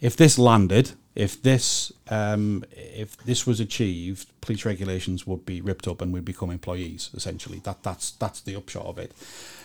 if 0.00 0.16
this 0.16 0.38
landed, 0.38 0.92
if 1.18 1.42
this 1.42 1.92
um, 2.10 2.64
if 2.70 3.16
this 3.24 3.44
was 3.44 3.58
achieved, 3.58 4.28
police 4.40 4.64
regulations 4.64 5.26
would 5.26 5.44
be 5.44 5.60
ripped 5.60 5.88
up 5.88 6.00
and 6.00 6.12
we'd 6.12 6.24
become 6.24 6.48
employees. 6.48 7.10
Essentially, 7.12 7.58
that 7.64 7.82
that's 7.82 8.12
that's 8.12 8.40
the 8.40 8.54
upshot 8.54 8.86
of 8.86 8.98
it. 8.98 9.10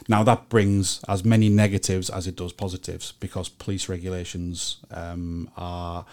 Now 0.10 0.24
that 0.24 0.50
brings 0.50 1.00
as 1.08 1.24
many 1.24 1.50
negatives 1.50 2.10
as 2.10 2.26
it 2.26 2.36
does 2.36 2.54
positives 2.54 3.12
because 3.20 3.50
police 3.50 3.88
regulations 3.88 4.78
um, 4.90 5.48
are 5.56 6.06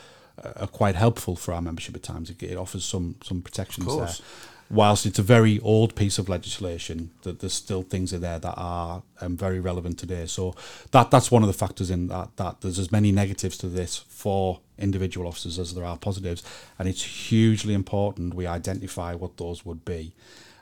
are 0.57 0.67
quite 0.67 0.95
helpful 0.95 1.37
for 1.37 1.55
our 1.55 1.63
membership 1.63 1.97
at 1.97 2.03
times. 2.03 2.29
It, 2.29 2.43
it 2.43 2.59
offers 2.59 2.85
some 2.85 3.17
some 3.25 3.41
protections 3.41 3.87
there. 3.87 4.27
whilst 4.71 5.05
it's 5.05 5.19
a 5.19 5.23
very 5.23 5.59
old 5.61 5.97
piece 5.97 6.19
of 6.19 6.29
legislation, 6.29 7.11
that 7.23 7.41
there's 7.41 7.55
still 7.55 7.83
things 7.83 8.13
in 8.13 8.21
there 8.21 8.39
that 8.39 8.55
are 8.57 9.03
um, 9.21 9.37
very 9.37 9.59
relevant 9.59 9.99
today. 9.99 10.27
So 10.27 10.55
that 10.93 11.11
that's 11.11 11.31
one 11.31 11.43
of 11.43 11.49
the 11.49 11.55
factors 11.55 11.91
in 11.91 12.09
that 12.09 12.37
that 12.37 12.61
there's 12.61 12.79
as 12.79 12.93
many 12.93 13.11
negatives 13.11 13.57
to 13.59 13.69
this 13.69 14.05
for 14.09 14.61
individual 14.81 15.27
officers 15.27 15.59
as 15.59 15.75
there 15.75 15.85
are 15.85 15.97
positives, 15.97 16.43
and 16.79 16.89
it's 16.89 17.03
hugely 17.03 17.75
important 17.75 18.35
we 18.35 18.47
identify 18.47 19.15
what 19.15 19.37
those 19.37 19.65
would 19.65 19.85
be, 19.85 20.13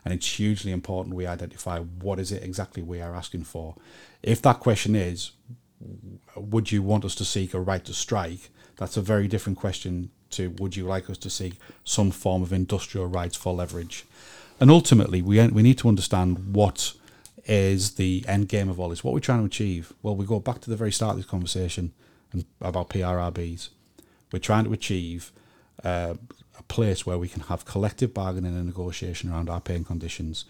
and 0.05 0.15
it's 0.15 0.39
hugely 0.39 0.73
important 0.73 1.15
we 1.15 1.27
identify 1.27 1.81
what 1.81 2.19
is 2.19 2.33
it 2.33 2.43
exactly 2.43 2.83
we 2.83 3.01
are 3.01 3.15
asking 3.15 3.45
for. 3.45 3.77
If 4.23 4.43
that 4.43 4.61
question 4.61 4.95
is, 4.95 5.33
would 6.37 6.73
you 6.73 6.83
want 6.83 7.05
us 7.05 7.15
to 7.17 7.25
seek 7.25 7.55
a 7.55 7.61
right 7.61 7.85
to 7.85 7.95
strike? 7.95 8.51
That's 8.77 8.97
a 8.97 9.03
very 9.03 9.29
different 9.29 9.59
question 9.59 10.11
to 10.31 10.51
would 10.59 10.77
you 10.77 10.85
like 10.87 11.09
us 11.09 11.19
to 11.19 11.31
seek 11.31 11.55
some 11.85 12.11
form 12.11 12.43
of 12.43 12.53
industrial 12.53 13.07
rights 13.07 13.37
for 13.37 13.55
leverage? 13.55 14.05
And 14.61 14.71
ultimately, 14.71 15.23
we 15.23 15.47
we 15.49 15.63
need 15.63 15.79
to 15.79 15.89
understand 15.89 16.55
what 16.55 16.95
is 17.45 17.93
the 17.93 18.25
end 18.29 18.49
game 18.49 18.69
of 18.69 18.79
all 18.79 18.91
this. 18.91 19.03
What 19.03 19.15
we're 19.15 19.21
trying 19.21 19.41
to 19.41 19.47
achieve. 19.47 19.93
Well, 20.03 20.15
we 20.15 20.27
go 20.27 20.39
back 20.39 20.61
to 20.61 20.71
the 20.71 20.77
very 20.77 20.93
start 20.93 21.13
of 21.13 21.17
this 21.17 21.27
conversation 21.27 21.93
and 22.33 22.45
about 22.61 22.91
PRRBs. 22.91 23.71
We're 24.33 24.39
trying 24.39 24.65
to 24.65 24.73
achieve 24.73 25.33
uh, 25.85 26.15
a 26.59 26.63
place 26.65 27.07
where 27.07 27.19
we 27.19 27.29
can 27.29 27.43
have 27.43 27.65
collective 27.65 28.13
bargaining 28.13 28.55
and 28.55 28.67
negotiation 28.67 29.31
around 29.31 29.49
our 29.49 29.61
pay 29.61 29.77
and 29.77 29.87
conditions. 29.87 30.45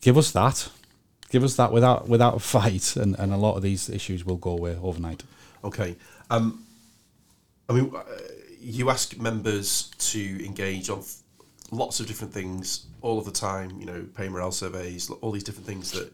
Give 0.00 0.16
us 0.16 0.30
that. 0.32 0.68
Give 1.30 1.44
us 1.44 1.56
that 1.56 1.72
without 1.72 2.08
without 2.08 2.36
a 2.36 2.40
fight, 2.40 2.96
and, 2.96 3.16
and 3.18 3.32
a 3.32 3.36
lot 3.36 3.56
of 3.56 3.62
these 3.62 3.88
issues 3.88 4.24
will 4.24 4.36
go 4.36 4.50
away 4.50 4.76
overnight. 4.82 5.22
Okay. 5.62 5.96
Um, 6.28 6.66
I 7.68 7.74
mean, 7.74 7.92
uh, 7.94 8.02
you 8.60 8.90
ask 8.90 9.16
members 9.18 9.90
to 9.98 10.44
engage 10.44 10.90
on 10.90 11.04
lots 11.70 12.00
of 12.00 12.06
different 12.06 12.32
things 12.32 12.86
all 13.00 13.18
of 13.18 13.24
the 13.24 13.30
time. 13.30 13.78
You 13.78 13.86
know, 13.86 14.06
pay 14.14 14.28
morale 14.28 14.52
surveys, 14.52 15.08
all 15.08 15.30
these 15.30 15.44
different 15.44 15.66
things 15.66 15.92
that 15.92 16.10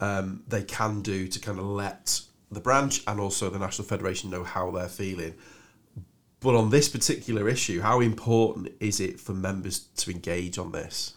um, 0.00 0.42
they 0.46 0.62
can 0.62 1.02
do 1.02 1.26
to 1.26 1.38
kind 1.40 1.58
of 1.58 1.64
let 1.64 2.20
the 2.50 2.60
branch 2.60 3.02
and 3.06 3.20
also 3.20 3.50
the 3.50 3.58
national 3.58 3.88
federation 3.88 4.30
know 4.30 4.44
how 4.44 4.70
they're 4.70 4.88
feeling. 4.88 5.34
But 6.40 6.54
on 6.54 6.70
this 6.70 6.88
particular 6.88 7.48
issue, 7.48 7.80
how 7.80 8.00
important 8.00 8.72
is 8.80 9.00
it 9.00 9.18
for 9.18 9.32
members 9.32 9.80
to 9.96 10.10
engage 10.10 10.56
on 10.56 10.72
this? 10.72 11.14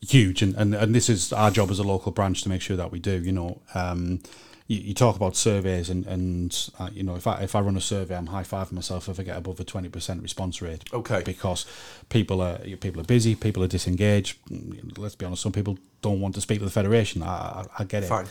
Huge, 0.00 0.42
and, 0.42 0.54
and, 0.54 0.74
and 0.74 0.94
this 0.94 1.08
is 1.08 1.32
our 1.32 1.50
job 1.50 1.70
as 1.70 1.78
a 1.78 1.82
local 1.82 2.12
branch 2.12 2.42
to 2.42 2.48
make 2.48 2.60
sure 2.60 2.76
that 2.76 2.92
we 2.92 3.00
do. 3.00 3.20
You 3.20 3.32
know, 3.32 3.60
um, 3.74 4.20
you, 4.68 4.78
you 4.78 4.94
talk 4.94 5.16
about 5.16 5.36
surveys, 5.36 5.90
and 5.90 6.06
and 6.06 6.70
uh, 6.78 6.90
you 6.92 7.02
know, 7.02 7.16
if 7.16 7.26
I 7.26 7.42
if 7.42 7.56
I 7.56 7.60
run 7.60 7.76
a 7.76 7.80
survey, 7.80 8.16
I'm 8.16 8.26
high 8.26 8.42
fiving 8.42 8.72
myself 8.72 9.08
if 9.08 9.18
I 9.18 9.24
get 9.24 9.36
above 9.36 9.58
a 9.58 9.64
twenty 9.64 9.88
percent 9.88 10.22
response 10.22 10.60
rate. 10.62 10.84
Okay. 10.92 11.22
because 11.24 11.66
people 12.08 12.40
are 12.40 12.58
people 12.58 13.00
are 13.00 13.04
busy, 13.04 13.34
people 13.34 13.64
are 13.64 13.68
disengaged. 13.68 14.38
Let's 14.96 15.16
be 15.16 15.26
honest, 15.26 15.42
some 15.42 15.52
people 15.52 15.78
don't 16.02 16.20
want 16.20 16.34
to 16.36 16.40
speak 16.40 16.58
to 16.58 16.64
the 16.64 16.70
federation. 16.70 17.22
I 17.22 17.26
I, 17.26 17.64
I 17.78 17.84
get 17.84 18.04
it. 18.04 18.06
Fine. 18.06 18.26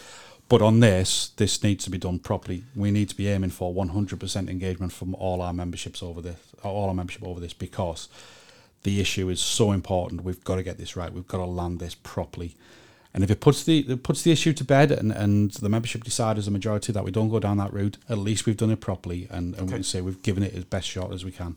But 0.47 0.62
on 0.62 0.79
this, 0.79 1.29
this 1.38 1.63
needs 1.63 1.84
to 1.86 1.89
be 1.89 1.97
done 1.97 2.19
properly. 2.19 2.63
We 2.75 2.91
need 2.91 3.10
to 3.10 3.15
be 3.15 3.27
aiming 3.27 3.49
for 3.49 3.73
100% 3.73 4.49
engagement 4.49 4.93
from 4.93 5.15
all 5.15 5.41
our 5.41 5.53
memberships 5.53 6.03
over 6.03 6.21
this, 6.21 6.39
all 6.63 6.88
our 6.88 6.93
membership 6.93 7.23
over 7.23 7.39
this, 7.39 7.53
because 7.53 8.10
the 8.84 8.99
issue 8.99 9.29
is 9.29 9.41
so 9.41 9.71
important. 9.71 10.23
We've 10.23 10.43
got 10.43 10.58
to 10.58 10.63
get 10.63 10.77
this 10.77 10.95
right. 10.95 11.12
We've 11.12 11.27
got 11.27 11.39
to 11.39 11.45
land 11.45 11.79
this 11.79 11.95
properly. 11.95 12.55
And 13.15 13.23
if 13.23 13.31
it 13.31 13.39
puts 13.39 13.63
the 13.63 13.79
it 13.79 14.03
puts 14.03 14.23
the 14.23 14.31
issue 14.31 14.51
to 14.53 14.63
bed, 14.65 14.91
and, 14.91 15.12
and 15.12 15.49
the 15.51 15.69
membership 15.69 16.03
decide 16.03 16.38
as 16.38 16.49
a 16.49 16.51
majority 16.51 16.91
that 16.91 17.03
we 17.05 17.12
don't 17.12 17.29
go 17.29 17.39
down 17.39 17.58
that 17.58 17.73
route, 17.73 17.97
at 18.10 18.17
least 18.17 18.45
we've 18.45 18.58
done 18.58 18.71
it 18.71 18.81
properly, 18.81 19.27
and, 19.31 19.55
and 19.55 19.67
we 19.67 19.73
can 19.73 19.84
say 19.84 20.01
we've 20.01 20.21
given 20.21 20.43
it 20.43 20.53
as 20.53 20.65
best 20.65 20.88
shot 20.88 21.13
as 21.13 21.23
we 21.23 21.31
can. 21.31 21.55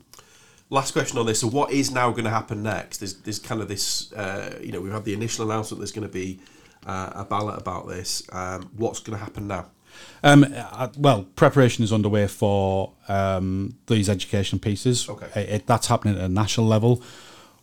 Last 0.69 0.93
question 0.93 1.17
on 1.17 1.25
this. 1.25 1.41
So, 1.41 1.47
what 1.47 1.71
is 1.71 1.91
now 1.91 2.11
going 2.11 2.23
to 2.23 2.29
happen 2.29 2.63
next? 2.63 2.99
There's, 2.99 3.15
there's 3.15 3.39
kind 3.39 3.59
of 3.59 3.67
this, 3.67 4.13
uh, 4.13 4.57
you 4.61 4.71
know, 4.71 4.79
we've 4.79 4.93
had 4.93 5.03
the 5.03 5.13
initial 5.13 5.43
announcement 5.51 5.79
there's 5.79 5.91
going 5.91 6.07
to 6.07 6.13
be 6.13 6.39
uh, 6.85 7.11
a 7.15 7.25
ballot 7.25 7.59
about 7.59 7.87
this. 7.87 8.23
Um, 8.31 8.69
what's 8.77 8.99
going 8.99 9.17
to 9.17 9.23
happen 9.23 9.47
now? 9.47 9.67
Um, 10.23 10.45
uh, 10.55 10.89
well, 10.97 11.23
preparation 11.35 11.83
is 11.83 11.91
underway 11.91 12.27
for 12.27 12.93
um, 13.07 13.75
these 13.87 14.09
education 14.09 14.59
pieces. 14.59 15.09
Okay. 15.09 15.27
It, 15.41 15.49
it- 15.49 15.67
that's 15.67 15.87
happening 15.87 16.15
at 16.17 16.23
a 16.23 16.29
national 16.29 16.67
level. 16.67 17.01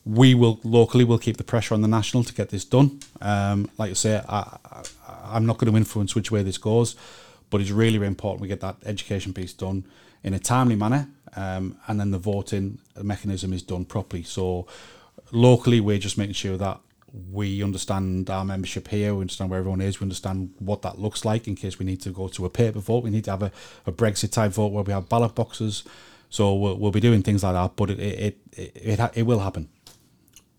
We 0.04 0.34
will 0.34 0.60
locally 0.62 1.04
will 1.04 1.18
keep 1.18 1.36
the 1.36 1.44
pressure 1.44 1.74
on 1.74 1.82
the 1.82 1.88
national 1.88 2.22
to 2.24 2.32
get 2.34 2.50
this 2.50 2.64
done. 2.64 3.00
Um, 3.20 3.68
like 3.76 3.90
I 3.90 3.94
say, 3.94 4.22
I, 4.28 4.58
I, 4.64 4.82
I'm 5.24 5.46
not 5.46 5.58
going 5.58 5.70
to 5.72 5.76
influence 5.76 6.14
which 6.14 6.30
way 6.30 6.42
this 6.44 6.58
goes, 6.58 6.94
but 7.50 7.60
it's 7.60 7.70
really, 7.72 7.98
really 7.98 8.06
important 8.08 8.40
we 8.42 8.48
get 8.48 8.60
that 8.60 8.76
education 8.84 9.32
piece 9.32 9.52
done 9.52 9.84
in 10.22 10.32
a 10.34 10.38
timely 10.38 10.76
manner, 10.76 11.08
um, 11.34 11.76
and 11.88 11.98
then 11.98 12.10
the 12.12 12.18
voting 12.18 12.78
mechanism 13.02 13.52
is 13.52 13.62
done 13.62 13.84
properly. 13.84 14.22
So 14.22 14.66
locally, 15.32 15.80
we're 15.80 15.98
just 15.98 16.16
making 16.18 16.34
sure 16.34 16.56
that 16.56 16.80
we 17.12 17.62
understand 17.62 18.28
our 18.30 18.44
membership 18.44 18.88
here, 18.88 19.14
we 19.14 19.22
understand 19.22 19.50
where 19.50 19.58
everyone 19.58 19.80
is, 19.80 20.00
we 20.00 20.04
understand 20.04 20.54
what 20.58 20.82
that 20.82 20.98
looks 20.98 21.24
like 21.24 21.46
in 21.46 21.54
case 21.54 21.78
we 21.78 21.86
need 21.86 22.00
to 22.02 22.10
go 22.10 22.28
to 22.28 22.44
a 22.44 22.50
paper 22.50 22.80
vote. 22.80 23.04
We 23.04 23.10
need 23.10 23.24
to 23.24 23.30
have 23.30 23.42
a, 23.42 23.52
a 23.86 23.92
Brexit 23.92 24.32
type 24.32 24.52
vote 24.52 24.72
where 24.72 24.84
we 24.84 24.92
have 24.92 25.08
ballot 25.08 25.34
boxes. 25.34 25.84
So 26.28 26.54
we'll, 26.54 26.76
we'll 26.76 26.90
be 26.90 27.00
doing 27.00 27.22
things 27.22 27.42
like 27.44 27.54
that, 27.54 27.76
but 27.76 27.90
it 27.90 28.00
it 28.00 28.38
it 28.52 28.72
it, 28.74 29.10
it, 29.14 29.22
will 29.22 29.38
happen. 29.38 29.68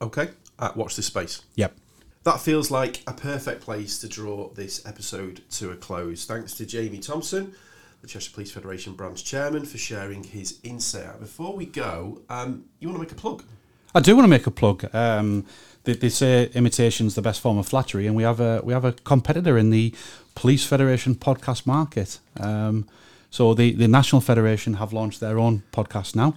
Okay, 0.02 0.30
uh, 0.58 0.72
watch 0.76 0.96
this 0.96 1.08
space. 1.08 1.44
Yep. 1.56 1.76
That 2.24 2.42
feels 2.42 2.72
like 2.72 3.04
a 3.08 3.14
perfect 3.14 3.62
place 3.62 4.00
to 4.00 4.08
draw 4.08 4.50
this 4.50 4.86
episode 4.86 5.42
to 5.52 5.72
a 5.72 5.76
close. 5.76 6.26
Thanks 6.26 6.54
to 6.56 6.66
Jamie 6.66 7.00
Thompson, 7.00 7.54
the 8.02 8.08
Cheshire 8.08 8.32
Police 8.34 8.52
Federation 8.52 8.94
branch 8.94 9.24
chairman, 9.24 9.66
for 9.66 9.78
sharing 9.78 10.24
his 10.24 10.60
insight. 10.64 11.20
Before 11.20 11.56
we 11.56 11.66
go, 11.66 12.22
um, 12.30 12.66
you 12.80 12.88
want 12.88 12.98
to 12.98 13.04
make 13.04 13.12
a 13.12 13.16
plug? 13.16 13.44
I 13.96 14.00
do 14.00 14.16
want 14.16 14.26
to 14.26 14.30
make 14.30 14.46
a 14.46 14.52
plug. 14.52 14.94
Um, 14.94 15.46
they, 15.88 15.94
they 15.94 16.10
say 16.10 16.50
imitation's 16.54 17.16
the 17.16 17.22
best 17.22 17.40
form 17.40 17.58
of 17.58 17.66
flattery, 17.66 18.08
and 18.08 18.16
we 18.16 18.24
have 18.24 18.40
a 18.42 18.62
we 18.64 18.74
have 18.74 18.86
a 18.86 18.92
competitor 18.92 19.58
in 19.58 19.70
the 19.70 19.94
Police 20.36 20.66
Federation 20.66 21.16
podcast 21.16 21.66
market. 21.66 22.20
Um, 22.40 22.88
so 23.30 23.54
the, 23.54 23.74
the 23.74 23.88
National 23.88 24.22
Federation 24.22 24.76
have 24.76 24.94
launched 24.94 25.20
their 25.20 25.38
own 25.40 25.64
podcast 25.72 26.16
now. 26.16 26.36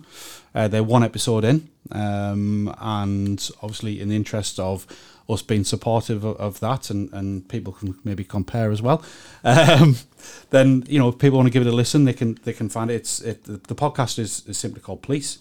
Uh, 0.55 0.69
they're 0.69 0.85
one 0.85 1.05
episode 1.05 1.45
in, 1.45 1.69
um, 1.93 2.75
and 2.81 3.51
obviously 3.63 4.01
in 4.01 4.09
the 4.09 4.17
interest 4.17 4.59
of 4.59 4.87
us 5.29 5.43
being 5.43 5.63
supportive 5.65 6.25
of, 6.25 6.59
that, 6.59 6.91
and, 6.91 7.13
and 7.13 7.49
people 7.49 7.73
can 7.73 7.97
maybe 8.03 8.25
compare 8.25 8.73
as 8.73 8.83
well. 8.83 9.05
Um, 9.45 9.97
then 10.51 10.85
you 10.89 10.99
know, 10.99 11.09
if 11.09 11.19
people 11.19 11.39
want 11.39 11.47
to 11.49 11.53
give 11.53 11.67
it 11.67 11.73
a 11.73 11.75
listen, 11.75 12.05
they 12.05 12.13
can 12.13 12.39
they 12.45 12.53
can 12.53 12.69
find 12.69 12.91
it. 12.91 12.95
It's 12.95 13.21
it, 13.21 13.45
the, 13.45 13.61
the 13.67 13.75
podcast 13.75 14.19
is, 14.19 14.47
is 14.47 14.59
simply 14.59 14.81
called 14.81 15.03
Police 15.03 15.39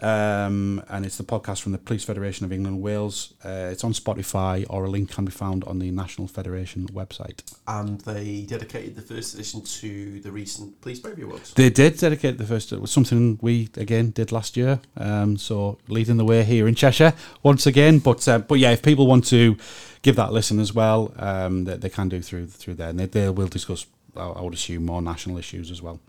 um, 0.00 0.82
and 0.88 1.04
it's 1.04 1.16
the 1.16 1.24
podcast 1.24 1.60
from 1.62 1.72
the 1.72 1.78
Police 1.78 2.04
Federation 2.04 2.44
of 2.44 2.52
England 2.52 2.76
and 2.76 2.82
Wales. 2.82 3.34
Uh, 3.44 3.68
it's 3.72 3.82
on 3.84 3.92
Spotify, 3.92 4.64
or 4.70 4.84
a 4.84 4.90
link 4.90 5.10
can 5.10 5.24
be 5.24 5.32
found 5.32 5.64
on 5.64 5.78
the 5.78 5.90
National 5.90 6.28
Federation 6.28 6.86
website. 6.88 7.42
And 7.66 8.00
they 8.02 8.42
dedicated 8.42 8.94
the 8.94 9.02
first 9.02 9.34
edition 9.34 9.62
to 9.62 10.20
the 10.20 10.30
recent 10.30 10.80
Police 10.80 11.00
Bravery 11.00 11.24
Awards. 11.24 11.54
They 11.54 11.70
did 11.70 11.98
dedicate 11.98 12.38
the 12.38 12.46
first. 12.46 12.72
It 12.72 12.80
was 12.80 12.90
something 12.90 13.38
we 13.42 13.70
again 13.76 14.10
did 14.10 14.30
last 14.30 14.56
year. 14.56 14.80
Um, 14.96 15.36
so 15.36 15.78
leading 15.88 16.16
the 16.16 16.24
way 16.24 16.44
here 16.44 16.68
in 16.68 16.74
Cheshire 16.74 17.14
once 17.42 17.66
again. 17.66 17.98
But 17.98 18.26
uh, 18.28 18.38
but 18.38 18.58
yeah, 18.58 18.72
if 18.72 18.82
people 18.82 19.06
want 19.06 19.26
to 19.28 19.56
give 20.02 20.16
that 20.16 20.28
a 20.28 20.32
listen 20.32 20.60
as 20.60 20.72
well, 20.72 21.12
um, 21.18 21.64
they, 21.64 21.76
they 21.76 21.88
can 21.88 22.08
do 22.08 22.22
through 22.22 22.46
through 22.46 22.74
there, 22.74 22.90
and 22.90 23.00
they, 23.00 23.06
they 23.06 23.30
will 23.30 23.48
discuss. 23.48 23.86
I 24.16 24.40
would 24.40 24.54
assume 24.54 24.86
more 24.86 25.02
national 25.02 25.38
issues 25.38 25.70
as 25.70 25.80
well. 25.80 26.00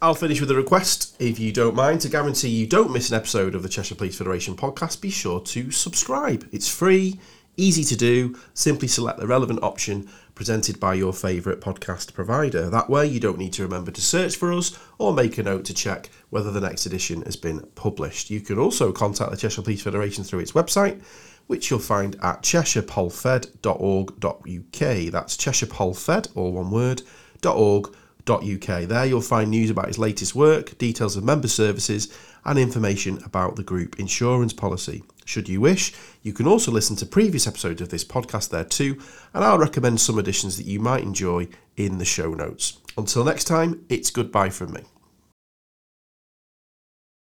I'll 0.00 0.14
finish 0.14 0.40
with 0.40 0.52
a 0.52 0.54
request, 0.54 1.16
if 1.18 1.40
you 1.40 1.52
don't 1.52 1.74
mind, 1.74 2.02
to 2.02 2.08
guarantee 2.08 2.50
you 2.50 2.68
don't 2.68 2.92
miss 2.92 3.10
an 3.10 3.16
episode 3.16 3.56
of 3.56 3.64
the 3.64 3.68
Cheshire 3.68 3.96
Police 3.96 4.16
Federation 4.16 4.54
podcast. 4.54 5.00
Be 5.00 5.10
sure 5.10 5.40
to 5.40 5.72
subscribe. 5.72 6.48
It's 6.52 6.68
free, 6.68 7.18
easy 7.56 7.82
to 7.82 7.96
do. 7.96 8.38
Simply 8.54 8.86
select 8.86 9.18
the 9.18 9.26
relevant 9.26 9.60
option 9.60 10.08
presented 10.36 10.78
by 10.78 10.94
your 10.94 11.12
favourite 11.12 11.60
podcast 11.60 12.14
provider. 12.14 12.70
That 12.70 12.88
way, 12.88 13.08
you 13.08 13.18
don't 13.18 13.38
need 13.38 13.52
to 13.54 13.64
remember 13.64 13.90
to 13.90 14.00
search 14.00 14.36
for 14.36 14.52
us 14.52 14.78
or 14.98 15.12
make 15.12 15.36
a 15.36 15.42
note 15.42 15.64
to 15.64 15.74
check 15.74 16.10
whether 16.30 16.52
the 16.52 16.60
next 16.60 16.86
edition 16.86 17.22
has 17.22 17.34
been 17.34 17.66
published. 17.74 18.30
You 18.30 18.40
can 18.40 18.56
also 18.56 18.92
contact 18.92 19.32
the 19.32 19.36
Cheshire 19.36 19.62
Police 19.62 19.82
Federation 19.82 20.22
through 20.22 20.38
its 20.38 20.52
website, 20.52 21.02
which 21.48 21.70
you'll 21.70 21.80
find 21.80 22.14
at 22.22 22.42
cheshirepolfed.org.uk. 22.42 25.12
That's 25.12 25.36
cheshirepolfed, 25.36 26.36
all 26.36 26.52
one 26.52 26.70
word, 26.70 27.02
.org 27.44 27.96
uk. 28.36 28.66
There 28.88 29.06
you'll 29.06 29.20
find 29.20 29.50
news 29.50 29.70
about 29.70 29.88
his 29.88 29.98
latest 29.98 30.34
work, 30.34 30.76
details 30.78 31.16
of 31.16 31.24
member 31.24 31.48
services, 31.48 32.12
and 32.44 32.58
information 32.58 33.22
about 33.24 33.56
the 33.56 33.62
group 33.62 33.98
insurance 33.98 34.52
policy. 34.52 35.02
Should 35.24 35.48
you 35.48 35.60
wish, 35.60 35.92
you 36.22 36.32
can 36.32 36.46
also 36.46 36.70
listen 36.70 36.96
to 36.96 37.06
previous 37.06 37.46
episodes 37.46 37.80
of 37.80 37.90
this 37.90 38.04
podcast 38.04 38.50
there 38.50 38.64
too, 38.64 38.98
and 39.34 39.44
I'll 39.44 39.58
recommend 39.58 40.00
some 40.00 40.18
additions 40.18 40.56
that 40.56 40.66
you 40.66 40.80
might 40.80 41.02
enjoy 41.02 41.48
in 41.76 41.98
the 41.98 42.04
show 42.04 42.32
notes. 42.32 42.78
Until 42.96 43.24
next 43.24 43.44
time, 43.44 43.84
it's 43.88 44.10
goodbye 44.10 44.50
from 44.50 44.72
me. 44.72 44.82